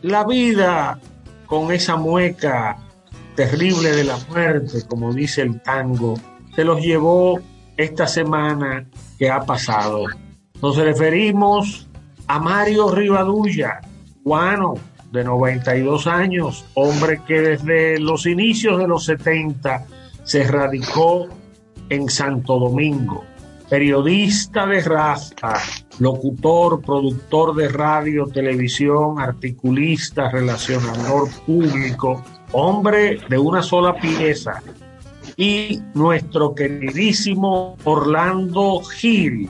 la 0.00 0.24
vida 0.24 0.98
con 1.48 1.72
esa 1.72 1.96
mueca 1.96 2.76
terrible 3.34 3.90
de 3.90 4.04
la 4.04 4.18
muerte, 4.28 4.86
como 4.86 5.12
dice 5.12 5.42
el 5.42 5.60
tango, 5.62 6.14
se 6.54 6.62
los 6.62 6.80
llevó 6.80 7.40
esta 7.76 8.06
semana 8.06 8.86
que 9.18 9.30
ha 9.30 9.40
pasado. 9.40 10.04
Nos 10.60 10.76
referimos 10.76 11.88
a 12.26 12.38
Mario 12.38 12.90
Rivadulla, 12.90 13.80
guano 14.22 14.74
de 15.10 15.24
92 15.24 16.06
años, 16.06 16.66
hombre 16.74 17.22
que 17.26 17.40
desde 17.40 17.98
los 17.98 18.26
inicios 18.26 18.78
de 18.78 18.86
los 18.86 19.06
70 19.06 19.86
se 20.24 20.44
radicó 20.44 21.28
en 21.88 22.10
Santo 22.10 22.58
Domingo, 22.58 23.24
periodista 23.68 24.66
de 24.66 24.80
raza, 24.80 25.54
locutor, 25.98 26.80
productor 26.80 27.54
de 27.54 27.68
radio, 27.68 28.26
televisión, 28.26 29.18
articulista, 29.20 30.30
relacionador 30.30 31.28
público, 31.46 32.24
hombre 32.52 33.20
de 33.28 33.38
una 33.38 33.62
sola 33.62 33.94
pieza. 33.94 34.62
Y 35.36 35.80
nuestro 35.94 36.54
queridísimo 36.54 37.76
Orlando 37.84 38.80
Gil. 38.80 39.48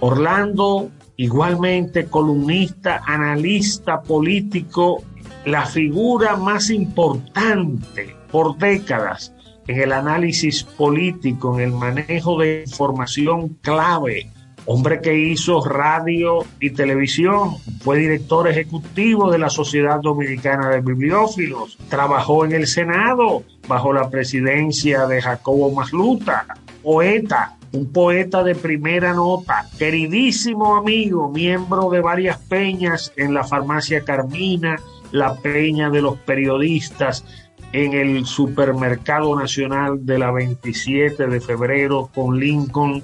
Orlando, 0.00 0.90
igualmente 1.16 2.06
columnista, 2.06 3.02
analista 3.06 4.00
político, 4.00 5.02
la 5.44 5.66
figura 5.66 6.36
más 6.36 6.70
importante 6.70 8.16
por 8.30 8.56
décadas 8.56 9.35
en 9.66 9.80
el 9.80 9.92
análisis 9.92 10.62
político, 10.62 11.58
en 11.58 11.64
el 11.64 11.72
manejo 11.72 12.38
de 12.38 12.64
información 12.66 13.56
clave. 13.60 14.30
Hombre 14.68 15.00
que 15.00 15.16
hizo 15.16 15.64
radio 15.64 16.44
y 16.58 16.70
televisión, 16.70 17.56
fue 17.82 17.98
director 17.98 18.48
ejecutivo 18.48 19.30
de 19.30 19.38
la 19.38 19.48
Sociedad 19.48 20.00
Dominicana 20.00 20.70
de 20.70 20.80
Bibliófilos, 20.80 21.78
trabajó 21.88 22.44
en 22.44 22.52
el 22.52 22.66
Senado 22.66 23.44
bajo 23.68 23.92
la 23.92 24.10
presidencia 24.10 25.06
de 25.06 25.22
Jacobo 25.22 25.70
Masluta, 25.70 26.46
poeta, 26.82 27.56
un 27.72 27.92
poeta 27.92 28.42
de 28.42 28.56
primera 28.56 29.12
nota, 29.12 29.66
queridísimo 29.78 30.76
amigo, 30.76 31.30
miembro 31.30 31.88
de 31.90 32.00
varias 32.00 32.38
peñas 32.38 33.12
en 33.16 33.34
la 33.34 33.44
farmacia 33.44 34.00
Carmina, 34.00 34.80
la 35.12 35.34
peña 35.36 35.90
de 35.90 36.02
los 36.02 36.16
periodistas, 36.18 37.24
en 37.72 37.92
el 37.92 38.26
supermercado 38.26 39.38
nacional 39.38 40.04
de 40.04 40.18
la 40.18 40.30
27 40.30 41.26
de 41.26 41.40
febrero 41.40 42.10
con 42.14 42.38
Lincoln, 42.38 43.02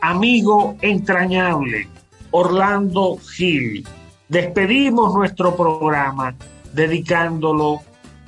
amigo 0.00 0.76
entrañable, 0.80 1.88
Orlando 2.30 3.18
Gil. 3.18 3.86
Despedimos 4.28 5.14
nuestro 5.14 5.56
programa 5.56 6.34
dedicándolo 6.72 7.80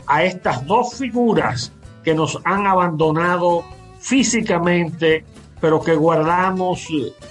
a 0.07 0.25
estas 0.25 0.67
dos 0.67 0.95
figuras 0.95 1.73
que 2.03 2.15
nos 2.15 2.39
han 2.45 2.67
abandonado 2.67 3.65
físicamente, 4.01 5.25
pero 5.61 5.81
que 5.81 5.95
guardamos 5.95 6.89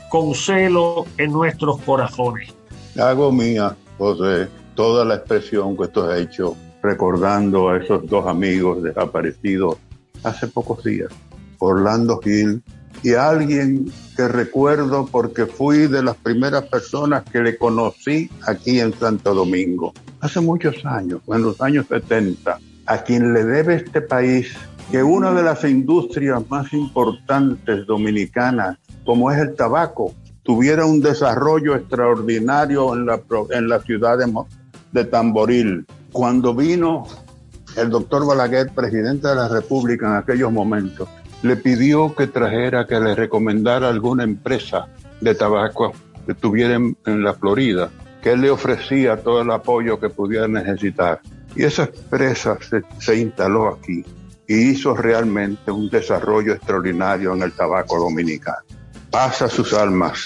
con 0.09 0.33
celo 0.33 1.05
en 1.17 1.31
nuestros 1.33 1.81
corazones. 1.81 2.53
Hago 2.97 3.31
mía, 3.31 3.75
José, 3.97 4.47
toda 4.75 5.03
la 5.03 5.15
expresión 5.15 5.75
que 5.75 5.87
tú 5.89 6.01
has 6.01 6.19
hecho 6.19 6.55
recordando 6.81 7.69
a 7.69 7.77
esos 7.77 8.07
dos 8.07 8.27
amigos 8.27 8.83
desaparecidos 8.83 9.77
hace 10.23 10.47
pocos 10.47 10.83
días. 10.83 11.11
Orlando 11.59 12.19
Gil 12.21 12.63
y 13.03 13.13
alguien 13.13 13.91
que 14.15 14.27
recuerdo 14.27 15.07
porque 15.11 15.45
fui 15.45 15.87
de 15.87 16.03
las 16.03 16.15
primeras 16.17 16.63
personas 16.63 17.23
que 17.23 17.39
le 17.39 17.57
conocí 17.57 18.29
aquí 18.45 18.79
en 18.79 18.93
Santo 18.93 19.33
Domingo, 19.33 19.93
hace 20.19 20.41
muchos 20.41 20.85
años, 20.85 21.21
en 21.27 21.41
los 21.41 21.61
años 21.61 21.87
70, 21.87 22.59
a 22.85 22.97
quien 23.03 23.33
le 23.33 23.43
debe 23.43 23.75
este 23.75 24.01
país 24.01 24.53
que 24.91 25.01
una 25.01 25.31
de 25.31 25.43
las 25.43 25.63
industrias 25.63 26.43
más 26.49 26.73
importantes 26.73 27.85
dominicanas, 27.87 28.77
como 29.05 29.31
es 29.31 29.39
el 29.39 29.55
tabaco, 29.55 30.13
tuviera 30.43 30.85
un 30.85 31.01
desarrollo 31.01 31.75
extraordinario 31.75 32.93
en 32.93 33.05
la, 33.05 33.21
en 33.51 33.69
la 33.69 33.79
ciudad 33.79 34.17
de, 34.17 34.31
de 34.91 35.05
Tamboril. 35.05 35.85
Cuando 36.11 36.53
vino 36.53 37.07
el 37.77 37.89
doctor 37.89 38.25
Balaguer, 38.25 38.71
presidente 38.73 39.29
de 39.29 39.35
la 39.35 39.47
República 39.47 40.07
en 40.07 40.15
aquellos 40.15 40.51
momentos, 40.51 41.07
le 41.41 41.55
pidió 41.55 42.13
que 42.15 42.27
trajera, 42.27 42.85
que 42.85 42.99
le 42.99 43.15
recomendara 43.15 43.89
alguna 43.89 44.23
empresa 44.23 44.87
de 45.21 45.35
tabaco 45.35 45.93
que 46.27 46.33
tuviera 46.33 46.75
en, 46.75 47.23
la 47.23 47.33
Florida, 47.33 47.89
que 48.21 48.33
él 48.33 48.41
le 48.41 48.51
ofrecía 48.51 49.17
todo 49.17 49.41
el 49.41 49.51
apoyo 49.51 49.99
que 49.99 50.09
pudiera 50.09 50.47
necesitar. 50.47 51.21
Y 51.55 51.63
esa 51.63 51.83
empresa 51.83 52.57
se, 52.61 52.83
se 52.99 53.17
instaló 53.17 53.69
aquí 53.69 54.03
y 54.47 54.69
hizo 54.69 54.95
realmente 54.95 55.71
un 55.71 55.89
desarrollo 55.89 56.53
extraordinario 56.53 57.33
en 57.33 57.41
el 57.41 57.53
tabaco 57.53 57.97
dominicano. 57.97 58.65
Pasa 59.09 59.47
sus 59.47 59.73
almas. 59.73 60.25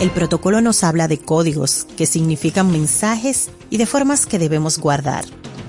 El 0.00 0.10
protocolo 0.10 0.60
nos 0.60 0.82
habla 0.82 1.06
de 1.06 1.18
códigos, 1.18 1.86
que 1.96 2.06
significan 2.06 2.72
mensajes 2.72 3.52
y 3.70 3.76
de 3.76 3.86
formas 3.86 4.26
que 4.26 4.40
debemos 4.40 4.78
guardar 4.78 5.24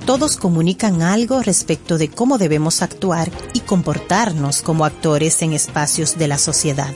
todos 0.06 0.36
comunican 0.36 1.02
algo 1.02 1.42
respecto 1.42 1.98
de 1.98 2.10
cómo 2.10 2.38
debemos 2.38 2.82
actuar 2.82 3.32
y 3.54 3.62
comportarnos 3.62 4.62
como 4.62 4.84
actores 4.84 5.42
en 5.42 5.54
espacios 5.54 6.18
de 6.18 6.28
la 6.28 6.38
sociedad. 6.38 6.94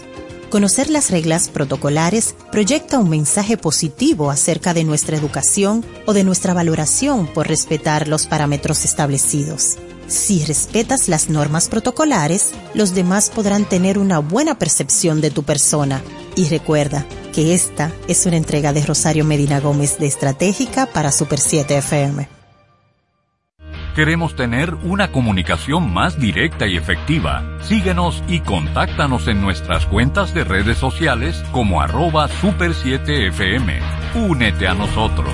Conocer 0.49 0.89
las 0.89 1.11
reglas 1.11 1.49
protocolares 1.49 2.33
proyecta 2.53 2.99
un 2.99 3.09
mensaje 3.09 3.57
positivo 3.57 4.31
acerca 4.31 4.73
de 4.73 4.85
nuestra 4.85 5.17
educación 5.17 5.85
o 6.05 6.13
de 6.13 6.23
nuestra 6.23 6.53
valoración 6.53 7.27
por 7.27 7.47
respetar 7.47 8.07
los 8.07 8.27
parámetros 8.27 8.85
establecidos. 8.85 9.77
Si 10.07 10.45
respetas 10.45 11.09
las 11.09 11.29
normas 11.29 11.67
protocolares, 11.67 12.53
los 12.73 12.95
demás 12.95 13.29
podrán 13.29 13.65
tener 13.65 13.99
una 13.99 14.19
buena 14.19 14.57
percepción 14.57 15.19
de 15.19 15.31
tu 15.31 15.43
persona. 15.43 16.01
Y 16.35 16.47
recuerda 16.47 17.05
que 17.33 17.53
esta 17.53 17.91
es 18.07 18.25
una 18.25 18.37
entrega 18.37 18.71
de 18.71 18.85
Rosario 18.85 19.25
Medina 19.25 19.59
Gómez 19.59 19.99
de 19.99 20.07
Estratégica 20.07 20.85
para 20.85 21.11
Super 21.11 21.39
7 21.39 21.77
FM. 21.77 22.36
Queremos 23.97 24.35
tener 24.35 24.75
una 24.83 25.11
comunicación 25.11 25.91
más 25.91 26.19
directa 26.19 26.67
y 26.67 26.77
efectiva. 26.77 27.43
Síguenos 27.61 28.23
y 28.27 28.41
contáctanos 28.41 29.27
en 29.27 29.41
nuestras 29.41 29.87
cuentas 29.87 30.35
de 30.35 30.43
redes 30.43 30.77
sociales 30.77 31.43
como 31.51 31.81
arroba 31.81 32.29
super7fm. 32.29 33.81
Únete 34.13 34.67
a 34.67 34.75
nosotros. 34.75 35.33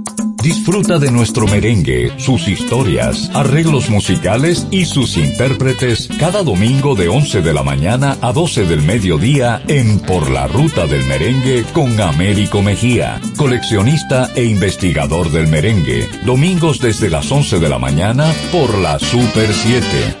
Disfruta 0.41 0.97
de 0.97 1.11
nuestro 1.11 1.45
merengue, 1.45 2.11
sus 2.17 2.47
historias, 2.47 3.29
arreglos 3.35 3.91
musicales 3.91 4.65
y 4.71 4.85
sus 4.85 5.15
intérpretes 5.15 6.09
cada 6.19 6.41
domingo 6.41 6.95
de 6.95 7.09
11 7.09 7.41
de 7.43 7.53
la 7.53 7.61
mañana 7.61 8.17
a 8.21 8.33
12 8.33 8.65
del 8.65 8.81
mediodía 8.81 9.61
en 9.67 9.99
Por 9.99 10.31
la 10.31 10.47
Ruta 10.47 10.87
del 10.87 11.05
Merengue 11.05 11.63
con 11.73 12.01
Américo 12.01 12.63
Mejía, 12.63 13.21
coleccionista 13.37 14.31
e 14.35 14.45
investigador 14.45 15.29
del 15.29 15.47
merengue. 15.47 16.09
Domingos 16.25 16.79
desde 16.79 17.11
las 17.11 17.31
11 17.31 17.59
de 17.59 17.69
la 17.69 17.77
mañana 17.77 18.33
por 18.51 18.75
la 18.79 18.97
Super 18.97 19.53
7. 19.53 20.20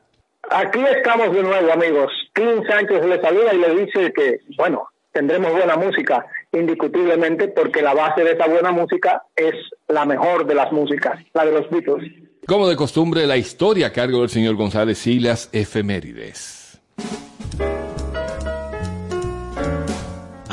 Aquí 0.51 0.81
estamos 0.81 1.33
de 1.33 1.45
nuevo, 1.45 1.73
amigos. 1.73 2.11
Tim 2.35 2.67
Sánchez 2.67 3.07
le 3.07 3.21
saluda 3.23 3.55
y 3.55 3.59
le 3.59 3.77
dice 3.77 4.13
que, 4.13 4.41
bueno, 4.59 4.89
tendremos 5.13 5.53
buena 5.53 5.77
música, 5.77 6.27
indiscutiblemente, 6.51 7.47
porque 7.47 7.81
la 7.81 7.95
base 7.95 8.25
de 8.25 8.33
esa 8.33 8.49
buena 8.49 8.73
música 8.73 9.23
es 9.37 9.55
la 9.87 10.05
mejor 10.05 10.45
de 10.45 10.57
las 10.57 10.73
músicas, 10.73 11.21
la 11.33 11.47
de 11.47 11.53
los 11.53 11.71
Beatles. 11.71 12.13
Como 12.45 12.67
de 12.67 12.75
costumbre, 12.75 13.25
la 13.29 13.37
historia 13.37 13.87
a 13.87 13.93
cargo 13.93 14.23
del 14.23 14.31
señor 14.31 14.57
González 14.57 15.07
y 15.07 15.21
las 15.21 15.49
efemérides. 15.53 16.83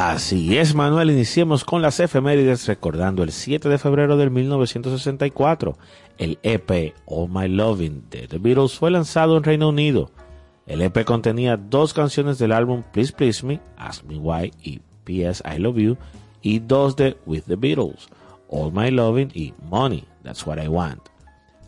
Así 0.04 0.58
es, 0.58 0.74
Manuel. 0.74 1.12
Iniciemos 1.12 1.64
con 1.64 1.84
las 1.84 2.00
efemérides 2.00 2.66
recordando 2.66 3.22
el 3.22 3.32
7 3.32 3.70
de 3.70 3.78
febrero 3.78 4.18
de 4.18 4.32
1964. 4.32 5.78
El 6.18 6.40
EP 6.42 6.96
All 7.06 7.30
My 7.30 7.48
Loving 7.48 8.10
de 8.10 8.28
The 8.28 8.40
Beatles 8.40 8.74
fue 8.74 8.90
lanzado 8.90 9.38
en 9.38 9.44
Reino 9.44 9.70
Unido. 9.70 10.10
El 10.66 10.82
EP 10.82 11.06
contenía 11.06 11.56
dos 11.56 11.94
canciones 11.94 12.40
del 12.40 12.52
álbum 12.52 12.82
Please 12.92 13.14
Please 13.14 13.46
Me, 13.46 13.62
Ask 13.78 14.04
Me 14.06 14.18
Why 14.18 14.52
y 14.64 14.82
P.S. 15.04 15.44
I 15.48 15.60
Love 15.60 15.78
You, 15.78 15.98
y 16.42 16.58
dos 16.58 16.96
de 16.96 17.18
With 17.28 17.44
the 17.44 17.56
Beatles, 17.56 18.10
All 18.50 18.74
My 18.74 18.90
Loving 18.90 19.30
y 19.36 19.54
Money, 19.70 20.04
That's 20.24 20.48
What 20.48 20.64
I 20.64 20.68
Want. 20.68 21.10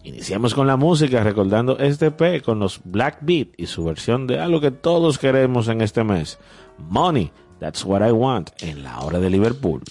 Iniciamos 0.06 0.56
con 0.56 0.66
la 0.66 0.76
música 0.76 1.24
recordando 1.24 1.78
este 1.78 2.08
EP 2.08 2.42
con 2.44 2.58
los 2.58 2.82
Black 2.84 3.20
Beat 3.22 3.50
y 3.58 3.68
su 3.68 3.86
versión 3.86 4.26
de 4.26 4.40
algo 4.40 4.60
que 4.60 4.72
todos 4.72 5.20
queremos 5.20 5.68
en 5.68 5.82
este 5.82 6.04
mes, 6.04 6.40
Money, 6.80 7.32
That's 7.64 7.86
What 7.86 8.02
I 8.06 8.12
Want, 8.12 8.50
en 8.62 8.84
la 8.84 9.00
hora 9.00 9.22
de 9.22 9.30
Liverpool. 9.30 9.84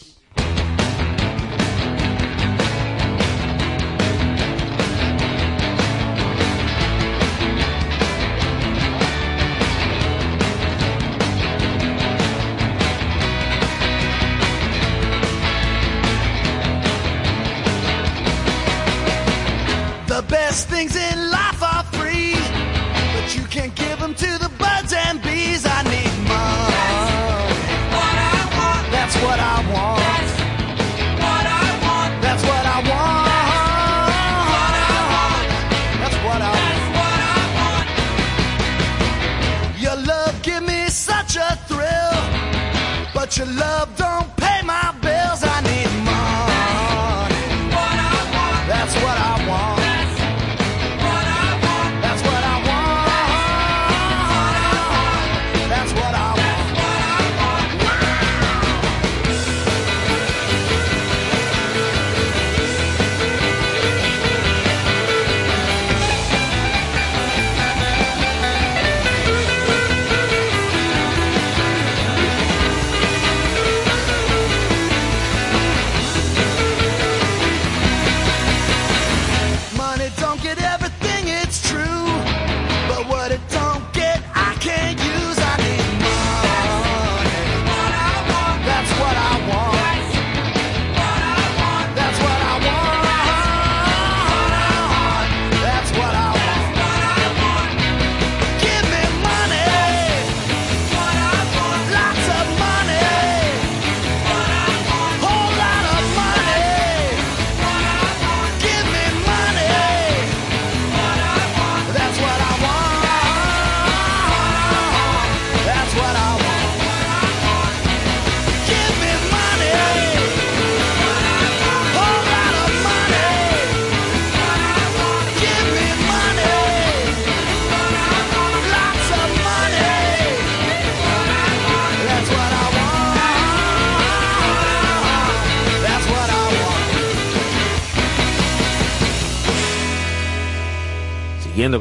You 43.34 43.46
love 43.46 44.01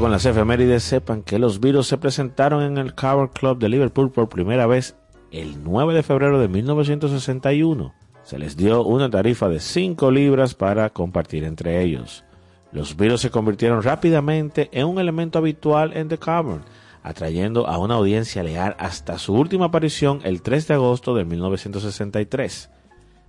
con 0.01 0.11
las 0.11 0.25
efemérides, 0.25 0.81
sepan 0.81 1.21
que 1.21 1.37
los 1.37 1.59
Beatles 1.59 1.85
se 1.85 1.99
presentaron 1.99 2.63
en 2.63 2.79
el 2.79 2.95
Cover 2.95 3.29
Club 3.29 3.59
de 3.59 3.69
Liverpool 3.69 4.11
por 4.11 4.29
primera 4.29 4.65
vez 4.65 4.95
el 5.31 5.63
9 5.63 5.93
de 5.93 6.01
febrero 6.01 6.39
de 6.39 6.47
1961. 6.47 7.93
Se 8.23 8.39
les 8.39 8.57
dio 8.57 8.83
una 8.83 9.11
tarifa 9.11 9.47
de 9.47 9.59
5 9.59 10.09
libras 10.09 10.55
para 10.55 10.89
compartir 10.89 11.43
entre 11.43 11.83
ellos. 11.83 12.25
Los 12.71 12.97
Beatles 12.97 13.21
se 13.21 13.29
convirtieron 13.29 13.83
rápidamente 13.83 14.69
en 14.71 14.87
un 14.87 14.97
elemento 14.97 15.37
habitual 15.37 15.95
en 15.95 16.07
The 16.07 16.17
Cavern, 16.17 16.63
atrayendo 17.03 17.67
a 17.67 17.77
una 17.77 17.93
audiencia 17.93 18.41
leal 18.41 18.75
hasta 18.79 19.19
su 19.19 19.35
última 19.35 19.65
aparición 19.65 20.21
el 20.23 20.41
3 20.41 20.67
de 20.67 20.73
agosto 20.73 21.13
de 21.13 21.25
1963. 21.25 22.71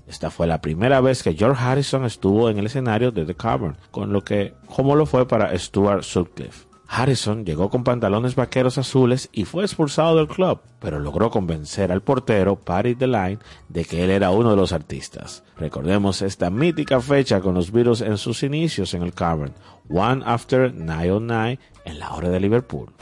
Esta 0.06 0.30
fue 0.30 0.46
la 0.46 0.60
primera 0.60 1.00
vez 1.00 1.22
que 1.22 1.34
George 1.34 1.62
Harrison 1.62 2.04
estuvo 2.04 2.50
en 2.50 2.58
el 2.58 2.66
escenario 2.66 3.12
de 3.12 3.24
The 3.24 3.34
Cavern, 3.34 3.76
con 3.90 4.12
lo 4.12 4.22
que, 4.22 4.54
como 4.66 4.96
lo 4.96 5.06
fue 5.06 5.26
para 5.26 5.56
Stuart 5.58 6.02
Sutcliffe. 6.02 6.66
Harrison 6.94 7.46
llegó 7.46 7.70
con 7.70 7.84
pantalones 7.84 8.34
vaqueros 8.34 8.76
azules 8.76 9.30
y 9.32 9.46
fue 9.46 9.64
expulsado 9.64 10.16
del 10.16 10.28
club, 10.28 10.60
pero 10.78 10.98
logró 10.98 11.30
convencer 11.30 11.90
al 11.90 12.02
portero 12.02 12.56
Patty 12.56 12.92
DeLine 12.92 13.38
de 13.70 13.86
que 13.86 14.04
él 14.04 14.10
era 14.10 14.30
uno 14.30 14.50
de 14.50 14.56
los 14.56 14.74
artistas. 14.74 15.42
Recordemos 15.56 16.20
esta 16.20 16.50
mítica 16.50 17.00
fecha 17.00 17.40
con 17.40 17.54
los 17.54 17.72
Beatles 17.72 18.02
en 18.02 18.18
sus 18.18 18.42
inicios 18.42 18.92
en 18.92 19.02
el 19.02 19.14
Cavern, 19.14 19.54
One 19.88 20.22
After 20.26 20.74
909 20.74 21.58
en 21.86 21.98
la 21.98 22.12
hora 22.12 22.28
de 22.28 22.40
Liverpool. 22.40 22.92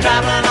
Traveling 0.00 0.49